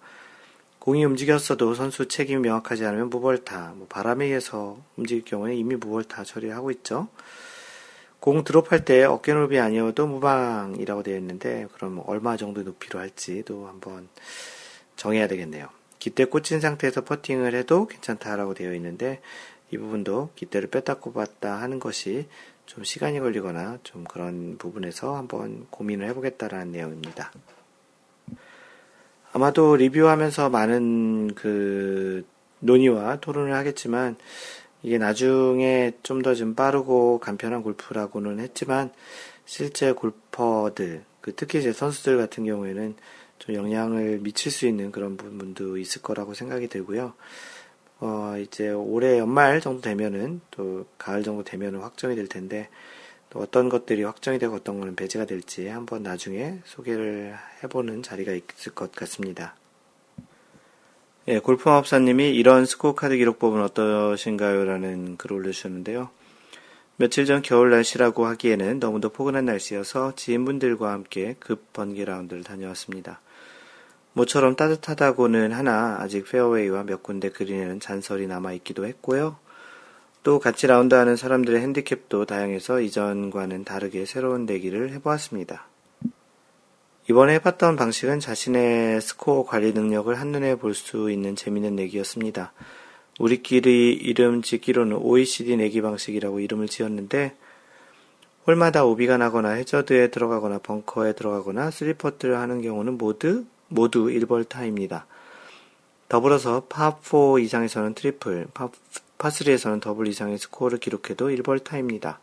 공이 0.89 1.05
움직였어도 1.05 1.75
선수 1.75 2.09
책임이 2.09 2.41
명확하지 2.41 2.87
않으면 2.87 3.11
무벌타, 3.11 3.75
뭐 3.77 3.87
바람에 3.89 4.25
의해서 4.25 4.79
움직일 4.97 5.23
경우에 5.23 5.55
이미 5.55 5.77
무벌타 5.77 6.25
처리하고 6.25 6.71
있죠. 6.71 7.09
공 8.21 8.43
드롭할 8.43 8.87
때 8.87 9.05
어깨 9.05 9.35
높이 9.35 9.59
아니어도 9.59 10.07
무방이라고 10.07 11.03
되어 11.03 11.19
있는데 11.19 11.67
그럼 11.75 12.03
얼마 12.07 12.39
정도 12.39 12.63
높이로 12.63 13.01
할지도 13.01 13.67
한번 13.67 14.09
정해야 14.97 15.29
되겠네요. 15.29 15.69
기대 15.99 16.25
꽂힌 16.25 16.59
상태에서 16.59 17.05
퍼팅을 17.05 17.55
해도 17.55 17.87
괜찮다라고 17.87 18.55
되어 18.55 18.73
있는데 18.73 19.21
이 19.71 19.77
부분도 19.77 20.31
기대를 20.37 20.71
뺐다 20.71 20.95
꼽았다 20.95 21.61
하는 21.61 21.81
것이 21.81 22.29
좀 22.65 22.83
시간이 22.83 23.21
걸리거나 23.21 23.81
좀 23.83 24.05
그런 24.05 24.57
부분에서 24.57 25.17
한번 25.17 25.67
고민을 25.69 26.09
해보겠다라는 26.09 26.73
내용입니다. 26.73 27.31
아마도 29.39 29.77
리뷰하면서 29.77 30.51
많은 30.51 31.33
그 31.37 32.27
논의와 32.59 33.21
토론을 33.21 33.55
하겠지만 33.55 34.17
이게 34.83 34.99
나중에 34.99 35.93
좀 36.03 36.23
더좀 36.23 36.35
좀 36.35 36.55
빠르고 36.57 37.21
간편한 37.21 37.63
골프라고는 37.63 38.41
했지만 38.41 38.91
실제 39.45 39.93
골퍼들 39.93 41.05
그 41.21 41.37
특히 41.37 41.63
제 41.63 41.73
선수들 41.73 42.19
같은 42.19 42.47
경우에는 42.47 42.97
좀 43.39 43.55
영향을 43.55 44.19
미칠 44.19 44.51
수 44.51 44.67
있는 44.67 44.91
그런 44.91 45.17
부분도 45.17 45.79
있을 45.79 46.03
거라고 46.03 46.35
생각이 46.35 46.67
들고요. 46.67 47.15
어, 48.01 48.35
이제 48.41 48.71
올해 48.71 49.21
연말 49.21 49.61
정도 49.61 49.83
되면은 49.83 50.41
또 50.51 50.85
가을 50.99 51.23
정도 51.23 51.45
되면은 51.45 51.79
확정이 51.79 52.17
될 52.17 52.27
텐데 52.27 52.69
또 53.31 53.41
어떤 53.41 53.69
것들이 53.69 54.03
확정이 54.05 54.39
되고 54.39 54.55
어떤 54.55 54.79
거는 54.79 54.97
배제가 54.97 55.27
될지 55.27 55.69
한번 55.69 56.03
나중에 56.03 56.61
소개를 56.65 57.37
해보는 57.63 58.03
자리가 58.03 58.33
있을 58.33 58.75
것 58.75 58.93
같습니다. 58.93 59.55
예, 61.29 61.41
골프마법사님이 61.41 62.35
이런 62.35 62.65
스코어 62.65 62.95
카드 62.95 63.17
기록법은 63.17 63.63
어떠신가요? 63.63 64.65
라는 64.65 65.19
글을 65.19 65.37
올려주셨는데요. 65.37 66.09
며칠 66.97 67.27
전 67.27 67.43
겨울 67.43 67.71
날씨라고 67.71 68.27
하기에는 68.27 68.79
너무도 68.81 69.11
포근한 69.11 69.45
날씨여서 69.45 70.15
지인분들과 70.17 70.91
함께 70.91 71.37
급 71.39 71.73
번개 71.73 72.05
라운드를 72.05 72.45
다녀왔습니다. 72.45 73.21
모처럼 74.15 74.57
따뜻하다고는 74.57 75.53
하나 75.53 75.99
아직 76.01 76.25
페어웨이와 76.25 76.85
몇 76.85 77.03
군데 77.03 77.29
그린에는 77.29 77.79
잔설이 77.79 78.27
남아있기도 78.27 78.87
했고요. 78.87 79.37
또 80.23 80.39
같이 80.39 80.67
라운드하는 80.67 81.17
사람들의 81.17 81.61
핸디캡도 81.61 82.27
다양해서 82.27 82.81
이전과는 82.81 83.65
다르게 83.65 84.05
새로운 84.05 84.47
내기를 84.47 84.93
해보았습니다. 84.93 85.67
이번에 87.09 87.35
해봤던 87.35 87.77
방식은 87.77 88.21
자신의 88.21 89.01
스코어 89.01 89.47
관리 89.47 89.73
능력을 89.73 90.15
한눈에 90.15 90.57
볼 90.57 90.75
수 90.75 91.11
있는 91.11 91.37
재밌는 91.37 91.77
내기였습니다. 91.77 92.53
우리끼리 93.19 93.95
이름 93.95 94.43
짓기로는 94.43 94.97
OECD 94.97 95.57
내기 95.57 95.81
방식이라고 95.81 96.41
이름을 96.41 96.67
지었는데 96.67 97.35
홀마다 98.47 98.85
오비가 98.85 99.17
나거나 99.17 99.51
해저드에 99.51 100.09
들어가거나 100.09 100.59
벙커에 100.59 101.15
들어가거나 101.15 101.71
three 101.71 101.96
putt를 101.96 102.37
하는 102.39 102.63
경우는 102.63 102.99
모두 102.99 103.45
모두 103.69 104.07
1벌타입니다. 104.07 105.05
더불어서 106.09 106.67
파4 106.69 107.43
이상에서는 107.43 107.95
트리플, 107.95 108.49
파 108.55 108.71
3에서는 109.19 109.81
더블 109.81 110.07
이상의 110.07 110.39
스코어를 110.39 110.79
기록해도 110.79 111.29
1벌타입니다. 111.29 112.19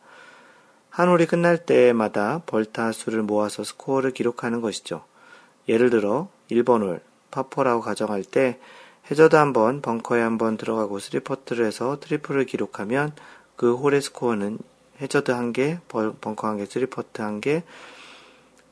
한 0.90 1.10
홀이 1.10 1.26
끝날 1.26 1.58
때마다 1.66 2.42
벌타 2.46 2.94
수를 2.94 3.22
모아서 3.22 3.64
스코어를 3.64 4.12
기록하는 4.12 4.62
것이죠. 4.62 5.04
예를 5.68 5.90
들어 5.90 6.30
1번 6.50 6.82
홀, 6.82 7.02
파4라고 7.32 7.82
가정할 7.82 8.24
때 8.24 8.60
해저드 9.12 9.36
한 9.36 9.54
번, 9.54 9.82
벙커에 9.82 10.22
한 10.22 10.38
번 10.38 10.58
들어가고 10.58 10.98
3퍼트를 11.00 11.66
해서 11.66 12.00
트리플을 12.00 12.46
기록하면 12.46 13.12
그 13.56 13.76
홀의 13.76 14.02
스코어는 14.02 14.58
해저드 15.02 15.32
한 15.32 15.52
개, 15.54 15.80
벙커 15.90 16.48
한 16.48 16.58
개, 16.58 16.64
3퍼트 16.64 17.20
한 17.20 17.42
개, 17.42 17.64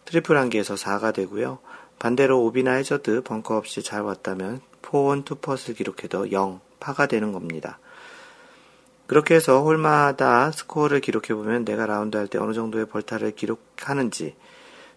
트리플 0.05 0.37
한 0.37 0.49
개에서 0.49 0.75
4가 0.75 1.13
되고요. 1.13 1.59
반대로 1.99 2.41
오비나 2.43 2.71
해저드, 2.73 3.23
벙커 3.23 3.57
없이 3.57 3.83
잘 3.83 4.01
왔다면 4.01 4.61
4온, 4.81 5.25
2퍼트를 5.25 5.75
기록해도 5.75 6.31
0, 6.31 6.61
파가 6.79 7.07
되는 7.07 7.31
겁니다. 7.31 7.79
그렇게 9.13 9.35
해서 9.35 9.61
홀마다 9.61 10.49
스코어를 10.51 10.99
기록해보면 10.99 11.65
내가 11.65 11.85
라운드 11.85 12.17
할 12.17 12.25
때 12.25 12.39
어느 12.39 12.51
정도의 12.51 12.87
벌타를 12.87 13.35
기록하는지, 13.35 14.35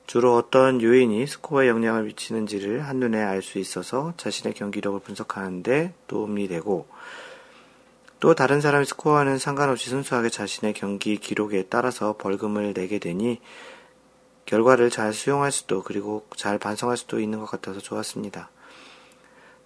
주로 0.06 0.34
어떤 0.36 0.80
요인이 0.80 1.26
스코어에 1.26 1.68
영향을 1.68 2.04
미치는지를 2.04 2.88
한눈에 2.88 3.22
알 3.22 3.42
수 3.42 3.58
있어서 3.58 4.14
자신의 4.16 4.54
경기력을 4.54 4.98
분석하는데 5.00 5.92
도움이 6.06 6.48
되고, 6.48 6.86
또 8.18 8.34
다른 8.34 8.62
사람의 8.62 8.86
스코어와는 8.86 9.36
상관없이 9.36 9.90
순수하게 9.90 10.30
자신의 10.30 10.72
경기 10.72 11.18
기록에 11.18 11.64
따라서 11.68 12.16
벌금을 12.16 12.72
내게 12.72 12.98
되니 12.98 13.42
결과를 14.46 14.88
잘 14.88 15.12
수용할 15.12 15.52
수도 15.52 15.82
그리고 15.82 16.26
잘 16.34 16.58
반성할 16.58 16.96
수도 16.96 17.20
있는 17.20 17.38
것 17.38 17.50
같아서 17.50 17.80
좋았습니다. 17.80 18.48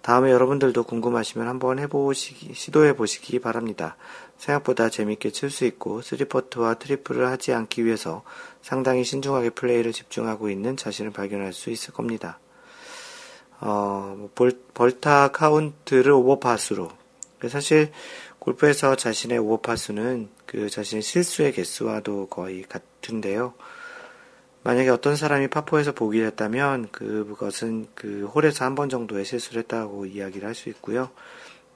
다음에 0.01 0.31
여러분들도 0.31 0.83
궁금하시면 0.83 1.47
한번 1.47 1.77
해보시기, 1.77 2.55
시도해 2.55 2.95
보시기 2.95 3.39
바랍니다. 3.39 3.95
생각보다 4.41 4.89
재밌게 4.89 5.29
칠 5.29 5.51
수 5.51 5.65
있고, 5.65 6.01
스리퍼트와 6.01 6.73
트리플을 6.75 7.27
하지 7.27 7.53
않기 7.53 7.85
위해서 7.85 8.23
상당히 8.63 9.03
신중하게 9.03 9.51
플레이를 9.51 9.91
집중하고 9.93 10.49
있는 10.49 10.75
자신을 10.75 11.11
발견할 11.11 11.53
수 11.53 11.69
있을 11.69 11.93
겁니다. 11.93 12.39
어, 13.59 14.15
뭐 14.17 14.29
볼, 14.33 14.59
벌타 14.73 15.27
카운트를 15.29 16.11
오버파수로. 16.11 16.89
사실, 17.47 17.91
골프에서 18.39 18.95
자신의 18.95 19.37
오버파수는 19.37 20.29
그 20.47 20.69
자신의 20.69 21.03
실수의 21.03 21.51
개수와도 21.53 22.25
거의 22.27 22.63
같은데요. 22.63 23.53
만약에 24.63 24.89
어떤 24.89 25.15
사람이 25.15 25.47
파포에서 25.49 25.91
보기를 25.91 26.25
했다면 26.27 26.89
그것은 26.91 27.87
그 27.93 28.25
홀에서 28.33 28.65
한 28.65 28.73
번 28.75 28.89
정도의 28.89 29.25
실수를 29.25 29.61
했다고 29.61 30.07
이야기를 30.07 30.47
할 30.47 30.55
수 30.55 30.69
있고요. 30.69 31.09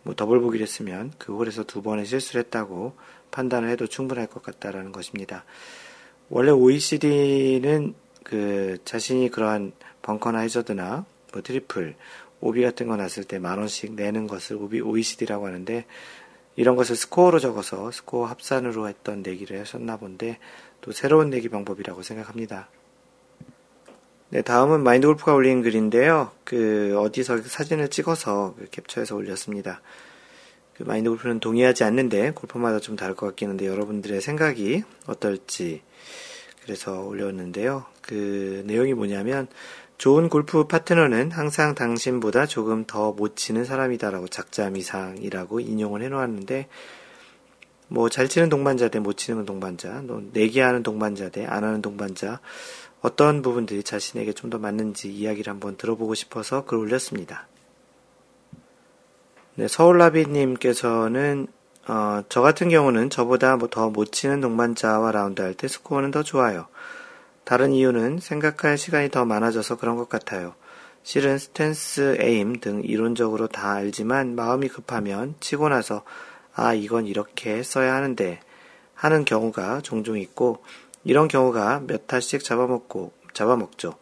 뭐 0.06 0.14
더블 0.14 0.40
보기를 0.40 0.64
했으면 0.64 1.12
그 1.18 1.36
홀에서 1.36 1.64
두 1.64 1.82
번의 1.82 2.06
실수를 2.06 2.44
했다고 2.44 2.94
판단을 3.32 3.70
해도 3.70 3.88
충분할 3.88 4.28
것 4.28 4.44
같다라는 4.44 4.92
것입니다. 4.92 5.44
원래 6.30 6.52
OECD는 6.52 7.96
그 8.24 8.78
자신이 8.86 9.30
그러한 9.30 9.74
벙커나 10.04 10.40
해저드나 10.40 11.06
뭐 11.34 11.42
트리플, 11.42 11.96
오비 12.40 12.62
같은 12.62 12.88
거 12.88 12.96
났을 12.96 13.24
때 13.24 13.40
만 13.40 13.58
원씩 13.58 13.96
내는 13.96 14.28
것을 14.28 14.58
오비 14.58 14.80
OECD라고 14.80 15.48
하는데 15.48 15.86
이런 16.56 16.76
것을 16.76 16.96
스코어로 16.96 17.40
적어서 17.40 17.92
스코어 17.92 18.26
합산으로 18.28 18.88
했던 18.88 19.24
내기를 19.24 19.60
하셨나 19.60 19.98
본데 19.98 20.38
또 20.82 20.92
새로운 20.92 21.32
내기 21.32 21.50
방법이라고 21.50 22.04
생각합니다. 22.04 22.70
네, 24.36 24.42
다음은 24.42 24.84
마인드 24.84 25.08
골프가 25.08 25.34
올린 25.34 25.62
글인데요. 25.62 26.30
그, 26.44 26.94
어디서 27.00 27.44
사진을 27.44 27.88
찍어서 27.88 28.54
그 28.60 28.66
캡처해서 28.70 29.16
올렸습니다. 29.16 29.80
그 30.74 30.84
마인드 30.84 31.10
골프는 31.10 31.40
동의하지 31.40 31.86
않는데, 31.86 32.32
골프마다 32.32 32.82
좀 32.82 32.98
다를 32.98 33.16
것 33.16 33.28
같긴 33.28 33.48
한데, 33.48 33.66
여러분들의 33.66 34.20
생각이 34.20 34.84
어떨지, 35.08 35.84
그래서 36.64 37.00
올렸는데요. 37.04 37.86
그 38.02 38.62
내용이 38.66 38.94
뭐냐면, 38.94 39.48
좋은 39.98 40.28
골프 40.28 40.68
파트너는 40.68 41.32
항상 41.32 41.74
당신보다 41.74 42.46
조금 42.46 42.84
더 42.86 43.14
못 43.14 43.38
치는 43.38 43.64
사람이다라고 43.64 44.28
작자미상이라고 44.28 45.62
인용을 45.62 46.02
해놓았는데, 46.02 46.68
뭐 47.88 48.10
잘 48.10 48.28
치는 48.28 48.50
동반자 48.50 48.90
대 48.90 49.00
못 49.00 49.16
치는 49.16 49.46
동반자, 49.46 50.04
내기하는 50.34 50.84
동반자 50.84 51.30
대 51.30 51.46
안 51.46 51.64
하는 51.64 51.82
동반자 51.82 52.42
어떤 53.06 53.42
부분들이 53.44 53.84
자신에게 53.84 54.34
좀 54.34 54.50
더 54.50 54.58
맞는지 54.60 55.12
이야기를 55.12 55.52
한번 55.52 55.76
들어보고 55.78 56.14
싶어서 56.16 56.66
글 56.66 56.78
올렸습니다. 56.80 57.48
네, 59.56 59.68
서울라비님께서는 59.68 61.48
어, 61.88 62.24
저 62.30 62.42
같은 62.42 62.70
경우는 62.70 63.10
저보다 63.12 63.58
뭐 63.58 63.70
더못 63.70 64.12
치는 64.12 64.42
동반자와 64.42 65.12
라운드 65.12 65.42
할 65.42 65.54
때 65.54 65.68
스코어는 65.68 66.12
더 66.12 66.24
좋아요. 66.24 66.68
다른 67.44 67.72
이유는 67.72 68.20
생각할 68.20 68.78
시간이 68.78 69.10
더 69.10 69.24
많아져서 69.24 69.78
그런 69.78 69.96
것 69.98 70.10
같아요. 70.10 70.56
실은 71.04 71.38
스탠스, 71.38 72.18
에임 72.20 72.60
등 72.60 72.82
이론적으로 72.84 73.48
다 73.48 73.74
알지만 73.74 74.36
마음이 74.36 74.68
급하면 74.68 75.36
치고 75.40 75.70
나서 75.70 76.04
아, 76.56 76.74
이건 76.74 77.06
이렇게 77.06 77.62
써야 77.62 77.94
하는데 77.94 78.40
하는 78.96 79.26
경우가 79.26 79.82
종종 79.82 80.18
있고 80.18 80.64
이런 81.06 81.30
경우가 81.30 81.84
몇 81.88 82.08
탈씩 82.08 82.44
잡아먹고 82.44 83.14
잡아먹죠. 83.34 83.94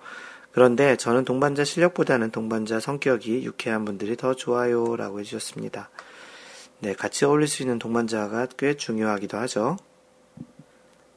그런데 0.52 0.96
저는 0.96 1.26
동반자 1.26 1.64
실력보다는 1.64 2.32
동반자 2.32 2.80
성격이 2.80 3.44
유쾌한 3.44 3.86
분들이 3.86 4.16
더 4.16 4.34
좋아요 4.34 4.96
라고 4.96 5.20
해주셨습니다. 5.20 5.90
네, 6.80 6.94
같이 6.94 7.26
어울릴 7.26 7.48
수 7.48 7.62
있는 7.62 7.78
동반자가 7.78 8.48
꽤 8.58 8.76
중요하기도 8.76 9.38
하죠. 9.38 9.78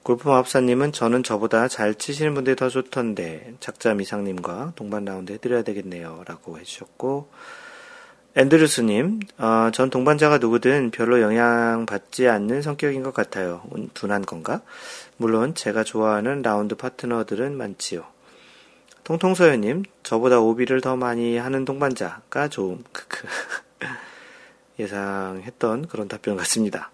골프 0.03 0.29
마법사님은 0.29 0.93
저는 0.93 1.25
저보다 1.25 1.67
잘 1.67 1.95
치시는 1.95 2.35
분들이 2.35 2.55
더 2.55 2.69
좋던데 2.69 3.55
작자 3.59 3.93
미상님과 3.95 4.75
동반 4.77 5.05
라운드 5.05 5.33
해드려야 5.33 5.63
되겠네요 5.63 6.23
라고 6.27 6.61
해주셨고 6.61 7.29
앤드루스님, 8.39 9.21
어, 9.39 9.71
전 9.73 9.89
동반자가 9.89 10.37
누구든 10.37 10.91
별로 10.91 11.23
영향받지 11.23 12.29
않는 12.29 12.61
성격인 12.61 13.03
것 13.03 13.15
같아요. 13.15 13.63
둔한 13.95 14.27
건가? 14.27 14.61
물론 15.17 15.55
제가 15.55 15.85
좋아하는 15.85 16.43
라운드 16.43 16.75
파트너들은 16.75 17.57
많지요. 17.57 18.05
통통소연님, 19.05 19.85
저보다 20.03 20.41
오비를 20.41 20.83
더 20.83 20.97
많이 20.97 21.39
하는 21.39 21.65
동반자가 21.65 22.49
좋음. 22.49 22.85
크크. 22.93 23.27
예상했던 24.81 25.89
그런 25.89 26.07
답변 26.07 26.37
같습니다. 26.37 26.91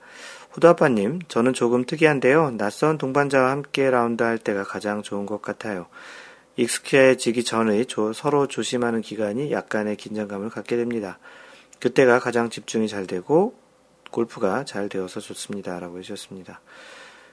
후드아빠님, 0.53 1.23
저는 1.27 1.55
조금 1.55 1.85
특이한데요. 1.85 2.53
낯선 2.57 2.99
동반자와 2.99 3.51
함께 3.51 3.91
라운드 3.91 4.23
할 4.23 4.39
때가 4.39 4.63
가장 4.63 5.03
좋은 5.03 5.27
것 5.27 5.43
같아요. 5.43 5.87
익숙해지기 6.57 7.45
전의 7.45 7.87
조, 7.87 8.13
서로 8.13 8.47
조심하는 8.47 9.01
기간이 9.01 9.53
약간의 9.53 9.97
긴장감을 9.97 10.51
갖게 10.51 10.77
됩니다. 10.77 11.19
그때가 11.81 12.19
가장 12.19 12.51
집중이 12.51 12.89
잘 12.89 13.07
되고 13.07 13.55
골프가 14.11 14.65
잘 14.65 14.89
되어서 14.89 15.21
좋습니다. 15.21 15.81
라고 15.81 15.99
해주셨습니다. 15.99 16.61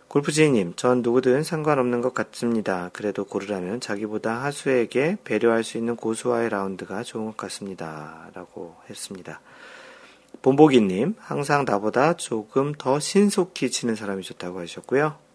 골프지님, 0.08 0.74
전 0.76 1.04
누구든 1.04 1.44
상관없는 1.44 2.02
것 2.02 2.16
같습니다. 2.16 2.90
그래도 2.94 3.26
고르라면 3.26 3.80
자기보다 3.80 4.44
하수에게 4.44 5.18
배려할 5.24 5.64
수 5.64 5.78
있는 5.78 5.96
고수와의 5.96 6.50
라운드가 6.50 7.04
좋은 7.04 7.28
것 7.28 7.38
같습니다. 7.38 8.32
라고 8.34 8.76
했습니다. 8.90 9.40
본보기님, 10.42 11.16
항상 11.20 11.66
나보다 11.66 12.14
조금 12.14 12.74
더 12.74 13.00
신속히 13.00 13.70
치는 13.70 13.96
사람이 13.96 14.24
좋다고 14.24 14.60
하셨고요. 14.60 15.29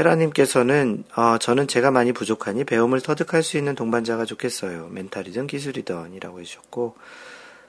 헤라님께서는 0.00 1.04
어, 1.14 1.36
저는 1.38 1.68
제가 1.68 1.90
많이 1.90 2.12
부족하니 2.12 2.64
배움을 2.64 3.02
터득할 3.02 3.42
수 3.42 3.58
있는 3.58 3.74
동반자가 3.74 4.24
좋겠어요. 4.24 4.88
멘탈이든 4.90 5.46
기술이든 5.46 6.14
이라고 6.14 6.40
해주셨고 6.40 6.96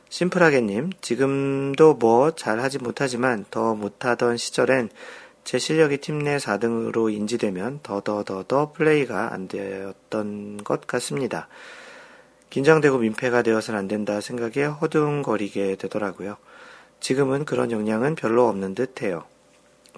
심플하게님 0.09 0.91
지금도 1.01 1.95
뭐 1.95 2.31
잘하지 2.31 2.79
못하지만 2.79 3.45
더 3.51 3.75
못하던 3.75 4.37
시절엔 4.37 4.89
제 5.43 5.59
실력이 5.59 5.97
팀 5.97 6.19
내 6.19 6.37
4등으로 6.37 7.11
인지되면 7.11 7.79
더더더더 7.83 8.71
플레이가 8.73 9.33
안 9.33 9.47
되었던 9.47 10.63
것 10.63 10.87
같습니다. 10.87 11.47
긴장되고 12.49 12.99
민폐가 12.99 13.41
되어서는 13.41 13.79
안 13.79 13.87
된다 13.87 14.21
생각에 14.21 14.65
허둥거리게 14.65 15.75
되더라고요. 15.75 16.37
지금은 16.99 17.43
그런 17.45 17.71
영향은 17.71 18.15
별로 18.15 18.47
없는 18.47 18.75
듯 18.75 19.01
해요. 19.01 19.23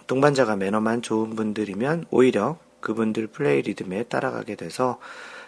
동반자가 0.08 0.56
매너만 0.56 1.02
좋은 1.02 1.36
분들이면 1.36 2.06
오히려 2.12 2.58
그분들 2.82 3.28
플레이 3.28 3.62
리듬에 3.62 4.04
따라가게 4.04 4.56
돼서 4.56 5.00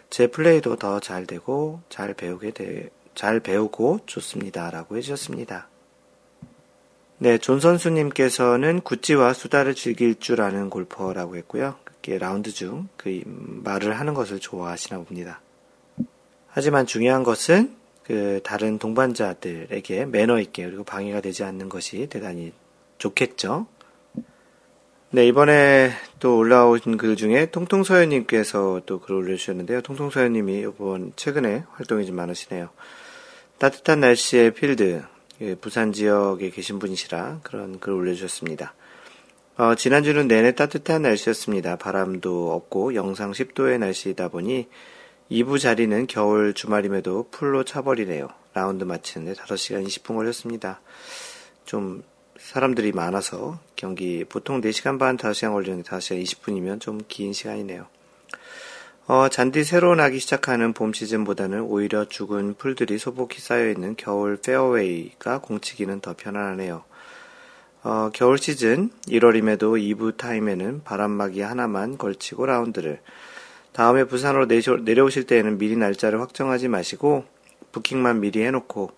제 0.09 0.27
플레이도 0.27 0.77
더 0.77 0.99
잘 0.99 1.25
되고 1.25 1.81
잘 1.89 2.13
배우게 2.13 2.51
돼, 2.51 2.89
잘 3.15 3.39
배우고 3.39 4.01
좋습니다. 4.05 4.69
라고 4.71 4.97
해주셨습니다. 4.97 5.67
네, 7.17 7.37
존 7.37 7.59
선수님께서는 7.59 8.81
구찌와 8.81 9.33
수다를 9.33 9.73
즐길 9.73 10.19
줄 10.19 10.41
아는 10.41 10.69
골퍼라고 10.69 11.37
했고요. 11.37 11.75
그게 11.83 12.17
라운드 12.17 12.51
중 12.51 12.89
그 12.97 13.21
말을 13.25 13.99
하는 13.99 14.13
것을 14.13 14.39
좋아하시나 14.39 14.99
봅니다. 14.99 15.41
하지만 16.47 16.85
중요한 16.85 17.23
것은 17.23 17.75
그 18.03 18.39
다른 18.43 18.77
동반자들에게 18.79 20.05
매너 20.05 20.39
있게 20.39 20.65
그리고 20.65 20.83
방해가 20.83 21.21
되지 21.21 21.43
않는 21.43 21.69
것이 21.69 22.07
대단히 22.07 22.53
좋겠죠. 22.97 23.67
네, 25.15 25.27
이번에 25.27 25.91
또 26.19 26.37
올라오신 26.37 26.97
글 26.97 27.15
중에 27.15 27.45
통통서연님께서 27.45 28.81
또 28.85 28.99
글을 28.99 29.21
올려주셨는데요. 29.21 29.79
통통서연님이 29.79 30.59
이번 30.67 31.13
최근에 31.15 31.63
활동이 31.71 32.05
좀 32.05 32.17
많으시네요. 32.17 32.67
따뜻한 33.57 34.01
날씨의 34.01 34.53
필드, 34.53 35.03
예, 35.39 35.55
부산 35.55 35.93
지역에 35.93 36.49
계신 36.49 36.79
분이시라 36.79 37.39
그런 37.43 37.79
글을 37.79 37.97
올려주셨습니다. 37.97 38.73
어, 39.55 39.75
지난주는 39.75 40.27
내내 40.27 40.51
따뜻한 40.51 41.03
날씨였습니다. 41.03 41.77
바람도 41.77 42.51
없고 42.51 42.93
영상 42.95 43.31
10도의 43.31 43.79
날씨이다 43.79 44.27
보니 44.27 44.67
2부 45.31 45.61
자리는 45.61 46.07
겨울 46.07 46.53
주말임에도 46.53 47.29
풀로 47.31 47.63
차버리네요. 47.63 48.27
라운드 48.53 48.83
마치는데 48.83 49.39
5시간 49.39 49.87
20분 49.87 50.17
걸렸습니다. 50.17 50.81
좀 51.63 52.03
사람들이 52.45 52.91
많아서 52.91 53.57
경기 53.75 54.23
보통 54.23 54.61
4시간 54.61 54.99
반, 54.99 55.17
5시간 55.17 55.51
걸리는데 55.51 55.89
5시간 55.89 56.23
20분이면 56.23 56.79
좀 56.79 57.01
긴 57.07 57.33
시간이네요. 57.33 57.87
어, 59.07 59.29
잔디 59.29 59.63
새로 59.63 59.95
나기 59.95 60.19
시작하는 60.19 60.71
봄 60.71 60.93
시즌보다는 60.93 61.61
오히려 61.61 62.05
죽은 62.05 62.53
풀들이 62.53 62.99
소복히 62.99 63.41
쌓여있는 63.41 63.95
겨울 63.97 64.37
페어웨이가 64.37 65.39
공치기는 65.41 66.01
더 66.01 66.13
편안하네요. 66.15 66.83
어, 67.83 68.11
겨울 68.13 68.37
시즌 68.37 68.91
1월임에도 69.07 69.79
2부 69.81 70.15
타임에는 70.15 70.83
바람막이 70.83 71.41
하나만 71.41 71.97
걸치고 71.97 72.45
라운드를 72.45 73.01
다음에 73.73 74.03
부산으로 74.03 74.45
내려오실 74.45 75.25
때에는 75.25 75.57
미리 75.57 75.75
날짜를 75.75 76.21
확정하지 76.21 76.67
마시고 76.67 77.25
부킹만 77.71 78.19
미리 78.19 78.43
해놓고 78.43 78.91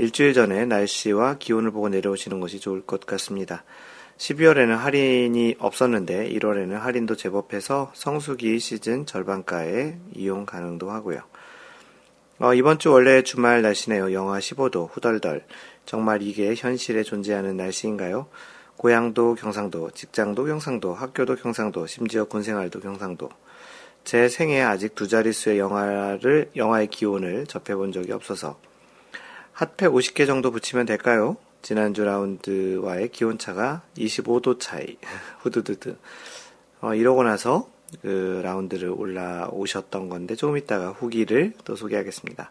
일주일 0.00 0.32
전에 0.32 0.64
날씨와 0.64 1.36
기온을 1.36 1.72
보고 1.72 1.90
내려오시는 1.90 2.40
것이 2.40 2.58
좋을 2.58 2.80
것 2.80 3.04
같습니다. 3.04 3.64
12월에는 4.16 4.74
할인이 4.74 5.56
없었는데 5.58 6.30
1월에는 6.30 6.72
할인도 6.72 7.16
제법 7.16 7.52
해서 7.52 7.92
성수기 7.94 8.58
시즌 8.60 9.04
절반가에 9.04 9.98
이용 10.14 10.46
가능도 10.46 10.90
하고요. 10.90 11.20
어, 12.38 12.54
이번 12.54 12.78
주 12.78 12.90
원래 12.90 13.22
주말 13.22 13.60
날씨네요. 13.60 14.14
영하 14.14 14.38
15도 14.38 14.88
후덜덜. 14.90 15.44
정말 15.84 16.22
이게 16.22 16.54
현실에 16.54 17.02
존재하는 17.02 17.58
날씨인가요? 17.58 18.26
고향도 18.78 19.34
경상도, 19.34 19.90
직장도 19.90 20.46
경상도, 20.46 20.94
학교도 20.94 21.36
경상도, 21.36 21.86
심지어 21.86 22.24
군생활도 22.24 22.80
경상도. 22.80 23.28
제 24.04 24.30
생에 24.30 24.62
아직 24.62 24.94
두 24.94 25.06
자릿수의 25.08 25.58
영화를, 25.58 26.52
영화의 26.56 26.86
기온을 26.86 27.46
접해본 27.46 27.92
적이 27.92 28.12
없어서 28.12 28.58
핫팩 29.60 29.92
50개 29.92 30.26
정도 30.26 30.50
붙이면 30.50 30.86
될까요? 30.86 31.36
지난주 31.60 32.02
라운드와의 32.02 33.10
기온차가 33.10 33.82
25도 33.94 34.58
차이. 34.58 34.96
후두두두. 35.40 35.96
어, 36.80 36.94
이러고 36.94 37.24
나서 37.24 37.68
그 38.00 38.40
라운드를 38.42 38.88
올라오셨던 38.88 40.08
건데 40.08 40.34
조금 40.34 40.56
있다가 40.56 40.92
후기를 40.92 41.52
또 41.64 41.76
소개하겠습니다. 41.76 42.50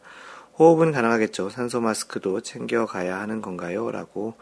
호흡은 0.59 0.91
가능하겠죠. 0.91 1.49
산소 1.49 1.81
마스크도 1.81 2.41
챙겨가야 2.41 3.19
하는 3.19 3.41
건가요? 3.41 3.89
라고 3.89 4.35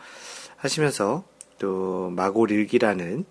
하시면서 0.57 1.23
또 1.59 2.09
마골일기라는 2.17 3.23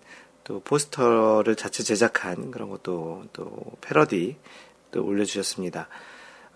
또 0.45 0.61
포스터를 0.61 1.55
자체 1.55 1.83
제작한 1.83 2.49
그런 2.49 2.69
것도 2.69 3.25
또 3.33 3.55
패러디 3.81 4.37
또 4.89 5.05
올려주셨습니다. 5.05 5.89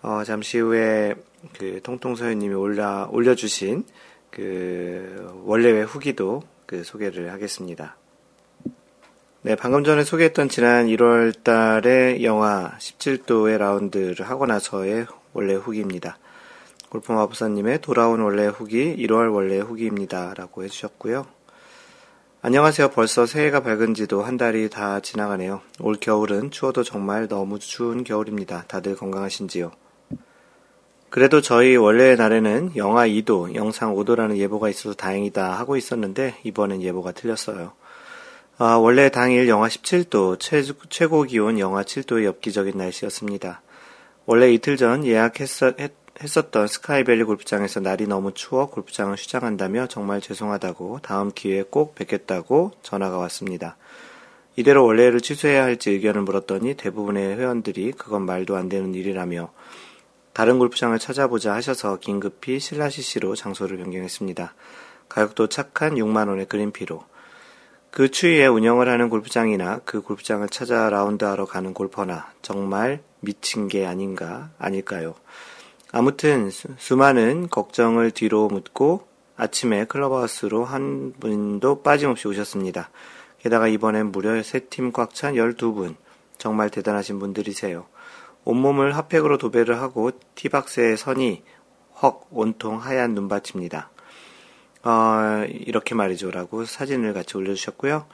어, 0.02 0.24
잠시 0.24 0.58
후에 0.58 1.14
그 1.58 1.80
통통서연님이 1.82 2.54
올라 2.54 3.08
올려주신 3.10 3.84
그 4.30 5.42
원래의 5.44 5.84
후기도 5.84 6.42
그 6.66 6.84
소개를 6.84 7.32
하겠습니다. 7.32 7.96
네, 9.42 9.56
방금 9.56 9.82
전에 9.82 10.04
소개했던 10.04 10.48
지난 10.48 10.86
1월 10.86 11.42
달에 11.42 12.22
영화 12.22 12.76
17도의 12.78 13.58
라운드를 13.58 14.28
하고 14.28 14.46
나서의 14.46 15.06
원래 15.32 15.54
후기입니다. 15.54 16.18
골프 16.88 17.10
마법사님의 17.10 17.80
돌아온 17.80 18.20
원래 18.20 18.46
후기, 18.46 18.94
1월 18.96 19.34
원래 19.34 19.58
후기입니다. 19.58 20.34
라고 20.34 20.62
해주셨고요. 20.62 21.26
안녕하세요. 22.42 22.90
벌써 22.90 23.26
새해가 23.26 23.60
밝은 23.60 23.94
지도 23.94 24.22
한 24.22 24.36
달이 24.36 24.70
다 24.70 25.00
지나가네요. 25.00 25.60
올 25.80 25.96
겨울은 25.96 26.50
추워도 26.50 26.84
정말 26.84 27.28
너무 27.28 27.58
추운 27.58 28.04
겨울입니다. 28.04 28.64
다들 28.68 28.94
건강하신지요? 28.94 29.72
그래도 31.12 31.42
저희 31.42 31.76
원래 31.76 32.16
날에는 32.16 32.72
영하 32.74 33.06
2도, 33.06 33.54
영상 33.54 33.94
5도라는 33.94 34.38
예보가 34.38 34.70
있어서 34.70 34.94
다행이다 34.94 35.58
하고 35.58 35.76
있었는데 35.76 36.36
이번엔 36.42 36.80
예보가 36.80 37.12
틀렸어요. 37.12 37.72
아, 38.56 38.76
원래 38.76 39.10
당일 39.10 39.46
영하 39.46 39.68
17도, 39.68 40.38
최, 40.88 41.06
고 41.06 41.22
기온 41.24 41.58
영하 41.58 41.82
7도의 41.82 42.24
엽기적인 42.24 42.78
날씨였습니다. 42.78 43.60
원래 44.24 44.50
이틀 44.54 44.78
전 44.78 45.04
예약했었 45.04 45.76
했었던 46.22 46.66
스카이밸리 46.66 47.24
골프장에서 47.24 47.80
날이 47.80 48.06
너무 48.06 48.32
추워 48.32 48.70
골프장을 48.70 49.14
휴장한다며 49.14 49.88
정말 49.88 50.22
죄송하다고 50.22 51.00
다음 51.02 51.30
기회에 51.30 51.64
꼭 51.68 51.94
뵙겠다고 51.94 52.72
전화가 52.80 53.18
왔습니다. 53.18 53.76
이대로 54.56 54.86
원래를 54.86 55.20
취소해야 55.20 55.62
할지 55.62 55.90
의견을 55.90 56.22
물었더니 56.22 56.72
대부분의 56.74 57.36
회원들이 57.36 57.92
그건 57.98 58.22
말도 58.22 58.56
안 58.56 58.70
되는 58.70 58.94
일이라며 58.94 59.50
다른 60.32 60.58
골프장을 60.58 60.98
찾아보자 60.98 61.54
하셔서 61.54 61.98
긴급히 61.98 62.58
신라시시로 62.58 63.34
장소를 63.34 63.76
변경했습니다. 63.78 64.54
가격도 65.08 65.48
착한 65.48 65.94
6만원의 65.94 66.48
그린피로. 66.48 67.04
그 67.90 68.10
추위에 68.10 68.46
운영을 68.46 68.88
하는 68.88 69.10
골프장이나 69.10 69.80
그 69.84 70.00
골프장을 70.00 70.48
찾아 70.48 70.88
라운드하러 70.88 71.44
가는 71.44 71.74
골퍼나 71.74 72.32
정말 72.40 73.02
미친 73.20 73.68
게 73.68 73.84
아닌가, 73.84 74.50
아닐까요? 74.58 75.14
아무튼 75.92 76.50
수, 76.50 76.96
많은 76.96 77.48
걱정을 77.50 78.12
뒤로 78.12 78.48
묻고 78.48 79.06
아침에 79.36 79.84
클럽하우스로 79.84 80.64
한 80.64 81.12
분도 81.20 81.82
빠짐없이 81.82 82.28
오셨습니다. 82.28 82.88
게다가 83.40 83.68
이번엔 83.68 84.06
무려 84.12 84.42
세 84.42 84.60
팀 84.70 84.92
꽉 84.92 85.12
찬 85.12 85.34
12분. 85.34 85.96
정말 86.38 86.70
대단하신 86.70 87.18
분들이세요. 87.18 87.86
온몸을 88.44 88.96
핫팩으로 88.96 89.38
도배를 89.38 89.80
하고 89.80 90.10
티박스에 90.34 90.96
선이 90.96 91.42
헉 92.02 92.26
온통 92.30 92.78
하얀 92.78 93.14
눈밭입니다. 93.14 93.90
어, 94.84 95.44
이렇게 95.48 95.94
말이죠. 95.94 96.30
라고 96.30 96.64
사진을 96.64 97.14
같이 97.14 97.36
올려주셨고요. 97.36 98.06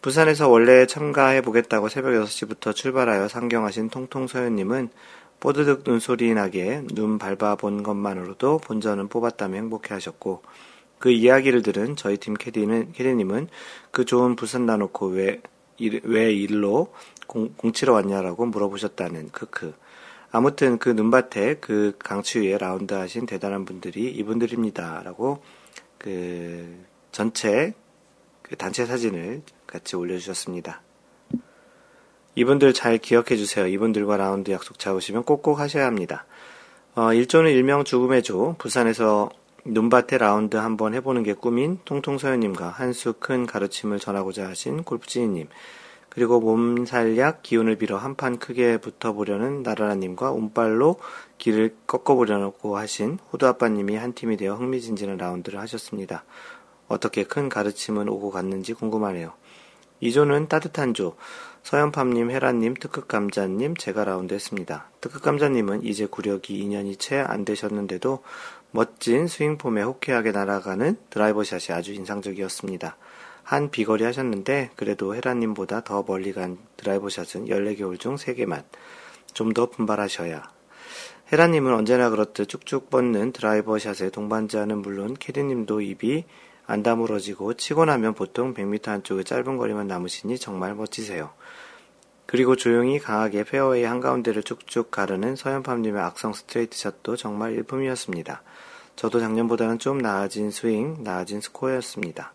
부산에서 0.00 0.48
원래 0.48 0.86
참가해 0.86 1.40
보겠다고 1.42 1.88
새벽 1.88 2.12
6시부터 2.12 2.74
출발하여 2.74 3.28
상경하신 3.28 3.88
통통서연님은 3.90 4.90
뽀드득 5.40 5.82
눈소리 5.86 6.32
나게 6.34 6.82
눈 6.92 7.18
밟아본 7.18 7.82
것만으로도 7.82 8.58
본전은 8.58 9.08
뽑았다며 9.08 9.56
행복해 9.56 9.92
하셨고, 9.94 10.42
그 10.98 11.10
이야기를 11.10 11.62
들은 11.62 11.96
저희 11.96 12.16
팀 12.16 12.34
캐디는, 12.34 12.92
캐디님은 12.92 13.48
그 13.90 14.04
좋은 14.04 14.36
부산 14.36 14.64
나놓고 14.64 15.06
왜, 15.08 15.40
왜 16.02 16.32
일로 16.32 16.92
공, 17.26 17.54
공치러 17.56 17.92
왔냐라고 17.92 18.46
물어보셨다는 18.46 19.30
크크. 19.30 19.74
아무튼 20.30 20.78
그 20.78 20.88
눈밭에 20.88 21.56
그 21.60 21.94
강추 21.98 22.40
위에 22.40 22.58
라운드 22.58 22.94
하신 22.94 23.26
대단한 23.26 23.64
분들이 23.64 24.10
이분들입니다. 24.10 25.02
라고 25.04 25.42
그 25.98 26.84
전체 27.12 27.74
그 28.42 28.56
단체 28.56 28.84
사진을 28.84 29.42
같이 29.66 29.96
올려주셨습니다. 29.96 30.82
이분들 32.36 32.72
잘 32.74 32.98
기억해 32.98 33.36
주세요. 33.36 33.66
이분들과 33.66 34.16
라운드 34.16 34.50
약속 34.50 34.78
잡으시면 34.78 35.22
꼭꼭 35.22 35.60
하셔야 35.60 35.86
합니다. 35.86 36.26
어, 36.96 37.12
일조는 37.12 37.50
일명 37.50 37.84
죽음의 37.84 38.22
조, 38.24 38.56
부산에서 38.58 39.30
눈밭에 39.64 40.18
라운드 40.18 40.56
한번 40.56 40.94
해보는 40.94 41.22
게 41.22 41.32
꿈인 41.32 41.78
통통서연님과 41.84 42.68
한 42.68 42.90
수 42.90 43.12
큰 43.14 43.46
가르침을 43.46 43.98
전하고자 43.98 44.48
하신 44.48 44.82
골프지니님, 44.82 45.48
그리고 46.14 46.40
몸살약 46.40 47.42
기운을 47.42 47.76
빌어 47.76 47.96
한판 47.96 48.38
크게 48.38 48.78
붙어보려는 48.78 49.62
나라라님과 49.64 50.30
운빨로 50.30 51.00
길을 51.38 51.74
꺾어보려고 51.86 52.76
하신 52.76 53.18
호두아빠님이 53.32 53.96
한 53.96 54.12
팀이 54.12 54.36
되어 54.36 54.54
흥미진진한 54.54 55.16
라운드를 55.16 55.58
하셨습니다. 55.60 56.24
어떻게 56.86 57.24
큰 57.24 57.48
가르침은 57.48 58.08
오고 58.08 58.30
갔는지 58.30 58.74
궁금하네요. 58.74 59.32
이조는 60.00 60.48
따뜻한 60.48 60.94
조, 60.94 61.16
서연팜님, 61.64 62.30
헤라님, 62.30 62.74
특급감자님, 62.74 63.74
제가 63.76 64.04
라운드 64.04 64.34
했습니다. 64.34 64.90
특급감자님은 65.00 65.84
이제 65.84 66.06
구력이 66.06 66.62
2년이 66.62 66.98
채 66.98 67.18
안 67.18 67.44
되셨는데도 67.44 68.22
멋진 68.70 69.26
스윙폼에 69.26 69.82
호쾌하게 69.82 70.32
날아가는 70.32 70.96
드라이버샷이 71.10 71.76
아주 71.76 71.92
인상적이었습니다. 71.94 72.96
한 73.44 73.70
비거리 73.70 74.02
하셨는데 74.04 74.70
그래도 74.74 75.14
헤라님보다 75.14 75.84
더 75.84 76.02
멀리 76.02 76.32
간 76.32 76.58
드라이버 76.76 77.08
샷은 77.08 77.46
14개 77.46 77.80
홀 77.80 78.00
중 78.00 78.16
3개만. 78.16 78.64
좀 79.34 79.52
더 79.52 79.66
분발하셔야. 79.66 80.42
헤라님은 81.32 81.74
언제나 81.74 82.10
그렇듯 82.10 82.48
쭉쭉 82.48 82.88
뻗는 82.88 83.32
드라이버샷의 83.32 84.10
동반자는 84.12 84.78
물론 84.78 85.14
캐디님도 85.18 85.80
입이 85.80 86.24
안 86.66 86.82
다물어지고 86.82 87.54
치고 87.54 87.84
나면 87.84 88.14
보통 88.14 88.54
100m 88.54 88.88
안쪽의 88.88 89.24
짧은 89.24 89.56
거리만 89.56 89.86
남으시니 89.86 90.38
정말 90.38 90.74
멋지세요. 90.74 91.32
그리고 92.26 92.56
조용히 92.56 92.98
강하게 92.98 93.44
페어웨이 93.44 93.84
한가운데를 93.84 94.42
쭉쭉 94.42 94.90
가르는 94.90 95.36
서현팜님의 95.36 96.00
악성 96.00 96.32
스트레이트 96.32 96.78
샷도 96.78 97.16
정말 97.16 97.52
일품이었습니다. 97.52 98.42
저도 98.96 99.20
작년보다는 99.20 99.78
좀 99.78 99.98
나아진 99.98 100.50
스윙, 100.50 101.02
나아진 101.02 101.40
스코어였습니다. 101.40 102.32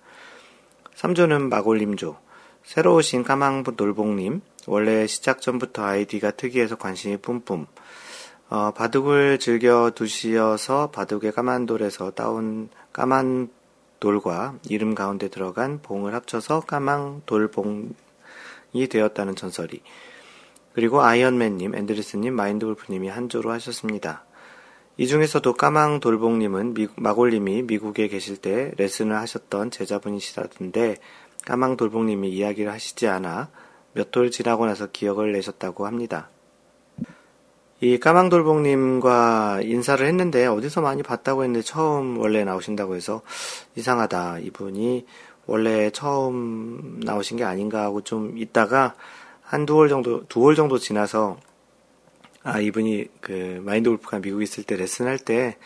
3조는 0.99 1.47
마골님조, 1.47 2.17
새로 2.63 2.95
오신 2.95 3.23
까망 3.23 3.63
돌봉님, 3.63 4.41
원래 4.67 5.07
시작 5.07 5.39
전부터 5.39 5.81
아이디가 5.81 6.31
특이해서 6.31 6.75
관심이 6.75 7.15
뿜뿜. 7.15 7.67
어, 8.49 8.71
바둑을 8.71 9.39
즐겨 9.39 9.91
두시어서 9.95 10.91
바둑의 10.91 11.31
까만 11.31 11.67
돌에서 11.67 12.11
따온 12.11 12.67
까만 12.91 13.49
돌과 14.01 14.55
이름 14.67 14.93
가운데 14.93 15.29
들어간 15.29 15.81
봉을 15.81 16.13
합쳐서 16.15 16.61
까망 16.61 17.21
돌봉이 17.25 17.93
되었다는 18.89 19.37
전설이. 19.37 19.81
그리고 20.73 21.01
아이언맨님, 21.01 21.75
앤드리스님, 21.75 22.33
마인드골프님이 22.33 23.07
한조로 23.07 23.51
하셨습니다. 23.51 24.25
이 24.99 25.07
중에서도 25.07 25.53
까망 25.53 26.01
돌봉님은 26.01 26.75
마골님이 26.97 27.61
미국에 27.63 28.09
계실 28.09 28.35
때 28.35 28.73
레슨을 28.77 29.15
하셨던 29.15 29.71
제자분이시라던데 29.71 30.97
까망 31.45 31.77
돌봉님이 31.77 32.29
이야기를 32.29 32.69
하시지 32.69 33.07
않아 33.07 33.49
몇 33.93 34.11
돌 34.11 34.29
지나고 34.29 34.65
나서 34.65 34.87
기억을 34.91 35.31
내셨다고 35.31 35.85
합니다. 35.87 36.29
이 37.81 37.97
까망돌봉님과 37.97 39.61
인사를 39.63 40.05
했는데 40.05 40.47
어디서 40.47 40.81
많이 40.81 41.01
봤다고 41.01 41.43
했는데 41.43 41.61
처음 41.63 42.17
원래 42.17 42.43
나오신다고 42.43 42.95
해서 42.95 43.21
이상하다. 43.77 44.39
이분이 44.39 45.05
원래 45.45 45.89
처음 45.91 46.99
나오신 47.05 47.37
게 47.37 47.45
아닌가 47.45 47.83
하고 47.83 48.01
좀 48.01 48.37
있다가 48.37 48.95
한 49.41 49.65
두 49.65 49.77
월 49.77 49.87
정도, 49.87 50.25
두 50.27 50.41
월 50.41 50.55
정도 50.55 50.77
지나서 50.77 51.37
아, 52.43 52.59
이분이 52.59 53.07
그 53.19 53.61
마인드 53.65 53.89
골프가 53.89 54.19
미국에 54.19 54.43
있을 54.43 54.63
때 54.63 54.75
레슨할 54.75 55.19
때 55.19 55.57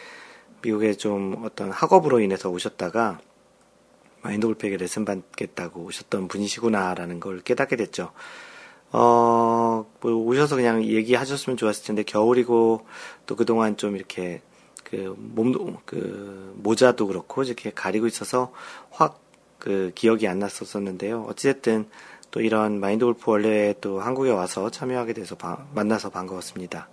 미국에 0.62 0.94
좀 0.94 1.44
어떤 1.44 1.72
학업으로 1.72 2.20
인해서 2.20 2.50
오셨다가 2.50 3.20
마인드 4.22 4.48
골프에게 4.48 4.78
레슨 4.78 5.06
받겠다고 5.06 5.82
오셨던 5.82 6.28
분이시구나라는 6.30 7.20
걸 7.20 7.42
깨닫게 7.42 7.76
됐죠. 7.76 8.12
어, 8.92 9.86
뭐 10.02 10.12
오셔서 10.14 10.56
그냥 10.56 10.84
얘기하셨으면 10.84 11.58
좋았을 11.58 11.86
텐데 11.86 12.04
겨울이고 12.04 12.86
또 13.26 13.36
그동안 13.36 13.78
좀 13.78 13.96
이렇게 13.96 14.42
그 14.84 15.16
몸도 15.18 15.82
그 15.86 16.54
모자도 16.58 17.08
그렇고 17.08 17.44
이렇게 17.44 17.72
가리고 17.72 18.08
있어서 18.08 18.52
확 18.90 19.24
그 19.64 19.94
기억이 19.96 20.28
안 20.28 20.40
났었었는데요. 20.40 21.22
어찌됐든 21.30 21.88
또 22.34 22.42
이런 22.42 22.80
마인드 22.80 23.06
골프 23.06 23.30
원래 23.30 23.76
또 23.80 24.00
한국에 24.00 24.32
와서 24.32 24.72
참여하게 24.72 25.14
돼서 25.14 25.36
바, 25.36 25.68
만나서 25.76 26.10
반가웠습니다. 26.10 26.90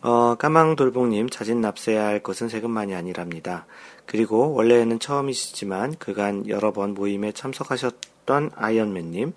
어, 0.00 0.36
까망돌봉님 0.36 1.28
자진 1.28 1.60
납세해야 1.60 2.06
할 2.06 2.22
것은 2.22 2.48
세금만이 2.48 2.94
아니랍니다. 2.94 3.66
그리고 4.06 4.54
원래는 4.54 5.00
처음이시지만 5.00 5.96
그간 5.98 6.48
여러 6.48 6.72
번 6.72 6.94
모임에 6.94 7.32
참석하셨던 7.32 8.52
아이언맨님, 8.54 9.34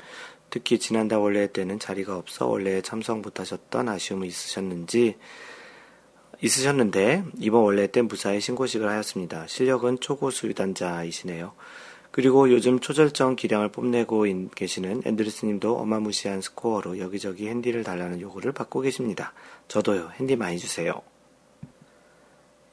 특히 0.49 0.79
지난달 0.79 1.19
원래 1.19 1.51
때는 1.51 1.77
자리가 1.77 2.15
없어 2.15 2.47
원래에 2.47 2.81
참석 2.81 3.19
못하셨던 3.19 3.89
아쉬움이 3.89 4.29
있으셨는지 4.29 5.17
있으셨는데 6.41 7.25
이번 7.39 7.63
원래 7.63 7.87
때 7.87 8.01
무사히 8.01 8.39
신고식을 8.39 8.87
하였습니다. 8.87 9.45
실력은 9.47 9.99
초고수 9.99 10.47
유단자이시네요. 10.47 11.51
그리고 12.13 12.49
요즘 12.49 12.79
초절정 12.79 13.35
기량을 13.35 13.67
뽐내고 13.67 14.25
계시는 14.55 15.01
앤드루스님도 15.05 15.77
어마무시한 15.77 16.39
스코어로 16.39 16.99
여기저기 16.99 17.49
핸디를 17.49 17.83
달라는 17.83 18.21
요구를 18.21 18.53
받고 18.53 18.79
계십니다. 18.79 19.33
저도요, 19.67 20.11
핸디 20.13 20.37
많이 20.37 20.57
주세요. 20.57 20.93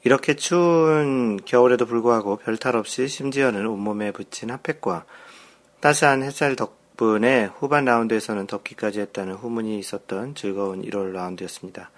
이렇게 0.03 0.37
추운 0.37 1.37
겨울에도 1.43 1.85
불구하고 1.85 2.37
별탈 2.37 2.77
없이 2.77 3.09
심지어는 3.09 3.65
온몸에 3.67 4.11
붙인 4.11 4.51
핫팩과 4.51 5.05
따스한 5.81 6.23
햇살 6.23 6.55
덕 6.55 6.81
덕분에 7.01 7.45
후반 7.57 7.85
라운드에서는 7.85 8.45
덮기까지 8.45 8.99
했다는 8.99 9.33
후문이 9.33 9.79
있었던 9.79 10.35
즐거운 10.35 10.83
1월 10.83 11.11
라운드였습니다. 11.13 11.89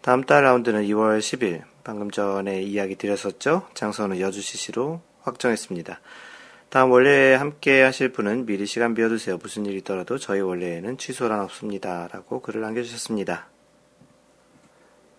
다음 0.00 0.24
달 0.24 0.44
라운드는 0.44 0.84
2월 0.84 1.18
10일, 1.18 1.62
방금 1.84 2.10
전에 2.10 2.62
이야기 2.62 2.96
드렸었죠? 2.96 3.68
장소는 3.74 4.18
여주시시로 4.18 5.02
확정했습니다. 5.20 6.00
다음 6.70 6.92
원래 6.92 7.34
함께 7.34 7.82
하실 7.82 8.12
분은 8.12 8.46
미리 8.46 8.64
시간 8.64 8.94
비워두세요. 8.94 9.38
무슨 9.42 9.66
일이 9.66 9.78
있더라도 9.78 10.18
저희 10.18 10.40
원래에는 10.40 10.98
취소란 10.98 11.40
없습니다. 11.40 12.08
라고 12.12 12.40
글을 12.40 12.60
남겨주셨습니다. 12.60 13.48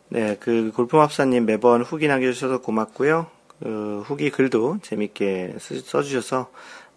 네, 0.08 0.38
그 0.40 0.72
골프맙사님 0.74 1.46
매번 1.46 1.82
후기 1.82 2.08
남겨주셔서 2.08 2.62
고맙고요. 2.62 3.28
그 3.60 4.02
후기 4.06 4.30
글도 4.30 4.78
재밌게 4.82 5.56
써주셔서 5.60 6.50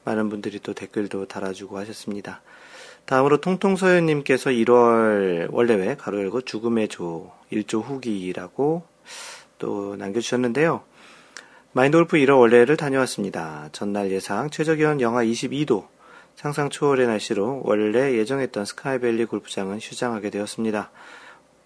많은 0.05 0.29
분들이 0.29 0.61
또 0.61 0.73
댓글도 0.73 1.27
달아주고 1.27 1.77
하셨습니다. 1.79 2.41
다음으로 3.07 3.39
통통서연님께서 3.41 4.51
1월 4.51 5.49
원래회 5.51 5.97
가로 5.97 6.21
열고 6.21 6.43
죽음의 6.43 6.89
조 6.89 7.33
1조 7.53 7.83
후기라고 7.83 8.85
또 9.59 9.97
남겨주셨는데요. 9.97 10.85
마인드골프 11.77 12.18
1월 12.18 12.39
원래를 12.39 12.77
다녀왔습니다. 12.77 13.68
전날 13.72 14.12
예상 14.12 14.49
최저 14.49 14.77
기온 14.77 15.01
영하 15.01 15.25
22도 15.25 15.89
상상 16.37 16.70
초월의 16.70 17.09
날씨로 17.09 17.62
원래 17.64 18.16
예정했던 18.16 18.64
스카이밸리 18.64 19.25
골프장은 19.25 19.81
휴장하게 19.81 20.31
되었습니다. 20.31 20.93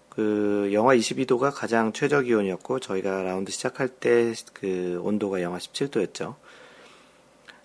그 0.09 0.71
영하 0.73 0.95
22도가 0.95 1.53
가장 1.55 1.93
최저 1.93 2.23
기온이었고 2.23 2.81
저희가 2.81 3.23
라운드 3.23 3.53
시작할 3.53 3.89
때 3.89 4.33
그 4.55 4.99
온도가 5.05 5.43
영하 5.43 5.59
17도였죠. 5.59 6.37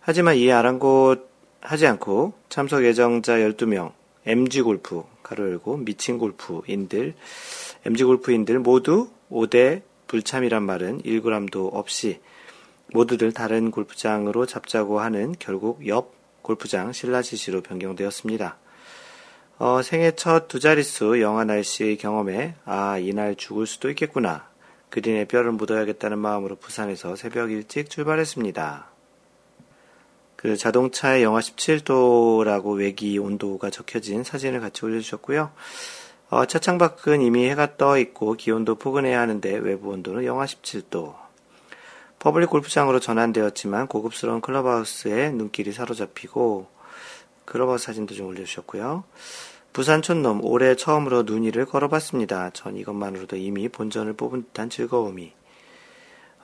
하지만 0.02 0.36
이 0.36 0.52
아랑곳 0.52 1.30
하지 1.62 1.88
않고 1.88 2.34
참석 2.50 2.84
예정자 2.84 3.38
12명, 3.38 3.94
MG골프, 4.26 5.02
가로 5.24 5.48
열고 5.50 5.78
미친 5.78 6.18
골프인들, 6.18 7.14
MG골프인들 7.86 8.60
모두 8.60 9.08
5대 9.32 9.82
불참이란 10.08 10.64
말은 10.64 11.04
1g도 11.04 11.74
없이 11.74 12.20
모두들 12.94 13.32
다른 13.34 13.72
골프장으로 13.72 14.46
잡자고 14.46 15.00
하는 15.00 15.36
결국 15.40 15.88
옆 15.88 16.14
골프장 16.42 16.92
신라시시로 16.92 17.62
변경되었습니다. 17.62 18.58
어, 19.60 19.82
생애 19.82 20.12
첫 20.12 20.48
두 20.48 20.60
자릿수 20.60 21.22
영하 21.22 21.44
날씨 21.44 21.98
경험에 22.00 22.56
아 22.66 22.98
이날 22.98 23.36
죽을 23.36 23.66
수도 23.66 23.90
있겠구나 23.90 24.48
그린에 24.90 25.26
뼈를 25.26 25.52
묻어야겠다는 25.54 26.20
마음으로 26.20 26.56
부산에서 26.56 27.16
새벽 27.16 27.52
일찍 27.52 27.90
출발했습니다. 27.90 28.88
그 30.36 30.58
자동차에 30.58 31.24
영하 31.24 31.40
17도라고 31.40 32.78
외기 32.78 33.18
온도가 33.18 33.70
적혀진 33.70 34.24
사진을 34.24 34.60
같이 34.60 34.86
올려주셨고요. 34.86 35.52
어, 36.30 36.46
차창 36.46 36.78
밖은 36.78 37.22
이미 37.22 37.50
해가 37.50 37.78
떠 37.78 37.98
있고 37.98 38.34
기온도 38.34 38.76
포근해야 38.76 39.22
하는데 39.22 39.56
외부 39.58 39.90
온도는 39.90 40.26
영하 40.26 40.46
17도. 40.46 41.23
퍼블릭 42.24 42.50
골프장으로 42.52 43.02
전환되었지만 43.02 43.88
고급스러운 43.88 44.40
클럽하우스에 44.40 45.32
눈길이 45.32 45.74
사로잡히고 45.74 46.68
클럽하우스 47.44 47.88
사진도 47.88 48.16
좀 48.16 48.28
올려주셨고요. 48.28 49.04
부산 49.74 50.02
촌놈 50.02 50.40
올해 50.46 50.78
처음으로 50.78 51.24
눈 51.24 51.38
위를 51.38 51.66
걸어봤습니다. 51.66 52.52
전 52.52 52.78
이것만으로도 52.78 53.36
이미 53.36 53.68
본전을 53.68 54.14
뽑은 54.14 54.46
듯한 54.46 54.70
즐거움이. 54.70 55.34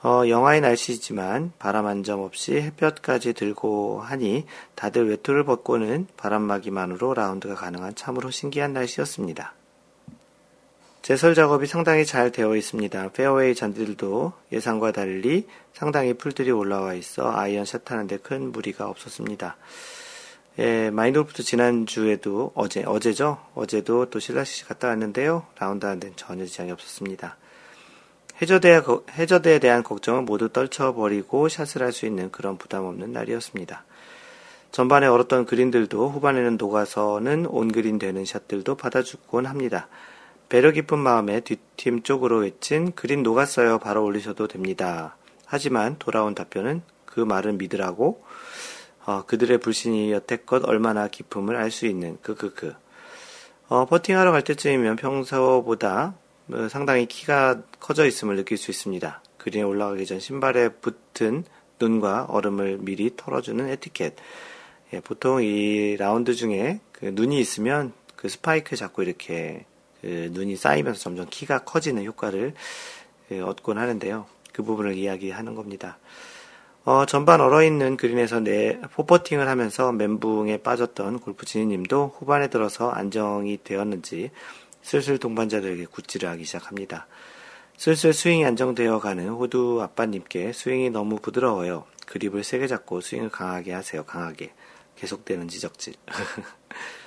어, 0.02 0.28
영하의 0.28 0.60
날씨지만 0.60 1.52
바람 1.58 1.86
한 1.86 2.02
점 2.04 2.20
없이 2.20 2.60
햇볕까지 2.60 3.32
들고 3.32 4.02
하니 4.02 4.44
다들 4.74 5.08
외투를 5.08 5.44
벗고는 5.44 6.08
바람막이만으로 6.18 7.14
라운드가 7.14 7.54
가능한 7.54 7.94
참으로 7.94 8.30
신기한 8.30 8.74
날씨였습니다. 8.74 9.54
제설 11.02 11.34
작업이 11.34 11.66
상당히 11.66 12.04
잘 12.04 12.30
되어 12.30 12.54
있습니다. 12.56 13.12
페어웨이 13.12 13.54
잔디들도 13.54 14.32
예상과 14.52 14.92
달리 14.92 15.46
상당히 15.72 16.12
풀들이 16.12 16.50
올라와 16.50 16.92
있어 16.94 17.32
아이언 17.34 17.64
샷 17.64 17.90
하는데 17.90 18.16
큰 18.18 18.52
무리가 18.52 18.86
없었습니다. 18.86 19.56
예, 20.58 20.90
마인드골프도 20.90 21.42
지난주에도 21.42 22.52
어제, 22.54 22.82
어제죠? 22.84 23.38
어제도 23.54 24.10
또 24.10 24.18
실라시시 24.18 24.66
갔다 24.66 24.88
왔는데요. 24.88 25.46
라운드 25.58 25.86
하는 25.86 26.00
데는 26.00 26.16
전혀 26.16 26.44
지장이 26.44 26.70
없었습니다. 26.70 27.38
해저드에, 28.42 28.82
해저드에 29.10 29.58
대한 29.58 29.82
걱정은 29.82 30.26
모두 30.26 30.50
떨쳐버리고 30.50 31.48
샷을 31.48 31.82
할 31.82 31.92
수 31.92 32.04
있는 32.04 32.30
그런 32.30 32.58
부담 32.58 32.84
없는 32.84 33.12
날이었습니다. 33.12 33.84
전반에 34.70 35.06
얼었던 35.06 35.46
그린들도 35.46 36.10
후반에는 36.10 36.58
녹아서는 36.58 37.46
온그린 37.46 37.98
되는 37.98 38.24
샷들도 38.24 38.76
받아주곤 38.76 39.46
합니다. 39.46 39.88
배려 40.50 40.72
깊은 40.72 40.98
마음에 40.98 41.40
뒷팀 41.40 42.02
쪽으로 42.02 42.38
외친 42.38 42.92
그린 42.96 43.22
녹았어요. 43.22 43.78
바로 43.78 44.04
올리셔도 44.04 44.48
됩니다. 44.48 45.16
하지만 45.46 45.96
돌아온 46.00 46.34
답변은 46.34 46.82
그 47.06 47.20
말을 47.20 47.56
믿으라고 47.56 48.24
어, 49.06 49.24
그들의 49.26 49.58
불신이 49.58 50.10
여태껏 50.10 50.64
얼마나 50.68 51.06
깊음을 51.06 51.54
알 51.54 51.70
수 51.70 51.86
있는 51.86 52.18
그그그 52.22 52.74
어, 53.68 53.86
퍼팅하러 53.86 54.32
갈 54.32 54.42
때쯤이면 54.42 54.96
평소보다 54.96 56.14
어, 56.52 56.68
상당히 56.68 57.06
키가 57.06 57.62
커져 57.78 58.04
있음을 58.04 58.34
느낄 58.34 58.58
수 58.58 58.72
있습니다. 58.72 59.22
그린에 59.38 59.62
올라가기 59.62 60.04
전 60.04 60.18
신발에 60.18 60.70
붙은 60.80 61.44
눈과 61.78 62.24
얼음을 62.28 62.78
미리 62.80 63.12
털어주는 63.16 63.68
에티켓. 63.68 64.16
예, 64.94 65.00
보통 65.00 65.44
이 65.44 65.96
라운드 65.96 66.34
중에 66.34 66.80
그 66.90 67.12
눈이 67.14 67.38
있으면 67.38 67.92
그 68.16 68.28
스파이크 68.28 68.74
잡고 68.74 69.04
이렇게 69.04 69.64
그 69.64 69.69
눈이 70.02 70.56
쌓이면서 70.56 71.00
점점 71.00 71.26
키가 71.28 71.64
커지는 71.64 72.04
효과를 72.04 72.54
그 73.28 73.44
얻곤 73.44 73.78
하는데요. 73.78 74.26
그 74.52 74.62
부분을 74.62 74.94
이야기하는 74.94 75.54
겁니다. 75.54 75.98
어, 76.84 77.04
전반 77.04 77.40
얼어있는 77.40 77.96
그린에서 77.96 78.40
내 78.40 78.80
포퍼팅을 78.94 79.48
하면서 79.48 79.92
멘붕에 79.92 80.58
빠졌던 80.58 81.20
골프 81.20 81.44
진이님도 81.44 82.16
후반에 82.18 82.48
들어서 82.48 82.90
안정이 82.90 83.58
되었는지 83.62 84.30
슬슬 84.82 85.18
동반자들에게 85.18 85.86
굿즈를 85.86 86.28
하기 86.30 86.44
시작합니다. 86.44 87.06
슬슬 87.76 88.12
스윙이 88.12 88.44
안정되어 88.44 88.98
가는 88.98 89.28
호두 89.28 89.80
아빠님께 89.82 90.52
스윙이 90.52 90.90
너무 90.90 91.16
부드러워요. 91.16 91.84
그립을 92.06 92.44
세게 92.44 92.66
잡고 92.66 93.00
스윙을 93.00 93.30
강하게 93.30 93.72
하세요. 93.72 94.04
강하게. 94.04 94.52
계속되는 94.96 95.48
지적질. 95.48 95.94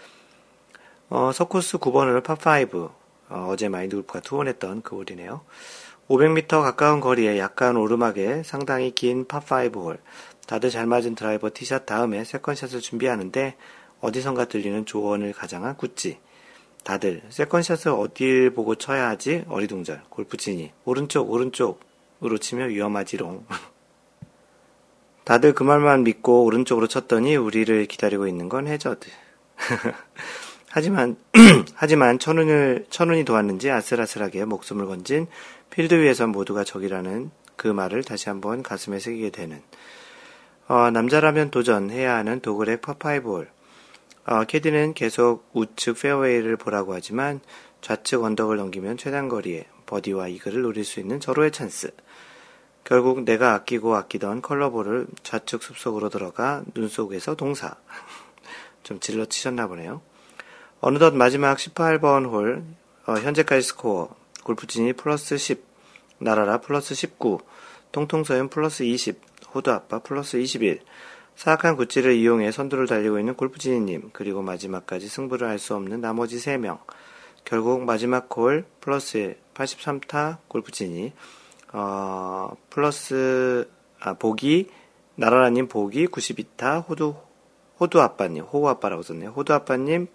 어, 1.09 1.31
서코스 1.31 1.77
9번을 1.77 2.23
파5. 2.23 2.91
어, 3.29 3.55
제 3.57 3.69
마인드 3.69 3.95
골프가 3.95 4.19
투온했던 4.19 4.81
그 4.81 4.95
홀이네요. 4.95 5.41
500m 6.09 6.61
가까운 6.61 6.99
거리에 6.99 7.37
약간 7.37 7.77
오르막에 7.77 8.43
상당히 8.43 8.91
긴 8.91 9.25
파5 9.25 9.75
홀. 9.75 9.99
다들 10.47 10.69
잘 10.69 10.85
맞은 10.85 11.15
드라이버 11.15 11.49
티샷 11.53 11.85
다음에 11.85 12.23
세컨샷을 12.23 12.81
준비하는데 12.81 13.55
어디선가 14.01 14.45
들리는 14.45 14.85
조언을 14.85 15.33
가장한 15.33 15.77
구찌. 15.77 16.19
다들 16.83 17.23
세컨샷을 17.29 17.91
어딜 17.91 18.49
보고 18.53 18.75
쳐야 18.75 19.09
하지? 19.09 19.45
어리둥절. 19.47 20.03
골프진이. 20.09 20.71
오른쪽, 20.85 21.31
오른쪽으로 21.31 22.37
치면 22.39 22.69
위험하지롱. 22.69 23.45
다들 25.23 25.53
그 25.53 25.63
말만 25.63 26.03
믿고 26.03 26.43
오른쪽으로 26.43 26.87
쳤더니 26.87 27.37
우리를 27.37 27.85
기다리고 27.85 28.27
있는 28.27 28.49
건 28.49 28.67
해저드. 28.67 29.09
하지만, 30.75 31.17
하지만 31.75 32.17
천운을, 32.17 32.87
천운이 32.89 33.25
도왔는지 33.25 33.69
아슬아슬하게 33.69 34.45
목숨을 34.45 34.87
건진 34.87 35.27
필드 35.69 35.93
위에서 35.93 36.25
모두가 36.25 36.63
적이라는 36.63 37.29
그 37.55 37.67
말을 37.67 38.03
다시 38.03 38.29
한번 38.29 38.63
가슴에 38.63 38.97
새기게 38.97 39.29
되는, 39.29 39.61
어, 40.67 40.89
남자라면 40.89 41.51
도전해야 41.51 42.15
하는 42.15 42.39
도그렉 42.39 42.81
파5홀. 42.81 43.51
어, 44.25 44.43
캐디는 44.45 44.95
계속 44.95 45.47
우측 45.53 46.01
페어웨이를 46.01 46.57
보라고 46.57 46.95
하지만 46.95 47.39
좌측 47.81 48.23
언덕을 48.23 48.57
넘기면 48.57 48.97
최단 48.97 49.29
거리에 49.29 49.67
버디와 49.85 50.27
이글을 50.29 50.63
노릴 50.63 50.85
수 50.85 50.99
있는 50.99 51.19
절호의 51.19 51.51
찬스. 51.51 51.91
결국 52.83 53.25
내가 53.25 53.53
아끼고 53.53 53.95
아끼던 53.95 54.41
컬러볼을 54.41 55.05
좌측 55.21 55.61
숲속으로 55.61 56.09
들어가 56.09 56.63
눈 56.73 56.87
속에서 56.87 57.35
동사. 57.35 57.75
좀 58.81 58.99
질러 58.99 59.25
치셨나 59.25 59.67
보네요. 59.67 60.01
어느덧 60.85 61.15
마지막 61.15 61.57
18번 61.57 62.29
홀, 62.29 62.61
어, 63.05 63.13
현재까지 63.13 63.61
스코어, 63.61 64.13
골프진이 64.43 64.91
플러스 64.91 65.37
10, 65.37 65.63
나라라 66.19 66.57
플러스 66.57 66.93
19, 66.93 67.39
통통서윤 67.93 68.49
플러스 68.49 68.83
20, 68.83 69.21
호두아빠 69.55 69.99
플러스 69.99 70.35
21, 70.35 70.81
사악한 71.37 71.77
구찌를 71.77 72.15
이용해 72.15 72.51
선두를 72.51 72.87
달리고 72.87 73.17
있는 73.17 73.35
골프진이님, 73.35 74.09
그리고 74.11 74.41
마지막까지 74.41 75.07
승부를 75.07 75.47
알 75.47 75.60
수 75.60 75.73
없는 75.73 76.01
나머지 76.01 76.35
3명. 76.35 76.79
결국 77.45 77.85
마지막 77.85 78.27
홀 78.35 78.65
플러스 78.81 79.37
83타 79.53 80.39
골프진이, 80.49 81.13
어, 81.71 82.57
플러스, 82.69 83.69
아, 84.01 84.15
보기, 84.15 84.69
나라라님 85.15 85.69
보기 85.69 86.07
92타, 86.07 86.85
호두, 86.89 87.15
호두 87.79 88.01
아빠님, 88.01 88.43
호우 88.43 88.67
아빠라고 88.67 89.01
썼네요. 89.01 89.29
호두 89.29 89.53
아빠님 89.53 90.07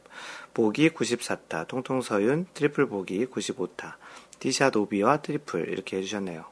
보기 0.59 0.91
94타, 0.91 1.69
통통서윤 1.69 2.49
트리플 2.53 2.87
보기 2.87 3.27
95타, 3.27 3.93
티샷 4.41 4.75
오비와 4.75 5.19
트리플 5.19 5.69
이렇게 5.69 5.99
해주셨네요. 5.99 6.45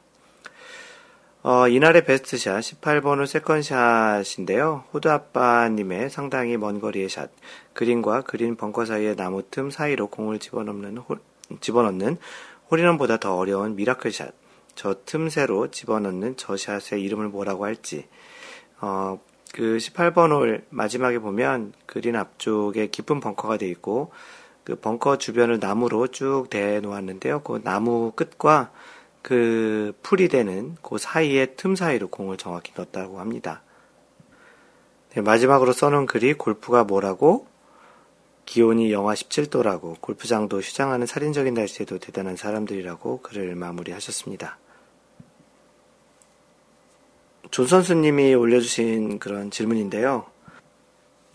어, 1.43 1.67
이날의 1.67 2.05
베스트샷 2.05 2.61
18번은 2.61 3.27
세컨샷인데요. 3.27 4.85
호두 4.93 5.09
아빠님의 5.09 6.09
상당히 6.09 6.55
먼 6.55 6.79
거리의 6.79 7.09
샷, 7.09 7.29
그린과 7.73 8.21
그린 8.21 8.55
벙커 8.55 8.85
사이의 8.85 9.17
나무 9.17 9.43
틈 9.51 9.69
사이로 9.69 10.07
공을 10.07 10.39
집어넣는 10.39 10.99
홀, 10.99 11.19
집어넣는 11.59 12.15
홀인원보다 12.71 13.17
더 13.17 13.35
어려운 13.35 13.75
miracle 13.75 14.13
샷, 14.13 14.33
저 14.75 14.95
틈새로 15.05 15.69
집어넣는 15.69 16.37
저 16.37 16.55
샷의 16.55 17.03
이름을 17.03 17.27
뭐라고 17.27 17.65
할지, 17.65 18.07
어, 18.79 19.19
그 19.57 19.77
18번 19.77 20.29
홀 20.29 20.63
마지막에 20.69 21.17
보면 21.17 21.73
그린 21.87 22.15
앞쪽에 22.15 22.91
깊은 22.91 23.19
벙커가 23.19 23.57
되어 23.57 23.67
있고 23.69 24.11
그 24.63 24.75
벙커 24.75 25.17
주변을 25.17 25.57
나무로 25.59 26.09
쭉 26.09 26.45
대놓았는데요. 26.51 27.41
그 27.41 27.61
나무 27.63 28.11
끝과 28.11 28.69
그 29.23 29.97
풀이 30.03 30.27
되는 30.27 30.75
그 30.83 30.99
사이의 30.99 31.55
틈 31.55 31.75
사이로 31.75 32.09
공을 32.09 32.37
정확히 32.37 32.71
넣었다고 32.75 33.19
합니다. 33.19 33.63
네, 35.15 35.21
마지막으로 35.21 35.73
써놓은 35.73 36.05
글이 36.05 36.35
골프가 36.35 36.83
뭐라고? 36.83 37.47
기온이 38.45 38.91
영하 38.91 39.15
17도라고 39.15 39.99
골프장도 39.99 40.59
휴장하는 40.59 41.07
살인적인 41.07 41.55
날씨에도 41.55 41.97
대단한 41.97 42.35
사람들이라고 42.35 43.21
글을 43.21 43.55
마무리하셨습니다. 43.55 44.59
존 47.51 47.67
선수님이 47.67 48.33
올려주신 48.35 49.19
그런 49.19 49.51
질문인데요. 49.51 50.25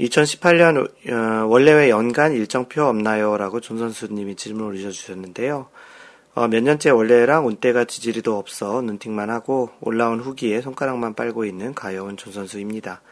2018년 0.00 0.88
어, 1.10 1.46
원래왜 1.46 1.90
연간 1.90 2.32
일정표 2.32 2.82
없나요? 2.82 3.36
라고 3.36 3.60
존 3.60 3.78
선수님이 3.78 4.36
질문을 4.36 4.74
올려주셨는데요. 4.74 5.68
어, 6.34 6.48
몇 6.48 6.62
년째 6.62 6.90
월례랑 6.90 7.46
운때가 7.46 7.84
지지리도 7.84 8.36
없어 8.36 8.80
눈팅만 8.82 9.30
하고 9.30 9.70
올라온 9.80 10.20
후기에 10.20 10.60
손가락만 10.60 11.14
빨고 11.14 11.44
있는 11.44 11.74
가여운 11.74 12.16
존 12.16 12.32
선수입니다. 12.32 13.02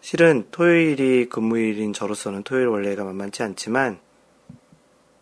실은 0.00 0.46
토요일이 0.50 1.28
근무일인 1.28 1.92
저로서는 1.92 2.42
토요일 2.42 2.66
원래가 2.66 3.04
만만치 3.04 3.42
않지만 3.42 3.98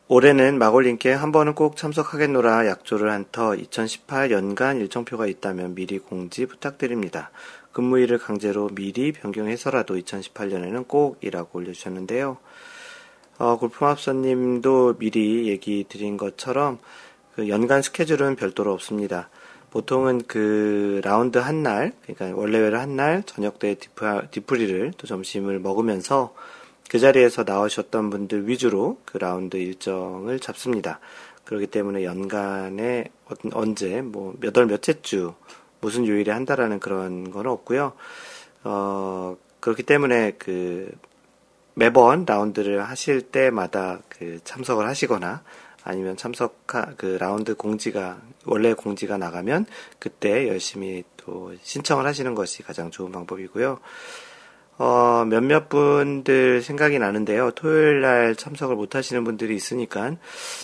올해는 0.08 0.60
마골님께 0.60 1.12
한 1.12 1.32
번은 1.32 1.54
꼭 1.56 1.76
참석하겠노라 1.76 2.68
약조를 2.68 3.10
한 3.10 3.24
터 3.32 3.56
2018 3.56 4.30
연간 4.30 4.76
일정표가 4.78 5.26
있다면 5.26 5.74
미리 5.74 5.98
공지 5.98 6.46
부탁드립니다. 6.46 7.32
근무일을 7.72 8.18
강제로 8.18 8.68
미리 8.68 9.10
변경해서라도 9.10 9.96
2018년에는 9.96 10.86
꼭이라고 10.86 11.58
올려주셨는데요. 11.58 12.36
어, 13.38 13.58
골프마법사님도 13.58 14.98
미리 14.98 15.48
얘기 15.48 15.84
드린 15.88 16.16
것처럼 16.16 16.78
그 17.34 17.48
연간 17.48 17.82
스케줄은 17.82 18.36
별도로 18.36 18.72
없습니다. 18.74 19.28
보통은 19.70 20.22
그 20.28 21.00
라운드 21.02 21.38
한 21.38 21.64
날, 21.64 21.92
그러니까 22.06 22.40
원래회를 22.40 22.78
한 22.78 22.94
날, 22.94 23.24
저녁 23.26 23.58
때 23.58 23.74
디프리를 24.30 24.92
또 24.96 25.06
점심을 25.08 25.58
먹으면서 25.58 26.32
그 26.88 26.98
자리에서 26.98 27.44
나오셨던 27.44 28.10
분들 28.10 28.48
위주로 28.48 28.98
그 29.04 29.18
라운드 29.18 29.56
일정을 29.56 30.40
잡습니다. 30.40 31.00
그렇기 31.44 31.66
때문에 31.68 32.04
연간에 32.04 33.04
언제, 33.52 34.02
뭐, 34.02 34.34
몇 34.40 34.56
월 34.56 34.66
몇째 34.66 35.00
주, 35.02 35.34
무슨 35.80 36.06
요일에 36.06 36.32
한다라는 36.32 36.80
그런 36.80 37.30
건 37.30 37.46
없고요. 37.46 37.92
어, 38.64 39.36
그렇기 39.60 39.82
때문에 39.82 40.32
그 40.38 40.90
매번 41.74 42.24
라운드를 42.24 42.88
하실 42.88 43.20
때마다 43.20 44.00
그 44.08 44.40
참석을 44.44 44.86
하시거나 44.88 45.42
아니면 45.84 46.16
참석하 46.16 46.94
그 46.96 47.16
라운드 47.20 47.54
공지가 47.54 48.18
원래 48.44 48.72
공지가 48.74 49.18
나가면 49.18 49.66
그때 49.98 50.48
열심히 50.48 51.04
또 51.16 51.54
신청을 51.62 52.06
하시는 52.06 52.34
것이 52.34 52.62
가장 52.62 52.90
좋은 52.90 53.12
방법이고요. 53.12 53.78
어, 54.78 55.24
몇몇 55.26 55.68
분들 55.68 56.60
생각이 56.60 56.98
나는데요. 56.98 57.50
토요일 57.52 58.02
날 58.02 58.36
참석을 58.36 58.76
못 58.76 58.94
하시는 58.94 59.24
분들이 59.24 59.54
있으니까 59.56 60.16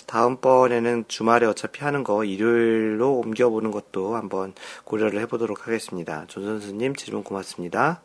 다음번에는 0.05 1.05
주말에 1.07 1.47
어차피 1.47 1.83
하는 1.83 2.03
거 2.03 2.23
일요일로 2.23 3.11
옮겨보는 3.19 3.71
것도 3.71 4.15
한번 4.15 4.53
고려를 4.83 5.19
해보도록 5.21 5.65
하겠습니다. 5.67 6.25
존 6.27 6.45
선수님 6.45 6.95
질문 6.95 7.23
고맙습니다. 7.23 8.01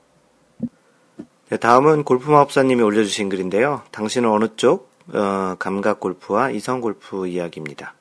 네, 1.50 1.56
다음은 1.56 2.04
골프마법사님이 2.04 2.82
올려주신 2.82 3.28
글인데요. 3.28 3.82
당신은 3.90 4.30
어느 4.30 4.48
쪽? 4.56 4.90
어, 5.12 5.56
감각 5.58 6.00
골프와 6.00 6.50
이성 6.50 6.80
골프 6.80 7.26
이야기입니다. 7.26 7.94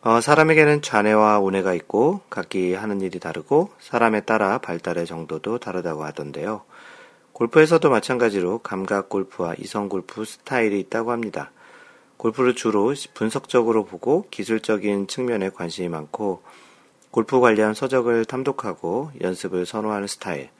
어, 0.00 0.20
사람에게는 0.20 0.80
좌뇌와 0.80 1.40
우뇌가 1.40 1.74
있고 1.74 2.20
각기 2.30 2.72
하는 2.72 3.00
일이 3.00 3.18
다르고 3.18 3.70
사람에 3.80 4.20
따라 4.20 4.58
발달의 4.58 5.06
정도도 5.06 5.58
다르다고 5.58 6.04
하던데요. 6.04 6.62
골프에서도 7.32 7.90
마찬가지로 7.90 8.58
감각 8.58 9.08
골프와 9.08 9.54
이성 9.58 9.88
골프 9.88 10.24
스타일이 10.24 10.78
있다고 10.80 11.10
합니다. 11.10 11.50
골프를 12.16 12.54
주로 12.54 12.94
분석적으로 13.14 13.84
보고 13.84 14.26
기술적인 14.30 15.08
측면에 15.08 15.50
관심이 15.50 15.88
많고 15.88 16.42
골프 17.10 17.40
관련 17.40 17.74
서적을 17.74 18.24
탐독하고 18.24 19.10
연습을 19.20 19.66
선호하는 19.66 20.06
스타일. 20.06 20.50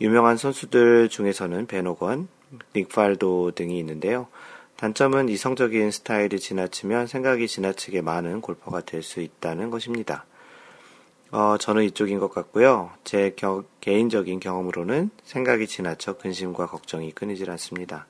유명한 0.00 0.36
선수들 0.36 1.08
중에서는 1.08 1.66
베노건, 1.66 2.28
닉팔도 2.76 3.52
등이 3.56 3.76
있는데요. 3.80 4.28
단점은 4.78 5.28
이성적인 5.28 5.90
스타일이 5.90 6.38
지나치면 6.38 7.08
생각이 7.08 7.48
지나치게 7.48 8.00
많은 8.00 8.40
골퍼가 8.40 8.82
될 8.82 9.02
수 9.02 9.20
있다는 9.20 9.70
것입니다. 9.70 10.24
어, 11.32 11.56
저는 11.58 11.82
이쪽인 11.82 12.20
것 12.20 12.32
같고요. 12.32 12.92
제 13.02 13.34
겨, 13.36 13.64
개인적인 13.80 14.38
경험으로는 14.38 15.10
생각이 15.24 15.66
지나쳐 15.66 16.16
근심과 16.18 16.66
걱정이 16.66 17.10
끊이질 17.10 17.50
않습니다. 17.50 18.06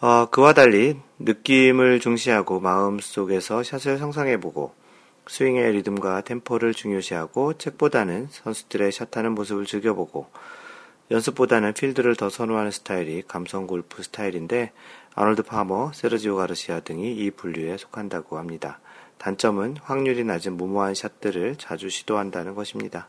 어, 0.00 0.26
그와 0.32 0.52
달리 0.52 0.98
느낌을 1.20 2.00
중시하고 2.00 2.58
마음속에서 2.58 3.62
샷을 3.62 3.98
상상해보고 3.98 4.74
스윙의 5.28 5.74
리듬과 5.74 6.22
템포를 6.22 6.74
중요시하고 6.74 7.56
책보다는 7.56 8.26
선수들의 8.32 8.90
샷하는 8.90 9.36
모습을 9.36 9.64
즐겨보고 9.64 10.26
연습보다는 11.12 11.72
필드를 11.72 12.16
더 12.16 12.30
선호하는 12.30 12.72
스타일이 12.72 13.22
감성 13.28 13.68
골프 13.68 14.02
스타일인데 14.02 14.72
아놀드 15.16 15.42
파머, 15.44 15.90
세르지오 15.94 16.36
가르시아 16.36 16.80
등이 16.80 17.10
이 17.16 17.30
분류에 17.30 17.78
속한다고 17.78 18.36
합니다. 18.36 18.80
단점은 19.16 19.78
확률이 19.82 20.24
낮은 20.24 20.58
무모한 20.58 20.94
샷들을 20.94 21.56
자주 21.56 21.88
시도한다는 21.88 22.54
것입니다. 22.54 23.08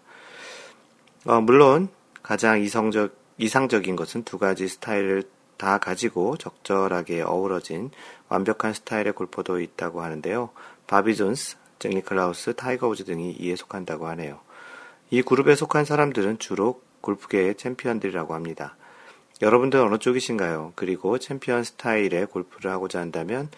어, 1.26 1.42
물론 1.42 1.90
가장 2.24 2.62
이성적, 2.62 3.14
이상적인 3.38 3.98
것은 3.98 4.24
두 4.24 4.38
가지 4.38 4.70
스타일을 4.70 5.24
다 5.58 5.80
가지고 5.80 6.38
적절하게 6.38 7.24
어우러진 7.24 7.92
완벽한 8.30 8.72
스타일의 8.72 9.12
골퍼도 9.12 9.60
있다고 9.60 10.02
하는데요. 10.02 10.52
바비 10.88 11.14
존스, 11.14 11.58
잭 11.78 11.94
니클라우스, 11.94 12.56
타이거 12.56 12.88
우즈 12.88 13.04
등이 13.04 13.34
이에 13.34 13.58
속한다고 13.58 14.08
하네요. 14.08 14.40
이 15.10 15.22
그룹에 15.22 15.56
속한 15.56 15.84
사람들은 15.84 16.40
주로 16.40 16.82
골프계의 17.02 17.56
챔피언들이라고 17.56 18.34
합니다. 18.34 18.78
여러분들 19.42 19.80
어느 19.80 19.98
쪽이신가요? 19.98 20.74
그리고 20.76 21.20
챔피언 21.20 21.64
스타일의 21.64 22.26
골프를 22.28 22.72
하고자 22.72 23.00
한다면 23.00 23.50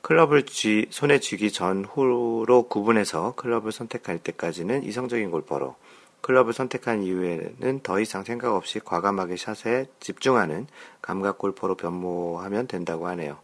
클럽을 0.00 0.44
쥐, 0.46 0.86
손에 0.90 1.18
쥐기 1.18 1.50
전, 1.50 1.84
후로 1.84 2.68
구분해서 2.68 3.34
클럽을 3.36 3.72
선택할 3.72 4.18
때까지는 4.18 4.82
이성적인 4.82 5.30
골퍼로, 5.30 5.76
클럽을 6.20 6.52
선택한 6.52 7.02
이후에는 7.02 7.80
더 7.82 8.00
이상 8.00 8.24
생각 8.24 8.54
없이 8.54 8.80
과감하게 8.80 9.36
샷에 9.36 9.86
집중하는 10.00 10.66
감각 11.02 11.38
골퍼로 11.38 11.76
변모하면 11.76 12.66
된다고 12.66 13.06
하네요. 13.08 13.38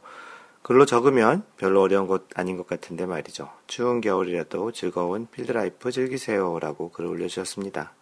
글로 0.62 0.84
적으면 0.84 1.44
별로 1.56 1.80
어려운 1.80 2.06
것 2.06 2.24
아닌 2.34 2.58
것 2.58 2.66
같은데 2.66 3.06
말이죠. 3.06 3.50
추운 3.66 4.00
겨울이라도 4.00 4.72
즐거운 4.72 5.26
필드라이프 5.30 5.90
즐기세요. 5.90 6.58
라고 6.58 6.90
글을 6.90 7.08
올려주셨습니다. 7.08 7.92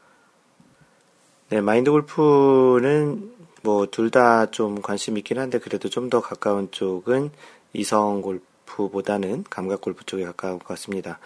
네, 1.51 1.61
마인드 1.61 1.91
골프는 1.91 3.33
뭐 3.63 3.87
둘 3.87 4.11
다 4.11 4.47
좀 4.51 4.81
관심 4.83 5.17
있긴 5.19 5.39
한데 5.39 5.59
그래도 5.59 5.89
좀 5.89 6.11
더 6.11 6.21
가까운 6.21 6.71
쪽은 6.71 7.31
이성 7.73 8.23
골프보다는 8.23 9.45
감각 9.51 9.81
골프 9.81 10.05
쪽에 10.05 10.25
가까운 10.25 10.59
것 10.59 10.67
같습니다. 10.69 11.19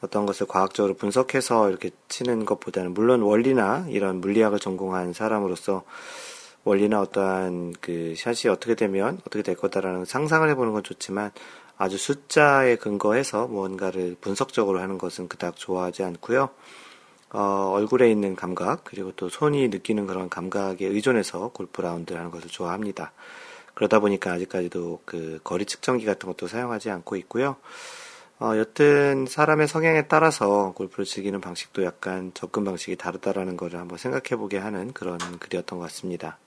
어떤 0.00 0.26
것을 0.26 0.46
과학적으로 0.46 0.94
분석해서 0.94 1.70
이렇게 1.70 1.90
치는 2.08 2.44
것보다는 2.44 2.94
물론 2.94 3.22
원리나 3.22 3.86
이런 3.88 4.20
물리학을 4.20 4.58
전공한 4.60 5.12
사람으로서 5.12 5.82
원리나 6.64 7.00
어떠한 7.00 7.74
그 7.80 8.14
샷이 8.16 8.52
어떻게 8.52 8.74
되면 8.74 9.18
어떻게 9.26 9.42
될 9.42 9.56
거다라는 9.56 10.04
상상을 10.04 10.48
해보는 10.50 10.72
건 10.72 10.82
좋지만 10.82 11.32
아주 11.78 11.96
숫자에 11.96 12.76
근거해서 12.76 13.46
뭔가를 13.46 14.16
분석적으로 14.20 14.80
하는 14.80 14.98
것은 14.98 15.28
그닥 15.28 15.56
좋아하지 15.56 16.02
않고요. 16.04 16.50
어, 17.30 17.72
얼굴에 17.74 18.10
있는 18.10 18.34
감각, 18.36 18.84
그리고 18.84 19.12
또 19.12 19.28
손이 19.28 19.68
느끼는 19.68 20.06
그런 20.06 20.28
감각에 20.28 20.86
의존해서 20.86 21.48
골프 21.48 21.82
라운드를 21.82 22.18
하는 22.18 22.30
것을 22.30 22.48
좋아합니다. 22.48 23.12
그러다 23.74 24.00
보니까 24.00 24.32
아직까지도 24.32 25.02
그 25.04 25.38
거리 25.44 25.64
측정기 25.64 26.04
같은 26.04 26.28
것도 26.28 26.48
사용하지 26.48 26.90
않고 26.90 27.16
있고요. 27.16 27.56
어, 28.40 28.56
여튼 28.56 29.26
사람의 29.26 29.68
성향에 29.68 30.06
따라서 30.06 30.72
골프를 30.74 31.04
즐기는 31.04 31.40
방식도 31.40 31.84
약간 31.84 32.30
접근 32.34 32.64
방식이 32.64 32.96
다르다라는 32.96 33.56
것을 33.56 33.78
한번 33.78 33.98
생각해 33.98 34.36
보게 34.36 34.58
하는 34.58 34.92
그런 34.92 35.18
글이었던 35.18 35.78
것 35.78 35.84
같습니다. 35.86 36.38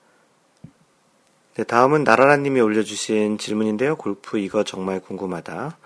네, 1.54 1.64
다음은 1.64 2.04
나라라님이 2.04 2.62
올려주신 2.62 3.36
질문인데요. 3.36 3.96
골프 3.96 4.38
이거 4.38 4.64
정말 4.64 5.00
궁금하다. 5.00 5.76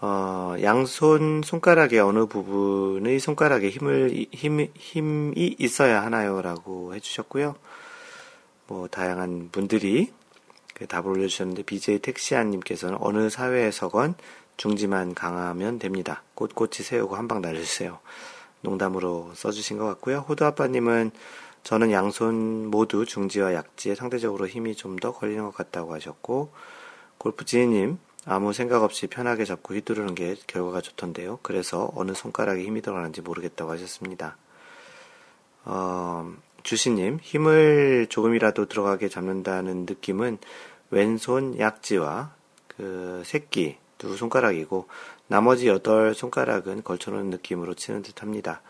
어, 0.00 0.54
양손 0.62 1.42
손가락의 1.44 2.00
어느 2.00 2.24
부분의 2.26 3.20
손가락에 3.20 3.68
힘을, 3.68 4.26
힘, 4.32 4.66
힘이 4.74 5.56
있어야 5.58 6.02
하나요? 6.02 6.40
라고 6.40 6.94
해주셨고요. 6.94 7.54
뭐, 8.66 8.88
다양한 8.88 9.50
분들이 9.52 10.10
그 10.74 10.86
답을 10.86 11.08
올려주셨는데, 11.08 11.64
BJ 11.64 11.98
택시안님께서는 11.98 12.96
어느 13.00 13.28
사회에서건 13.28 14.14
중지만 14.56 15.14
강하면 15.14 15.78
됩니다. 15.78 16.22
꼿꼿이 16.34 16.82
세우고 16.82 17.16
한 17.16 17.28
방 17.28 17.42
날려주세요. 17.42 17.98
농담으로 18.62 19.32
써주신 19.34 19.76
것 19.78 19.84
같고요. 19.86 20.18
호두 20.28 20.44
아빠님은 20.46 21.10
저는 21.62 21.92
양손 21.92 22.68
모두 22.70 23.04
중지와 23.04 23.52
약지에 23.52 23.94
상대적으로 23.94 24.46
힘이 24.48 24.74
좀 24.76 24.96
더 24.96 25.12
걸리는 25.12 25.44
것 25.44 25.54
같다고 25.54 25.92
하셨고, 25.94 26.52
골프 27.18 27.44
지혜님, 27.44 27.98
아무 28.26 28.52
생각 28.52 28.82
없이 28.82 29.06
편하게 29.06 29.44
잡고 29.44 29.74
휘두르는 29.74 30.14
게 30.14 30.36
결과가 30.46 30.80
좋던데요. 30.80 31.38
그래서 31.42 31.90
어느 31.94 32.12
손가락에 32.12 32.62
힘이 32.62 32.82
들어가는지 32.82 33.22
모르겠다고 33.22 33.70
하셨습니다. 33.72 34.36
어, 35.64 36.32
주시님, 36.62 37.18
힘을 37.22 38.06
조금이라도 38.10 38.66
들어가게 38.66 39.08
잡는다는 39.08 39.86
느낌은 39.88 40.38
왼손 40.90 41.58
약지와 41.58 42.34
그 42.68 43.22
새끼 43.24 43.78
두 43.98 44.16
손가락이고 44.16 44.88
나머지 45.26 45.68
여덟 45.68 46.14
손가락은 46.14 46.82
걸쳐놓은 46.82 47.30
느낌으로 47.30 47.74
치는 47.74 48.02
듯 48.02 48.22
합니다. 48.22 48.62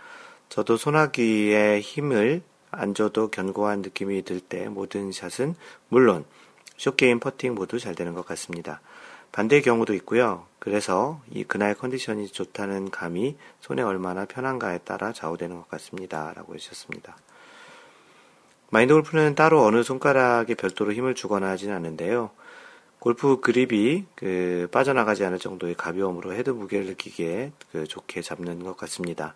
저도 0.48 0.76
소나귀에 0.76 1.80
힘을 1.80 2.42
안 2.70 2.94
줘도 2.94 3.30
견고한 3.30 3.82
느낌이 3.82 4.22
들 4.22 4.40
때 4.40 4.68
모든 4.68 5.12
샷은 5.12 5.54
물론 5.88 6.24
숏게임 6.76 7.20
퍼팅 7.20 7.54
모두 7.54 7.78
잘 7.78 7.94
되는 7.94 8.14
것 8.14 8.26
같습니다. 8.26 8.80
반대의 9.32 9.62
경우도 9.62 9.94
있고요. 9.94 10.46
그래서 10.58 11.20
이 11.30 11.44
그날 11.44 11.74
컨디션이 11.74 12.28
좋다는 12.28 12.90
감이 12.90 13.36
손에 13.60 13.82
얼마나 13.82 14.24
편한가에 14.24 14.78
따라 14.78 15.12
좌우되는 15.12 15.56
것 15.56 15.68
같습니다. 15.68 16.32
라고 16.34 16.54
해주셨습니다. 16.54 17.16
마인드 18.70 18.92
골프는 18.94 19.34
따로 19.34 19.64
어느 19.64 19.82
손가락에 19.82 20.54
별도로 20.54 20.92
힘을 20.92 21.14
주거나 21.14 21.48
하진 21.48 21.72
않는데요. 21.72 22.30
골프 23.00 23.40
그립이 23.40 24.04
그 24.14 24.68
빠져나가지 24.70 25.24
않을 25.24 25.38
정도의 25.38 25.74
가벼움으로 25.74 26.34
헤드 26.34 26.50
무게를 26.50 26.86
느끼기에 26.86 27.52
그 27.72 27.86
좋게 27.86 28.20
잡는 28.20 28.62
것 28.62 28.76
같습니다. 28.76 29.34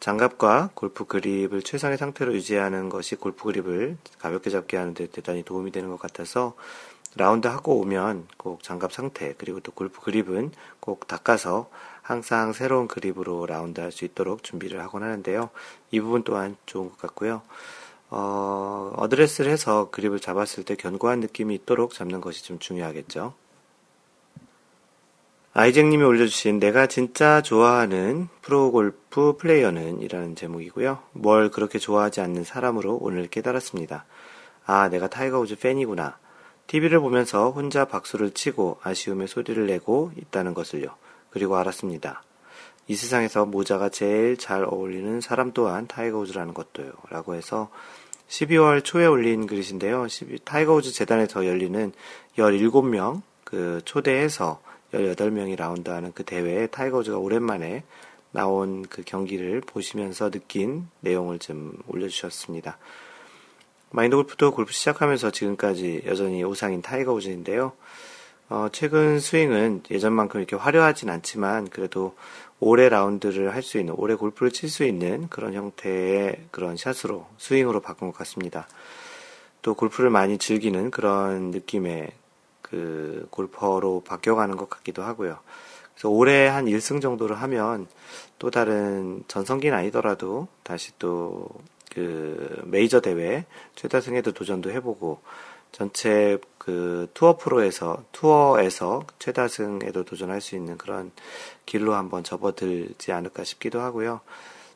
장갑과 0.00 0.70
골프 0.74 1.04
그립을 1.04 1.62
최상의 1.62 1.98
상태로 1.98 2.34
유지하는 2.34 2.88
것이 2.88 3.14
골프 3.16 3.44
그립을 3.44 3.96
가볍게 4.18 4.50
잡게 4.50 4.76
하는데 4.76 5.06
대단히 5.06 5.42
도움이 5.42 5.70
되는 5.70 5.88
것 5.88 6.00
같아서 6.00 6.54
라운드 7.16 7.48
하고 7.48 7.80
오면 7.80 8.28
꼭 8.36 8.62
장갑 8.62 8.92
상태 8.92 9.34
그리고 9.36 9.60
또 9.60 9.72
골프 9.72 10.00
그립은 10.00 10.52
꼭 10.78 11.06
닦아서 11.08 11.68
항상 12.02 12.52
새로운 12.52 12.88
그립으로 12.88 13.46
라운드 13.46 13.80
할 13.80 13.92
수 13.92 14.04
있도록 14.04 14.42
준비를 14.42 14.80
하곤 14.80 15.02
하는데요. 15.02 15.50
이 15.90 16.00
부분 16.00 16.22
또한 16.24 16.56
좋은 16.66 16.88
것 16.88 16.98
같고요. 16.98 17.42
어, 18.10 18.92
어드레스를 18.96 19.50
해서 19.50 19.90
그립을 19.90 20.18
잡았을 20.20 20.64
때 20.64 20.74
견고한 20.74 21.20
느낌이 21.20 21.54
있도록 21.54 21.92
잡는 21.94 22.20
것이 22.20 22.44
좀 22.44 22.58
중요하겠죠. 22.58 23.34
아이잭님이 25.52 26.04
올려주신 26.04 26.60
내가 26.60 26.86
진짜 26.86 27.42
좋아하는 27.42 28.28
프로골프 28.42 29.36
플레이어는 29.38 30.00
이라는 30.00 30.36
제목이고요. 30.36 31.02
뭘 31.12 31.50
그렇게 31.50 31.80
좋아하지 31.80 32.20
않는 32.20 32.44
사람으로 32.44 32.98
오늘 33.00 33.26
깨달았습니다. 33.26 34.04
아, 34.66 34.88
내가 34.88 35.08
타이거 35.08 35.40
우즈 35.40 35.58
팬이구나. 35.58 36.18
TV를 36.70 37.00
보면서 37.00 37.50
혼자 37.50 37.84
박수를 37.84 38.30
치고 38.30 38.78
아쉬움의 38.84 39.26
소리를 39.26 39.66
내고 39.66 40.12
있다는 40.16 40.54
것을요. 40.54 40.94
그리고 41.30 41.56
알았습니다. 41.56 42.22
이 42.86 42.94
세상에서 42.94 43.44
모자가 43.44 43.88
제일 43.88 44.36
잘 44.36 44.62
어울리는 44.62 45.20
사람 45.20 45.52
또한 45.52 45.88
타이거 45.88 46.20
우즈라는 46.20 46.54
것도요. 46.54 46.92
라고 47.08 47.34
해서 47.34 47.70
12월 48.28 48.84
초에 48.84 49.06
올린 49.06 49.48
글이신데요. 49.48 50.06
12, 50.06 50.38
타이거 50.44 50.74
우즈 50.74 50.92
재단에서 50.92 51.44
열리는 51.44 51.92
17명 52.38 53.22
그 53.42 53.80
초대해서 53.84 54.60
18명이 54.92 55.58
라운드하는 55.58 56.12
그 56.14 56.22
대회에 56.22 56.68
타이거 56.68 56.98
우즈가 56.98 57.18
오랜만에 57.18 57.82
나온 58.30 58.82
그 58.82 59.02
경기를 59.04 59.60
보시면서 59.60 60.30
느낀 60.30 60.86
내용을 61.00 61.40
좀 61.40 61.72
올려주셨습니다. 61.88 62.78
마인드 63.92 64.14
골프도 64.14 64.52
골프 64.52 64.72
시작하면서 64.72 65.32
지금까지 65.32 66.02
여전히 66.06 66.44
우상인 66.44 66.80
타이거 66.80 67.12
우즈인데요. 67.12 67.72
어, 68.48 68.68
최근 68.72 69.18
스윙은 69.18 69.82
예전만큼 69.90 70.40
이렇게 70.40 70.54
화려하진 70.56 71.10
않지만 71.10 71.68
그래도 71.68 72.14
오래 72.60 72.88
라운드를 72.88 73.52
할 73.54 73.62
수 73.62 73.78
있는, 73.78 73.94
오래 73.96 74.14
골프를 74.14 74.52
칠 74.52 74.68
수 74.68 74.84
있는 74.84 75.28
그런 75.28 75.54
형태의 75.54 76.46
그런 76.50 76.76
샷으로, 76.76 77.26
스윙으로 77.38 77.80
바꾼 77.80 78.12
것 78.12 78.18
같습니다. 78.18 78.68
또 79.62 79.74
골프를 79.74 80.10
많이 80.10 80.38
즐기는 80.38 80.90
그런 80.90 81.50
느낌의 81.50 82.12
그 82.62 83.26
골퍼로 83.30 84.04
바뀌어가는 84.06 84.56
것 84.56 84.70
같기도 84.70 85.02
하고요. 85.02 85.38
그래서 85.94 86.08
올해 86.08 86.46
한 86.46 86.66
1승 86.66 87.00
정도를 87.00 87.40
하면 87.42 87.88
또 88.38 88.50
다른 88.50 89.24
전성기는 89.26 89.76
아니더라도 89.76 90.48
다시 90.62 90.92
또 90.98 91.48
그 91.90 92.62
메이저 92.64 93.00
대회 93.00 93.44
최다승에도 93.74 94.32
도전도 94.32 94.70
해보고 94.70 95.20
전체 95.72 96.38
그 96.58 97.08
투어 97.14 97.36
프로에서 97.36 98.04
투어에서 98.12 99.06
최다승에도 99.18 100.04
도전할 100.04 100.40
수 100.40 100.56
있는 100.56 100.78
그런 100.78 101.12
길로 101.66 101.94
한번 101.94 102.24
접어들지 102.24 103.12
않을까 103.12 103.44
싶기도 103.44 103.80
하고요. 103.80 104.20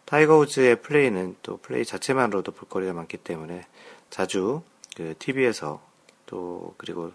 타이거 0.04 0.36
우즈의 0.38 0.82
플레이는 0.82 1.36
또 1.42 1.56
플레이 1.58 1.84
자체만으로도 1.84 2.52
볼거리가 2.52 2.92
많기 2.92 3.16
때문에 3.16 3.66
자주 4.10 4.62
그 4.96 5.14
TV에서 5.18 5.82
또 6.26 6.74
그리고 6.76 7.12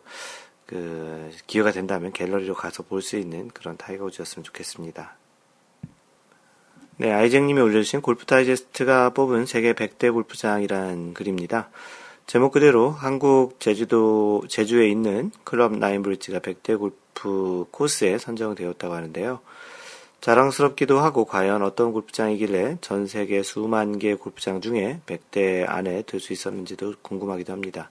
그 0.65 1.31
기회가 1.47 1.71
된다면 1.71 2.11
갤러리로 2.11 2.53
가서 2.55 2.83
볼 2.83 3.01
수 3.01 3.17
있는 3.17 3.47
그런 3.49 3.77
타이거 3.77 4.05
우즈였으면 4.05 4.43
좋겠습니다. 4.43 5.18
네, 7.01 7.13
아이잭님이 7.13 7.61
올려주신 7.61 8.01
골프 8.01 8.25
다이제스트가 8.25 9.11
뽑은 9.11 9.45
세계 9.45 9.71
100대 9.71 10.11
골프장이란 10.11 11.13
글입니다. 11.13 11.69
제목 12.27 12.51
그대로 12.51 12.89
한국 12.89 13.57
제주도, 13.61 14.43
제주에 14.49 14.89
있는 14.89 15.31
클럽 15.45 15.77
나인브리지가 15.77 16.39
100대 16.39 16.77
골프 16.77 17.65
코스에 17.71 18.17
선정되었다고 18.17 18.93
하는데요. 18.93 19.39
자랑스럽기도 20.19 20.99
하고 20.99 21.23
과연 21.23 21.61
어떤 21.61 21.93
골프장이길래 21.93 22.79
전 22.81 23.07
세계 23.07 23.43
수만 23.43 23.97
개 23.97 24.15
골프장 24.15 24.59
중에 24.59 24.99
100대 25.05 25.63
안에 25.69 26.01
들 26.01 26.19
수 26.19 26.33
있었는지도 26.33 26.95
궁금하기도 27.01 27.53
합니다. 27.53 27.89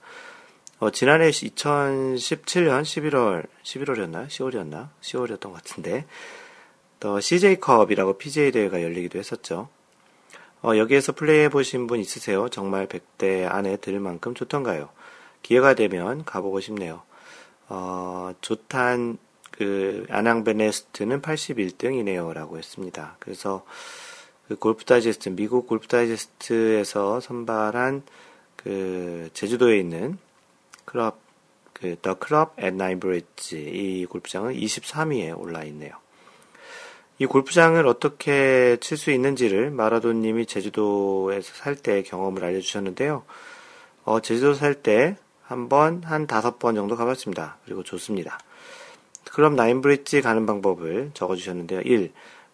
어, 0.81 0.91
지난해 0.91 1.31
2017년 1.31 2.83
11월, 2.83 3.47
11월이었나? 3.63 4.29
10월이었나? 4.29 4.89
10월이었던 5.01 5.41
것 5.41 5.55
같은데, 5.55 6.05
더 7.01 7.21
CJ컵이라고 7.21 8.19
PGA 8.19 8.53
대회가 8.53 8.83
열리기도 8.83 9.19
했었죠. 9.19 9.69
어, 10.63 10.77
여기에서 10.77 11.13
플레이해 11.13 11.49
보신 11.49 11.87
분 11.87 12.01
있으세요? 12.01 12.49
정말 12.49 12.89
100대 12.89 13.49
안에 13.49 13.77
들 13.77 14.01
만큼 14.01 14.35
좋던가요? 14.35 14.89
기회가 15.43 15.75
되면 15.75 16.25
가보고 16.25 16.61
싶네요. 16.61 17.03
어, 17.69 18.33
좋단 18.41 19.19
그 19.53 20.07
안양 20.09 20.45
베네스트는 20.45 21.23
81등이네요. 21.23 22.33
라고 22.33 22.59
했습니다. 22.59 23.17
그래서 23.19 23.65
그 24.49 24.57
골프 24.57 24.85
다이제스트, 24.85 25.31
미국 25.31 25.67
골프 25.67 25.87
다이제스트에서 25.89 27.21
선발한 27.21 28.03
그 28.57 29.31
제주도에 29.35 29.79
있는 29.79 30.19
클럽, 30.85 31.21
그, 31.73 31.97
더 32.01 32.19
클럽 32.19 32.55
앳 32.59 32.77
나인브릿지 32.77 33.59
이 33.59 34.07
골프장은 34.07 34.55
23위에 34.55 35.39
올라 35.39 35.65
있네요. 35.65 35.93
이 37.19 37.27
골프장을 37.27 37.85
어떻게 37.87 38.77
칠 38.81 38.97
수 38.97 39.11
있는지를 39.11 39.71
마라도님이 39.71 40.47
제주도에서 40.47 41.53
살 41.55 41.77
때 41.77 42.03
경험을 42.03 42.45
알려주셨는데요. 42.45 43.25
어, 44.05 44.21
제주도 44.21 44.55
살 44.55 44.75
때 44.83 45.17
한 45.49 45.71
번, 45.71 46.03
한 46.05 46.27
다섯 46.27 46.59
번 46.59 46.75
정도 46.75 46.95
가봤습니다. 46.95 47.57
그리고 47.65 47.83
좋습니다. 47.83 48.39
그럼 49.33 49.57
나인브릿지 49.57 50.21
가는 50.21 50.45
방법을 50.45 51.13
적어주셨는데요. 51.15 51.81
1. 51.81 52.13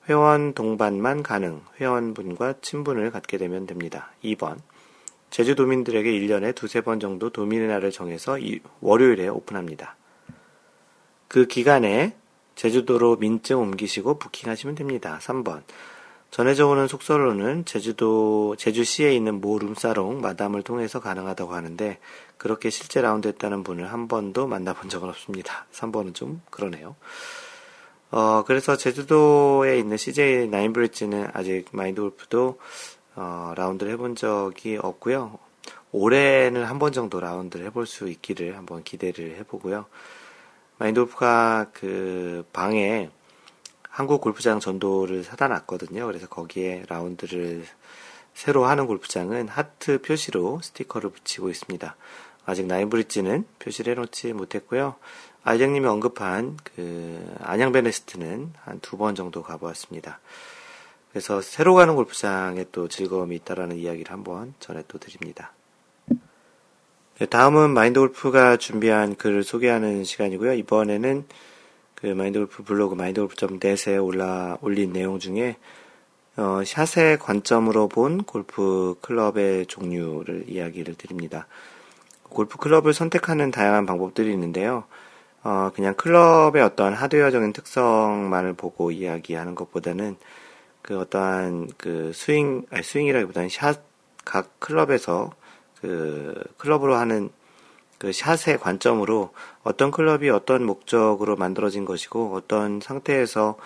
회원 0.08 0.54
동반만 0.54 1.24
가능. 1.24 1.60
회원분과 1.80 2.54
친분을 2.60 3.10
갖게 3.10 3.36
되면 3.36 3.66
됩니다. 3.66 4.12
2번. 4.22 4.58
제주도민들에게 5.30 6.08
1년에 6.08 6.54
두세 6.54 6.82
번 6.82 7.00
정도 7.00 7.30
도민의 7.30 7.66
날을 7.66 7.90
정해서 7.90 8.38
월요일에 8.80 9.26
오픈합니다. 9.26 9.96
그 11.26 11.46
기간에 11.48 12.14
제주도로 12.54 13.16
민증 13.16 13.58
옮기시고 13.60 14.18
부킹하시면 14.18 14.74
됩니다. 14.76 15.18
3번. 15.22 15.62
전해져 16.30 16.66
오는 16.66 16.88
속설로는 16.88 17.64
제주도, 17.64 18.56
제주시에 18.58 19.14
있는 19.14 19.40
모 19.40 19.58
룸사롱 19.58 20.20
마담을 20.20 20.62
통해서 20.62 21.00
가능하다고 21.00 21.54
하는데, 21.54 21.98
그렇게 22.38 22.70
실제 22.70 23.00
라운드 23.00 23.28
했다는 23.28 23.62
분을 23.62 23.92
한 23.92 24.08
번도 24.08 24.48
만나본 24.48 24.88
적은 24.88 25.08
없습니다. 25.10 25.66
3번은 25.72 26.14
좀 26.14 26.42
그러네요. 26.50 26.96
어, 28.10 28.44
그래서 28.46 28.76
제주도에 28.76 29.78
있는 29.78 29.96
CJ 29.96 30.48
나인브리지는 30.48 31.28
아직 31.32 31.66
마인드 31.72 32.00
골프도, 32.00 32.58
어, 33.16 33.52
라운드를 33.56 33.92
해본 33.92 34.16
적이 34.16 34.78
없고요. 34.82 35.38
올해는 35.92 36.64
한 36.64 36.80
번 36.80 36.90
정도 36.92 37.20
라운드를 37.20 37.66
해볼 37.66 37.86
수 37.86 38.08
있기를 38.08 38.56
한번 38.56 38.82
기대를 38.82 39.36
해보고요. 39.38 39.86
마인돌프가 40.78 41.70
그 41.72 42.44
방에 42.52 43.10
한국 43.88 44.20
골프장 44.20 44.58
전도를 44.60 45.22
사다 45.24 45.48
놨거든요. 45.48 46.06
그래서 46.06 46.26
거기에 46.26 46.84
라운드를 46.88 47.64
새로 48.34 48.64
하는 48.66 48.86
골프장은 48.86 49.48
하트 49.48 50.02
표시로 50.02 50.60
스티커를 50.62 51.10
붙이고 51.10 51.48
있습니다. 51.50 51.94
아직 52.46 52.66
나인브릿지는 52.66 53.46
표시를 53.60 53.92
해놓지 53.92 54.32
못했고요. 54.32 54.96
알장님이 55.44 55.86
언급한 55.86 56.56
그 56.64 57.34
안양 57.40 57.72
베네스트는 57.72 58.52
한 58.64 58.80
두 58.80 58.96
번 58.96 59.14
정도 59.14 59.42
가보았습니다. 59.42 60.18
그래서 61.10 61.40
새로 61.40 61.74
가는 61.74 61.94
골프장에 61.94 62.64
또 62.72 62.88
즐거움이 62.88 63.36
있다라는 63.36 63.76
이야기를 63.76 64.12
한번 64.12 64.54
전해 64.58 64.82
또 64.88 64.98
드립니다. 64.98 65.52
네, 67.24 67.30
다음은 67.30 67.70
마인드 67.70 68.00
골프가 68.00 68.58
준비한 68.58 69.14
글을 69.14 69.44
소개하는 69.44 70.04
시간이고요. 70.04 70.52
이번에는 70.52 71.24
그 71.94 72.08
마인드 72.08 72.38
골프 72.38 72.62
블로그 72.62 72.94
마인드 72.96 73.18
골프.net에 73.18 73.96
올라 73.96 74.58
올린 74.60 74.92
내용 74.92 75.18
중에 75.18 75.56
어, 76.36 76.60
샷의 76.62 77.18
관점으로 77.18 77.88
본 77.88 78.24
골프 78.24 78.96
클럽의 79.00 79.64
종류를 79.68 80.44
이야기를 80.48 80.96
드립니다. 80.96 81.46
골프 82.24 82.58
클럽을 82.58 82.92
선택하는 82.92 83.50
다양한 83.50 83.86
방법들이 83.86 84.30
있는데요. 84.30 84.84
어, 85.42 85.70
그냥 85.74 85.94
클럽의 85.94 86.62
어떤 86.62 86.92
하드웨어적인 86.92 87.54
특성만을 87.54 88.52
보고 88.52 88.90
이야기하는 88.90 89.54
것보다는 89.54 90.16
그 90.82 90.98
어떠한 91.00 91.70
그 91.78 92.12
스윙, 92.12 92.66
아니 92.70 92.82
스윙이라기보다는 92.82 93.48
샷 93.48 93.94
각 94.24 94.58
클럽에서 94.58 95.32
그 95.84 96.42
클럽으로 96.56 96.94
하는 96.94 97.28
그 97.98 98.10
샷의 98.10 98.58
관점으로 98.58 99.32
어떤 99.64 99.90
클럽이 99.90 100.30
어떤 100.30 100.64
목적으로 100.64 101.36
만들어진 101.36 101.84
것이고 101.84 102.34
어떤 102.34 102.80
상태에서 102.80 103.56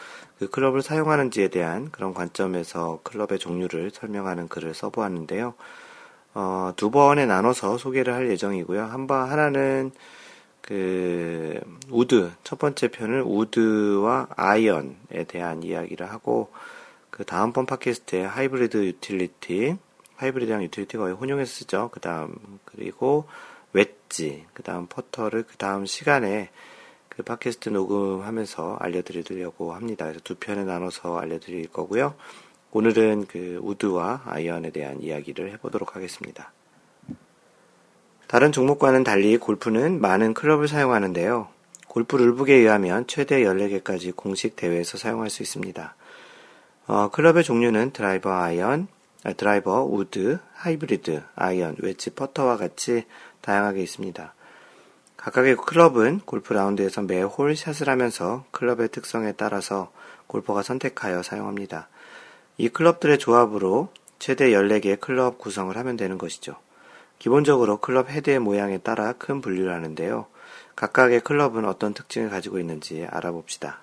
그 0.41 0.51
클럽을 0.51 0.83
사용하는지에 0.83 1.47
대한 1.47 1.93
그런 1.93 2.15
관점에서 2.15 2.99
클럽의 3.05 3.39
종류를 3.39 3.93
설명하는 3.93 4.49
글을 4.49 4.75
써보았는데요. 4.75 5.55
어, 6.35 6.73
두 6.75 6.91
번에 6.91 7.25
나눠서 7.25 7.79
소개를 7.79 8.13
할 8.13 8.29
예정이고요. 8.31 8.83
한 8.83 9.07
번, 9.07 9.31
하나는 9.31 9.93
그, 10.61 11.61
우드, 11.89 12.33
첫 12.43 12.59
번째 12.59 12.89
편은 12.89 13.23
우드와 13.23 14.27
아이언에 14.31 15.25
대한 15.29 15.63
이야기를 15.63 16.11
하고, 16.11 16.51
그 17.11 17.25
다음번 17.25 17.65
팟캐스트에 17.67 18.25
하이브리드 18.25 18.85
유틸리티, 18.85 19.77
하이브리드랑 20.19 20.63
유틸리티 20.65 20.97
거의 20.97 21.15
혼용해서 21.15 21.51
쓰죠. 21.51 21.91
그 21.93 22.01
다음, 22.01 22.35
그리고 22.65 23.27
웨지, 23.73 24.45
그 24.53 24.63
다음 24.63 24.87
퍼터를 24.87 25.45
그 25.45 25.57
다음 25.57 25.87
시간에 25.87 26.51
그 27.09 27.23
팟캐스트 27.23 27.69
녹음하면서 27.71 28.79
알려드리려고 28.81 29.75
합니다. 29.75 30.07
그래서 30.07 30.21
두 30.23 30.35
편에 30.35 30.65
나눠서 30.65 31.19
알려드릴 31.19 31.69
거고요. 31.69 32.15
오늘은 32.73 33.27
그 33.27 33.61
우드와 33.63 34.23
아이언에 34.27 34.71
대한 34.71 35.01
이야기를 35.01 35.53
해보도록 35.53 35.97
하겠습니다. 35.97 36.53
다른 38.27 38.53
종목과는 38.53 39.05
달리 39.05 39.39
골프는 39.39 40.01
많은 40.01 40.35
클럽을 40.35 40.69
사용하는데요. 40.69 41.49
골프 41.87 42.17
룰북에 42.17 42.55
의하면 42.55 43.07
최대 43.07 43.43
14개까지 43.43 44.15
공식 44.15 44.57
대회에서 44.57 44.99
사용할 44.99 45.31
수 45.31 45.43
있습니다. 45.43 45.97
어, 46.89 47.11
클럽의 47.11 47.45
종류는 47.45 47.93
드라이버 47.93 48.31
아이언, 48.31 48.83
아, 48.83 48.98
드라이버, 49.37 49.85
우드, 49.85 50.39
하이브리드, 50.55 51.23
아이언, 51.35 51.77
웨지, 51.81 52.11
퍼터와 52.11 52.57
같이 52.57 53.05
다양하게 53.41 53.83
있습니다. 53.83 54.35
각각의 55.17 55.57
클럽은 55.57 56.21
골프 56.25 56.53
라운드에서 56.53 57.03
매 57.03 57.23
홀 57.23 57.57
샷을 57.57 57.89
하면서 57.89 58.45
클럽의 58.53 58.89
특성에 58.91 59.33
따라서 59.33 59.91
골퍼가 60.29 60.63
선택하여 60.63 61.23
사용합니다. 61.23 61.89
이 62.57 62.69
클럽들의 62.69 63.19
조합으로 63.19 63.89
최대 64.19 64.51
14개의 64.51 65.01
클럽 65.01 65.39
구성을 65.39 65.77
하면 65.77 65.97
되는 65.97 66.19
것이죠. 66.19 66.57
기본적으로 67.19 67.79
클럽 67.79 68.09
헤드의 68.09 68.39
모양에 68.39 68.79
따라 68.79 69.13
큰 69.13 69.41
분류를 69.41 69.73
하는데요. 69.75 70.27
각각의 70.77 71.21
클럽은 71.21 71.65
어떤 71.65 71.95
특징을 71.95 72.31
가지고 72.31 72.61
있는지 72.61 73.07
알아봅시다. 73.11 73.81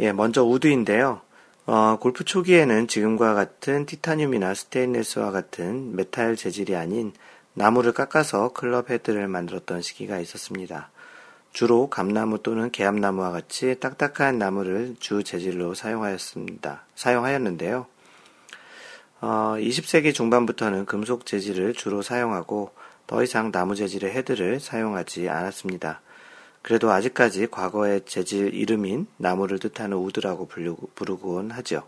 예, 0.00 0.12
먼저 0.12 0.42
우드인데요. 0.42 1.20
어, 1.64 1.96
골프 2.00 2.24
초기에는 2.24 2.88
지금과 2.88 3.34
같은 3.34 3.86
티타늄이나 3.86 4.52
스테인레스와 4.52 5.30
같은 5.30 5.94
메탈 5.94 6.34
재질이 6.34 6.74
아닌 6.74 7.12
나무를 7.54 7.92
깎아서 7.92 8.52
클럽 8.52 8.90
헤드를 8.90 9.28
만들었던 9.28 9.80
시기가 9.80 10.18
있었습니다. 10.18 10.90
주로 11.52 11.88
감나무 11.88 12.42
또는 12.42 12.72
개암나무와 12.72 13.30
같이 13.30 13.78
딱딱한 13.78 14.38
나무를 14.38 14.96
주 14.98 15.22
재질로 15.22 15.74
사용하였습니다. 15.74 16.82
사용하였는데요. 16.96 17.86
어, 19.20 19.54
20세기 19.56 20.12
중반부터는 20.14 20.86
금속 20.86 21.26
재질을 21.26 21.74
주로 21.74 22.02
사용하고 22.02 22.72
더 23.06 23.22
이상 23.22 23.52
나무 23.52 23.76
재질의 23.76 24.10
헤드를 24.10 24.58
사용하지 24.58 25.28
않았습니다. 25.28 26.00
그래도 26.62 26.90
아직까지 26.92 27.48
과거의 27.50 28.02
재질 28.06 28.54
이름인 28.54 29.06
나무를 29.16 29.58
뜻하는 29.58 29.96
우드라고 29.96 30.46
부르곤 30.94 31.50
하죠. 31.50 31.82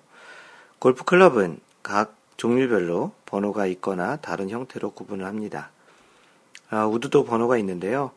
골프 0.79 1.05
클럽은 1.05 1.61
각 1.83 2.17
종류별로 2.37 3.13
번호가 3.27 3.67
있거나 3.67 4.17
다른 4.17 4.51
형태로 4.51 4.91
구분을 4.91 5.25
합니다. 5.25 5.71
아, 6.71 6.87
우드도 6.87 7.25
번호가 7.25 7.57
있는데요. 7.59 8.11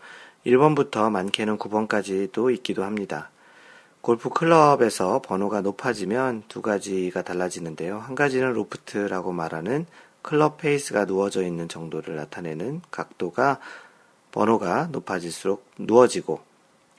1번부터 0.46 1.12
많게는 1.12 1.58
9번까지도 1.58 2.54
있기도 2.56 2.84
합니다. 2.84 3.30
골프 4.02 4.30
클럽에서 4.30 5.22
번호가 5.22 5.62
높아지면 5.62 6.44
두 6.48 6.62
가지가 6.62 7.24
달라지는데요. 7.24 8.00
한 8.00 8.16
가지는 8.16 8.54
로프트라고 8.54 9.34
말하는 9.34 9.86
클럽 10.22 10.58
페이스가 10.58 11.06
누워져 11.06 11.44
있는 11.44 11.68
정도를 11.68 12.16
나타내는 12.16 12.82
각도가 12.90 13.60
번호가 14.32 14.88
높아질수록 14.92 15.66
누워지고 15.78 16.47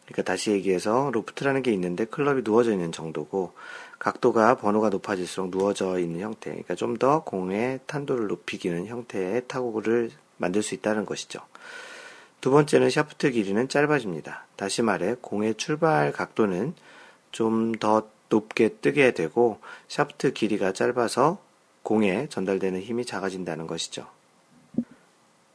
그러니까 0.09 0.23
다시 0.23 0.51
얘기해서 0.53 1.11
로프트라는 1.13 1.63
게 1.63 1.71
있는데 1.73 2.07
클럽이 2.07 2.43
누워져 2.43 2.73
있는 2.73 2.93
정도고 2.93 3.53
각도가 3.99 4.57
번호가 4.57 4.89
높아질수록 4.89 5.51
누워져 5.51 5.99
있는 5.99 6.21
형태, 6.21 6.51
그러니까 6.51 6.75
좀 6.75 6.99
더 6.99 7.23
공의 7.23 7.81
탄도를 7.87 8.27
높이기는 8.27 8.87
형태의 8.87 9.45
타구를 9.49 10.11
만들 10.39 10.63
수 10.63 10.75
있다는 10.75 11.05
것이죠. 11.07 11.41
두 12.41 12.51
번째는 12.51 12.91
샤프트 12.91 13.33
길이는 13.33 13.69
짧아집니다. 13.69 14.47
다시 14.57 14.83
말해 14.83 15.17
공의 15.21 15.55
출발 15.55 16.13
각도는 16.13 16.75
좀 17.33 17.73
더 17.79 18.09
높게 18.31 18.69
뜨게 18.81 19.13
되고 19.13 19.59
샤프트 19.89 20.33
길이가 20.33 20.73
짧아서 20.73 21.39
공에 21.83 22.29
전달되는 22.29 22.81
힘이 22.81 23.05
작아진다는 23.05 23.67
것이죠. 23.67 24.07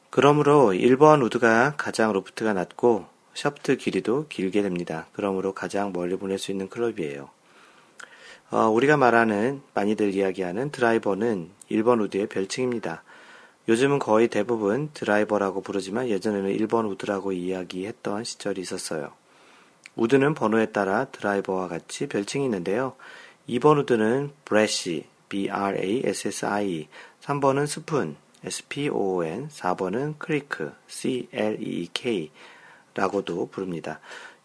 그러므로 0.10 0.72
1번 0.74 1.24
우드가 1.24 1.76
가장 1.78 2.14
로프트가 2.14 2.54
낮고 2.54 3.06
샤프트 3.34 3.78
길이도 3.78 4.28
길게 4.30 4.62
됩니다. 4.62 5.08
그러므로 5.14 5.54
가장 5.54 5.92
멀리 5.92 6.16
보낼 6.16 6.38
수 6.38 6.52
있는 6.52 6.70
클럽이에요. 6.70 7.30
어, 8.52 8.68
우리가 8.68 8.98
말하는 8.98 9.62
많이들 9.74 10.14
이야기하는 10.14 10.72
드라이버는 10.72 11.50
1번 11.72 12.02
우드의 12.04 12.28
별칭입니다. 12.28 13.04
요즘은 13.68 14.00
거의 14.00 14.28
대부분 14.28 14.90
드라이버라고 14.94 15.62
부르지만 15.62 16.10
예전에는 16.10 16.56
1번 16.58 16.90
우드라고 16.92 17.32
이야기했던 17.32 18.26
시절이 18.26 18.62
있었어요. 18.62 19.12
우드는 19.96 20.34
번호에 20.34 20.68
따라 20.68 21.06
드라이버와 21.06 21.68
같이 21.68 22.08
별칭이 22.08 22.46
있는데요. 22.46 22.94
2번 23.50 23.80
우드는 23.80 24.32
브래시, 24.46 25.06
B-R-A-S-S-I, 25.30 26.88
3번은 27.22 27.68
스푼, 27.68 28.16
S-P-O-O-N, 28.44 29.48
4번은 29.48 30.16
클리크, 30.20 30.74
C-L-E-E-K, 30.88 32.32
라고도 32.96 33.48
부릅니다. 33.50 34.00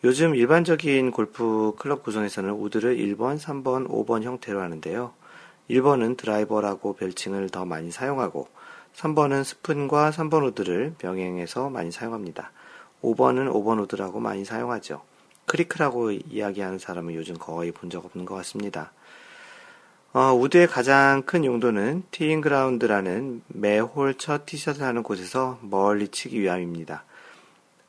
요즘 0.04 0.34
일반적인 0.34 1.10
골프 1.10 1.72
클럽 1.78 2.02
구성에서는 2.04 2.50
우드를 2.52 2.96
1번, 2.96 3.38
3번, 3.38 3.88
5번 3.88 4.22
형태로 4.22 4.60
하는데요. 4.60 5.12
1번은 5.70 6.16
드라이버라고 6.16 6.94
별칭을 6.94 7.50
더 7.50 7.64
많이 7.64 7.90
사용하고 7.90 8.48
3번은 8.94 9.44
스푼과 9.44 10.10
3번 10.10 10.46
우드를 10.46 10.94
병행해서 10.98 11.68
많이 11.70 11.90
사용합니다. 11.90 12.52
5번은 13.02 13.52
5번 13.52 13.80
우드라고 13.82 14.18
많이 14.20 14.44
사용하죠. 14.44 15.02
클리크라고 15.46 16.10
이야기하는 16.12 16.78
사람은 16.78 17.14
요즘 17.14 17.36
거의 17.38 17.72
본 17.72 17.90
적 17.90 18.04
없는 18.04 18.24
것 18.24 18.34
같습니다. 18.36 18.92
어, 20.12 20.32
우드의 20.32 20.66
가장 20.68 21.22
큰 21.22 21.44
용도는 21.44 22.02
티잉 22.10 22.40
그라운드라는 22.40 23.42
매 23.48 23.78
홀 23.78 24.14
첫 24.16 24.46
티샷을 24.46 24.82
하는 24.82 25.02
곳에서 25.02 25.58
멀리 25.62 26.08
치기 26.08 26.40
위함입니다. 26.40 27.04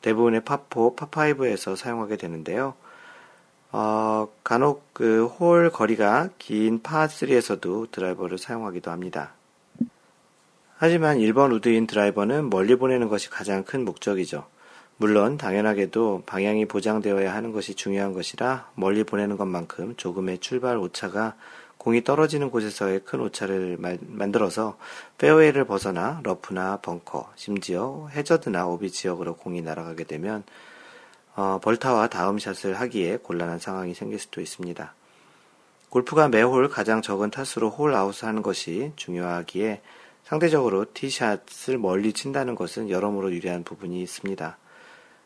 대부분의 0.02 0.42
파4, 0.42 0.96
파5에서 0.96 1.76
사용하게 1.76 2.16
되는데요. 2.16 2.74
어, 3.72 4.28
간혹 4.42 4.92
그 4.94 5.26
홀 5.26 5.70
거리가 5.70 6.30
긴 6.38 6.82
파3에서도 6.82 7.90
드라이버를 7.90 8.38
사용하기도 8.38 8.90
합니다. 8.90 9.32
하지만 10.76 11.18
1번 11.18 11.52
우드인 11.52 11.86
드라이버는 11.86 12.50
멀리 12.50 12.74
보내는 12.76 13.08
것이 13.08 13.28
가장 13.30 13.64
큰 13.64 13.84
목적이죠. 13.84 14.46
물론 14.96 15.38
당연하게도 15.38 16.24
방향이 16.26 16.66
보장되어야 16.66 17.34
하는 17.34 17.52
것이 17.52 17.74
중요한 17.74 18.12
것이라 18.12 18.70
멀리 18.74 19.04
보내는 19.04 19.36
것만큼 19.36 19.94
조금의 19.96 20.38
출발 20.38 20.76
오차가 20.76 21.36
공이 21.80 22.04
떨어지는 22.04 22.50
곳에서의 22.50 23.00
큰 23.06 23.20
오차를 23.20 23.78
만들어서 24.02 24.76
페어웨이를 25.16 25.64
벗어나 25.64 26.20
러프나 26.22 26.76
벙커, 26.82 27.32
심지어 27.36 28.06
해저드나 28.12 28.66
오비 28.66 28.90
지역으로 28.90 29.36
공이 29.36 29.62
날아가게 29.62 30.04
되면 30.04 30.44
어, 31.34 31.58
벌타와 31.62 32.08
다음 32.08 32.38
샷을 32.38 32.74
하기에 32.74 33.20
곤란한 33.22 33.58
상황이 33.60 33.94
생길 33.94 34.18
수도 34.18 34.42
있습니다. 34.42 34.92
골프가 35.88 36.28
매홀 36.28 36.68
가장 36.68 37.00
적은 37.00 37.30
타수로 37.30 37.70
홀 37.70 37.94
아웃을 37.94 38.28
하는 38.28 38.42
것이 38.42 38.92
중요하기에 38.96 39.80
상대적으로 40.24 40.84
티샷을 40.92 41.78
멀리 41.78 42.12
친다는 42.12 42.56
것은 42.56 42.90
여러모로 42.90 43.32
유리한 43.32 43.64
부분이 43.64 44.02
있습니다. 44.02 44.58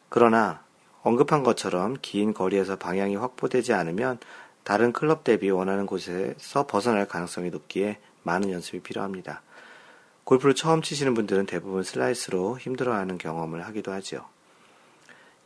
그러나 0.09 0.62
언급한 1.02 1.43
것처럼 1.43 1.97
긴 2.01 2.32
거리에서 2.32 2.76
방향이 2.76 3.16
확보되지 3.16 3.72
않으면 3.72 4.20
다른 4.65 4.93
클럽 4.93 5.24
대비 5.24 5.51
원하는 5.51 5.86
곳에서 5.86 6.66
벗어날 6.66 7.07
가능성이 7.07 7.51
높기에 7.51 7.99
많은 8.23 8.51
연습이 8.51 8.81
필요합니다. 8.81 9.43
골프를 10.24 10.55
처음 10.55 10.81
치시는 10.81 11.12
분들은 11.15 11.47
대부분 11.47 11.82
슬라이스로 11.82 12.59
힘들어하는 12.59 13.19
경험을 13.19 13.65
하기도 13.66 13.93
하죠. 13.93 14.27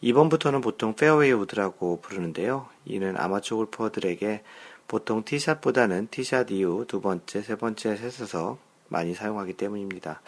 2번부터는 0.05 0.63
보통 0.63 0.95
페어웨이 0.95 1.33
우드라고 1.33 2.01
부르는데요. 2.01 2.69
이는 2.85 3.17
아마추어 3.19 3.59
골퍼들에게 3.59 4.45
보통 4.87 5.25
티샷보다는 5.25 6.09
티샷 6.13 6.53
이후 6.53 6.87
두 6.87 7.01
번째, 7.01 7.43
세 7.43 7.57
번째 7.57 7.97
샷에서 7.97 8.59
많이 8.89 9.15
사용하기 9.15 9.55
때문입니다. 9.55 10.23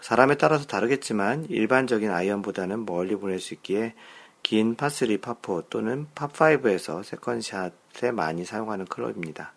사람에 0.00 0.36
따라서 0.36 0.66
다르겠지만 0.66 1.46
일반적인 1.48 2.10
아이언보다는 2.10 2.86
멀리 2.86 3.16
보낼 3.16 3.40
수 3.40 3.54
있기에 3.54 3.94
긴 4.42 4.76
파3, 4.76 5.20
파4 5.20 5.68
또는 5.70 6.06
파5에서 6.14 7.02
second 7.02 7.62
샷에 7.62 8.12
많이 8.12 8.44
사용하는 8.44 8.84
클럽입니다. 8.86 9.52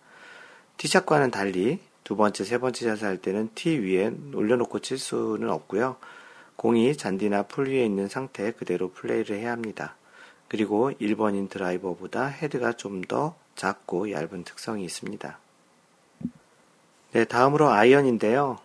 티샷과는 0.77 1.31
달리 1.31 1.79
두 2.03 2.15
번째, 2.15 2.43
세 2.43 2.57
번째 2.57 2.85
샷을 2.85 3.07
할 3.07 3.17
때는 3.17 3.49
티 3.53 3.77
위에 3.77 4.11
올려놓고 4.33 4.79
칠 4.79 4.97
수는 4.97 5.49
없고요. 5.49 5.97
공이 6.55 6.97
잔디나 6.97 7.43
풀 7.43 7.69
위에 7.69 7.85
있는 7.85 8.07
상태 8.07 8.51
그대로 8.51 8.91
플레이를 8.91 9.37
해야 9.37 9.51
합니다. 9.51 9.95
그리고 10.47 10.91
1번인 10.91 11.49
드라이버보다 11.49 12.25
헤드가 12.27 12.73
좀 12.73 13.01
더 13.03 13.35
작고 13.59 14.11
얇은 14.11 14.45
특성이 14.45 14.85
있습니다. 14.85 15.37
네, 17.11 17.25
다음으로 17.25 17.69
아이언인데요. 17.69 18.59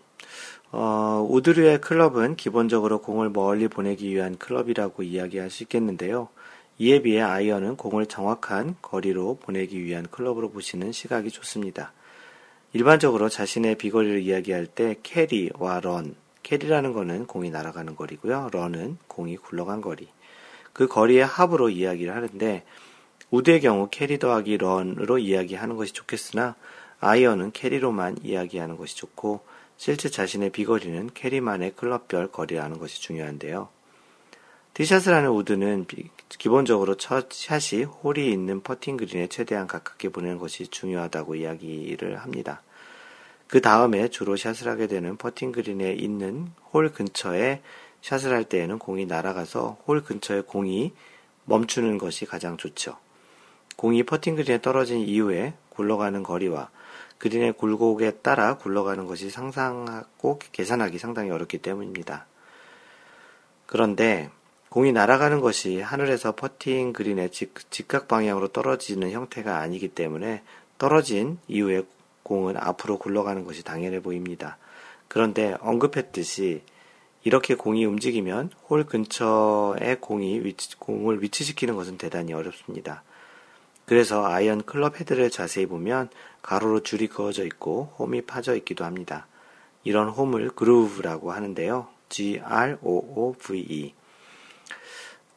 어, 0.77 1.25
우드류의 1.31 1.81
클럽은 1.81 2.35
기본적으로 2.35 3.01
공을 3.01 3.31
멀리 3.31 3.69
보내기 3.69 4.13
위한 4.13 4.37
클럽이라고 4.37 5.05
이야기할 5.05 5.49
수 5.49 5.63
있겠는데요. 5.63 6.31
이에 6.79 7.01
비해 7.01 7.21
아이언은 7.21 7.77
공을 7.77 8.07
정확한 8.07 8.75
거리로 8.83 9.39
보내기 9.41 9.85
위한 9.85 10.05
클럽으로 10.11 10.51
보시는 10.51 10.91
시각이 10.91 11.31
좋습니다. 11.31 11.93
일반적으로 12.73 13.29
자신의 13.29 13.77
비거리를 13.77 14.23
이야기할 14.23 14.67
때 14.67 14.97
carry와 15.05 15.79
run, 15.79 16.17
carry라는 16.43 16.93
것은 16.93 17.29
공이 17.29 17.51
날아가는 17.51 17.95
거리고요. 17.95 18.49
run은 18.51 18.99
공이 19.07 19.37
굴러간 19.37 19.81
거리. 19.81 20.09
그 20.73 20.89
거리의 20.89 21.25
합으로 21.25 21.71
이야기를 21.71 22.13
하는데 22.13 22.65
우드의 23.31 23.61
경우 23.61 23.87
carry 23.93 24.19
더하기 24.19 24.59
run으로 24.59 25.19
이야기하는 25.19 25.77
것이 25.77 25.93
좋겠으나 25.93 26.57
아이언은 26.99 27.53
carry로만 27.53 28.17
이야기하는 28.25 28.77
것이 28.77 28.97
좋고 28.97 29.54
실제 29.77 30.09
자신의 30.09 30.51
비거리는 30.51 31.11
carry만의 31.15 31.75
클럽별 31.77 32.29
거리라는 32.31 32.79
것이 32.79 33.01
중요한데요. 33.01 33.69
티샷을 34.75 35.15
하는 35.15 35.31
우드는 35.31 35.87
기본적으로 36.29 36.97
첫 36.97 37.29
샷이 37.31 37.85
홀이 37.85 38.31
있는 38.31 38.61
퍼팅 38.61 38.97
그린에 38.97 39.29
최대한 39.29 39.69
가깝게 39.69 40.09
보내는 40.09 40.39
것이 40.39 40.67
중요하다고 40.67 41.37
이야기를 41.37 42.17
합니다. 42.19 42.63
그 43.47 43.61
다음에 43.61 44.09
주로 44.09 44.37
샷을 44.37 44.69
하게 44.69 44.89
되는 44.89 45.17
퍼팅 45.17 45.53
그린에 45.53 45.93
있는 45.93 46.51
홀 46.73 46.93
근처에 46.93 47.63
샷을 48.01 48.33
할 48.33 48.45
때에는 48.45 48.81
공이 48.81 49.07
날아가서 49.07 49.79
홀 49.87 50.03
근처에 50.03 50.41
공이 50.41 50.93
멈추는 51.45 51.99
것이 51.99 52.27
가장 52.27 52.57
좋죠. 52.57 52.97
공이 53.77 54.03
퍼팅 54.03 54.35
그린에 54.35 54.61
떨어진 54.61 55.01
이후에 55.01 55.55
굴러가는 55.69 56.23
거리와 56.23 56.71
그린의 57.19 57.53
굴곡에 57.55 58.19
따라 58.23 58.57
굴러가는 58.59 59.07
것이 59.07 59.31
상상하고 59.31 60.39
계산하기 60.53 60.99
상당히 60.99 61.31
어렵기 61.31 61.59
때문입니다. 61.59 62.27
그런데 63.67 64.31
공이 64.69 64.93
날아가는 64.93 65.41
것이 65.41 65.81
하늘에서 65.81 66.35
퍼팅 66.35 66.93
그린의 66.93 67.31
직각 67.31 68.09
방향으로 68.09 68.49
떨어지는 68.49 69.13
형태가 69.13 69.59
아니기 69.59 69.89
때문에 69.89 70.43
떨어진 70.79 71.39
이후에 71.47 71.85
공은 72.25 72.57
앞으로 72.57 72.99
굴러가는 72.99 73.45
것이 73.45 73.63
당연해 73.63 74.01
보입니다. 74.01 74.59
그런데 75.09 75.57
언급했듯이 75.61 76.63
이렇게 77.23 77.55
공이 77.55 77.85
움직이면 77.85 78.51
홀 78.69 78.85
근처에 78.85 79.97
공이 80.01 80.41
위치, 80.41 80.77
공을 80.79 81.23
위치시키는 81.23 81.75
것은 81.77 81.97
대단히 81.97 82.33
어렵습니다. 82.33 83.03
그래서 83.87 84.27
아이언 84.27 84.63
클럽 84.63 85.01
헤드를 85.01 85.31
자세히 85.31 85.67
보면 85.67 86.09
가로로 86.43 86.81
줄이 86.83 87.07
그어져 87.07 87.45
있고 87.45 87.95
홈이 87.99 88.23
파져 88.23 88.55
있기도 88.57 88.85
합니다. 88.85 89.27
이런 89.83 90.09
홈을 90.09 90.51
groove라고 90.51 91.33
하는데요. 91.33 91.89
G-R-O-O-V-E. 92.09 93.95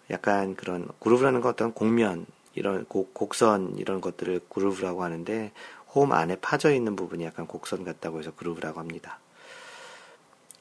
약간 0.09 0.55
그런 0.55 0.87
groove라는 0.99 1.41
것 1.41 1.49
어떤 1.49 1.73
곡면 1.73 2.25
이런 2.55 2.85
곡, 2.85 3.13
곡선 3.13 3.75
이런 3.77 3.99
것들을 3.99 4.41
groove라고 4.49 5.03
하는데 5.03 5.51
홈 5.93 6.11
안에 6.13 6.37
파져 6.37 6.71
있는 6.71 6.95
부분이 6.95 7.25
약간 7.25 7.45
곡선 7.47 7.83
같다고 7.83 8.19
해서 8.19 8.31
groove라고 8.35 8.79
합니다. 8.79 9.19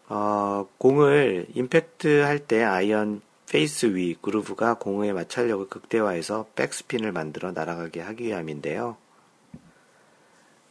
어, 0.09 0.69
공을 0.79 1.47
임팩트 1.55 2.21
할 2.21 2.47
때 2.47 2.63
아이언 2.63 3.23
페이스 3.49 3.87
위 3.87 4.15
groove가 4.21 4.75
공의 4.75 5.13
마찰력을 5.13 5.69
극대화해서 5.69 6.47
백스핀을 6.57 7.13
만들어 7.13 7.53
날아가게 7.53 8.01
하기 8.01 8.25
위함인데요. 8.25 8.97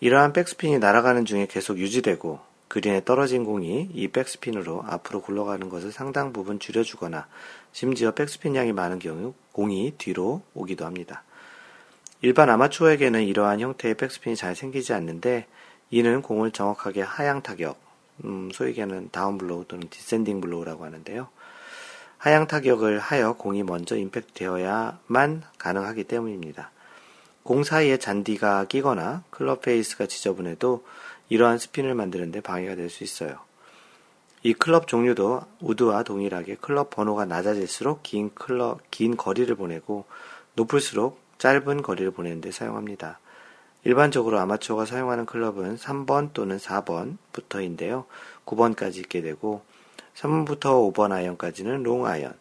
이러한 0.01 0.33
백스핀이 0.33 0.79
날아가는 0.79 1.25
중에 1.25 1.47
계속 1.47 1.79
유지되고 1.79 2.39
그린에 2.67 3.05
떨어진 3.05 3.45
공이 3.45 3.91
이 3.93 4.07
백스핀으로 4.09 4.83
앞으로 4.85 5.21
굴러가는 5.21 5.69
것을 5.69 5.91
상당 5.91 6.33
부분 6.33 6.59
줄여주거나 6.59 7.27
심지어 7.71 8.11
백스핀 8.11 8.55
양이 8.55 8.73
많은 8.73 8.99
경우 8.99 9.33
공이 9.53 9.93
뒤로 9.97 10.41
오기도 10.53 10.85
합니다. 10.85 11.23
일반 12.21 12.49
아마추어에게는 12.49 13.23
이러한 13.23 13.61
형태의 13.61 13.95
백스핀이 13.95 14.35
잘 14.35 14.55
생기지 14.55 14.93
않는데 14.93 15.47
이는 15.91 16.21
공을 16.21 16.51
정확하게 16.51 17.01
하향 17.01 17.41
타격, 17.41 17.79
음, 18.25 18.49
소위 18.51 18.69
얘기하는 18.71 19.09
down 19.11 19.37
blow 19.37 19.65
또는 19.67 19.87
descending 19.89 20.41
blow라고 20.41 20.83
하는데요. 20.83 21.29
하향 22.25 22.47
타격을 22.47 22.97
하여 22.97 23.33
공이 23.33 23.61
먼저 23.61 23.95
임팩트 23.95 24.33
되어야만 24.33 25.43
가능하기 25.59 26.05
때문입니다. 26.05 26.71
공 27.43 27.63
사이에 27.63 27.97
잔디가 27.97 28.65
끼거나 28.65 29.21
클럽 29.29 29.61
페이스가 29.61 30.07
지저분해도 30.07 30.83
이러한 31.29 31.59
스핀을 31.59 31.93
만드는데 31.93 32.41
방해가 32.41 32.73
될 32.73 32.89
수 32.89 33.03
있어요. 33.03 33.37
이 34.41 34.55
클럽 34.55 34.87
종류도 34.87 35.43
우드와 35.59 36.01
동일하게 36.01 36.55
클럽 36.55 36.89
번호가 36.89 37.25
낮아질수록 37.25 38.01
긴 38.01 38.33
클럽, 38.33 38.79
긴 38.89 39.17
거리를 39.17 39.53
보내고 39.53 40.05
높을수록 40.55 41.21
짧은 41.37 41.83
거리를 41.83 42.09
보내는데 42.09 42.51
사용합니다. 42.51 43.19
일반적으로 43.83 44.39
아마추어가 44.39 44.87
사용하는 44.87 45.27
클럽은 45.27 45.77
3번 45.77 46.33
또는 46.33 46.57
4번부터인데요. 46.57 48.05
9번까지 48.47 48.97
있게 48.97 49.21
되고 49.21 49.61
3번부터 50.15 50.93
5번 50.93 51.11
아이언까지는 51.11 51.83
롱 51.83 52.05
아이언, 52.05 52.33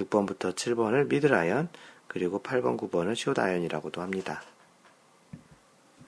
6번부터 0.00 0.54
7번을 0.54 1.08
미들 1.08 1.34
아이언, 1.34 1.68
그리고 2.06 2.42
8번, 2.42 2.78
9번을 2.78 3.16
숏 3.16 3.38
아이언이라고도 3.38 4.02
합니다. 4.02 4.42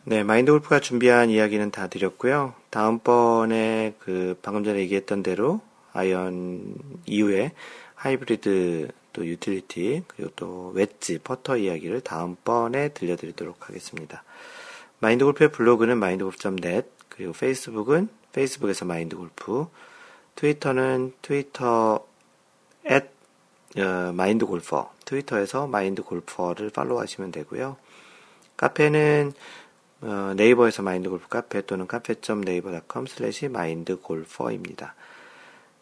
네, 0.05 0.23
마인드 0.23 0.53
골프가 0.53 0.81
준비한 0.81 1.31
이야기는 1.31 1.71
다 1.71 1.89
드렸고요. 1.89 2.53
다음번에 2.69 3.95
그 3.99 4.39
방금 4.43 4.63
전에 4.63 4.81
얘기했던 4.81 5.23
대로 5.23 5.63
아이언 5.95 6.75
이후에 7.07 7.53
하이브리드 7.95 8.89
또 9.15 9.27
유틸리티 9.27 10.03
그리고 10.09 10.31
또 10.37 10.73
웨지 10.75 11.19
퍼터 11.19 11.57
이야기를 11.57 12.03
다음번에 12.03 12.91
들려드리도록 12.91 13.69
하겠습니다. 13.69 14.25
마인드 14.99 15.25
골프의 15.25 15.53
블로그는 15.53 15.99
mindgolf.net 15.99 16.89
그리고 17.09 17.33
페이스북은 17.33 18.09
페이스북에서 18.33 18.85
마인드 18.85 19.17
골프 19.17 19.67
트위터는 20.37 21.13
트위터 21.23 22.07
at 22.91 23.09
어, 23.79 24.13
마인드 24.13 24.47
골퍼 24.47 24.93
트위터에서 25.05 25.67
마인드 25.67 26.03
골퍼를 26.03 26.71
팔로우하시면 26.71 27.33
되고요. 27.33 27.77
카페는 28.57 29.33
어, 30.03 30.35
네이버에서 30.37 30.83
마인드 30.83 31.09
골프 31.09 31.29
카페 31.29 31.63
또는 31.63 31.87
cafe.naver.com 31.87 33.07
slash 33.07 33.49
mindgolfer입니다. 33.49 34.95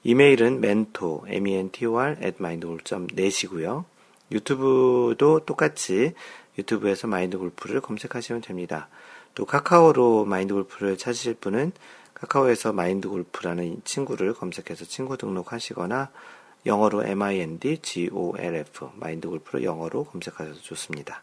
이메일은 0.04 0.58
mentor, 0.58 1.22
m-e-n-t-o-r, 1.28 2.16
at 2.22 2.36
mindgolf.net이고요. 2.38 3.84
유튜브도 4.30 5.40
똑같이 5.44 6.14
유튜브에서 6.58 7.06
마인드 7.06 7.38
골프를 7.38 7.80
검색하시면 7.80 8.42
됩니다. 8.42 8.88
또 9.34 9.44
카카오로 9.44 10.24
마인드 10.24 10.54
골프를 10.54 10.98
찾으실 10.98 11.34
분은 11.34 11.72
카카오에서 12.22 12.72
마인드 12.72 13.08
골프라는 13.08 13.82
친구를 13.84 14.32
검색해서 14.32 14.84
친구 14.84 15.16
등록하시거나 15.16 16.10
영어로 16.66 17.02
MIND-GOLF, 17.02 18.90
마인드 18.94 19.28
골프를 19.28 19.64
영어로 19.64 20.04
검색하셔도 20.04 20.60
좋습니다. 20.60 21.22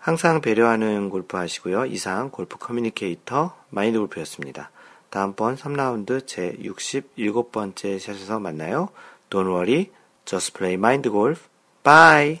항상 0.00 0.40
배려하는 0.40 1.08
골프 1.08 1.36
하시고요. 1.36 1.86
이상 1.86 2.30
골프 2.30 2.58
커뮤니케이터 2.58 3.56
마인드 3.68 3.98
골프였습니다. 3.98 4.70
다음번 5.08 5.56
3라운드 5.56 6.26
제 6.26 6.56
67번째 6.60 8.00
샷에서 8.00 8.40
만나요. 8.40 8.88
Don't 9.28 9.46
worry, 9.46 9.90
just 10.24 10.52
play 10.52 10.74
mind 10.74 11.08
golf. 11.08 11.48
Bye! 11.84 12.40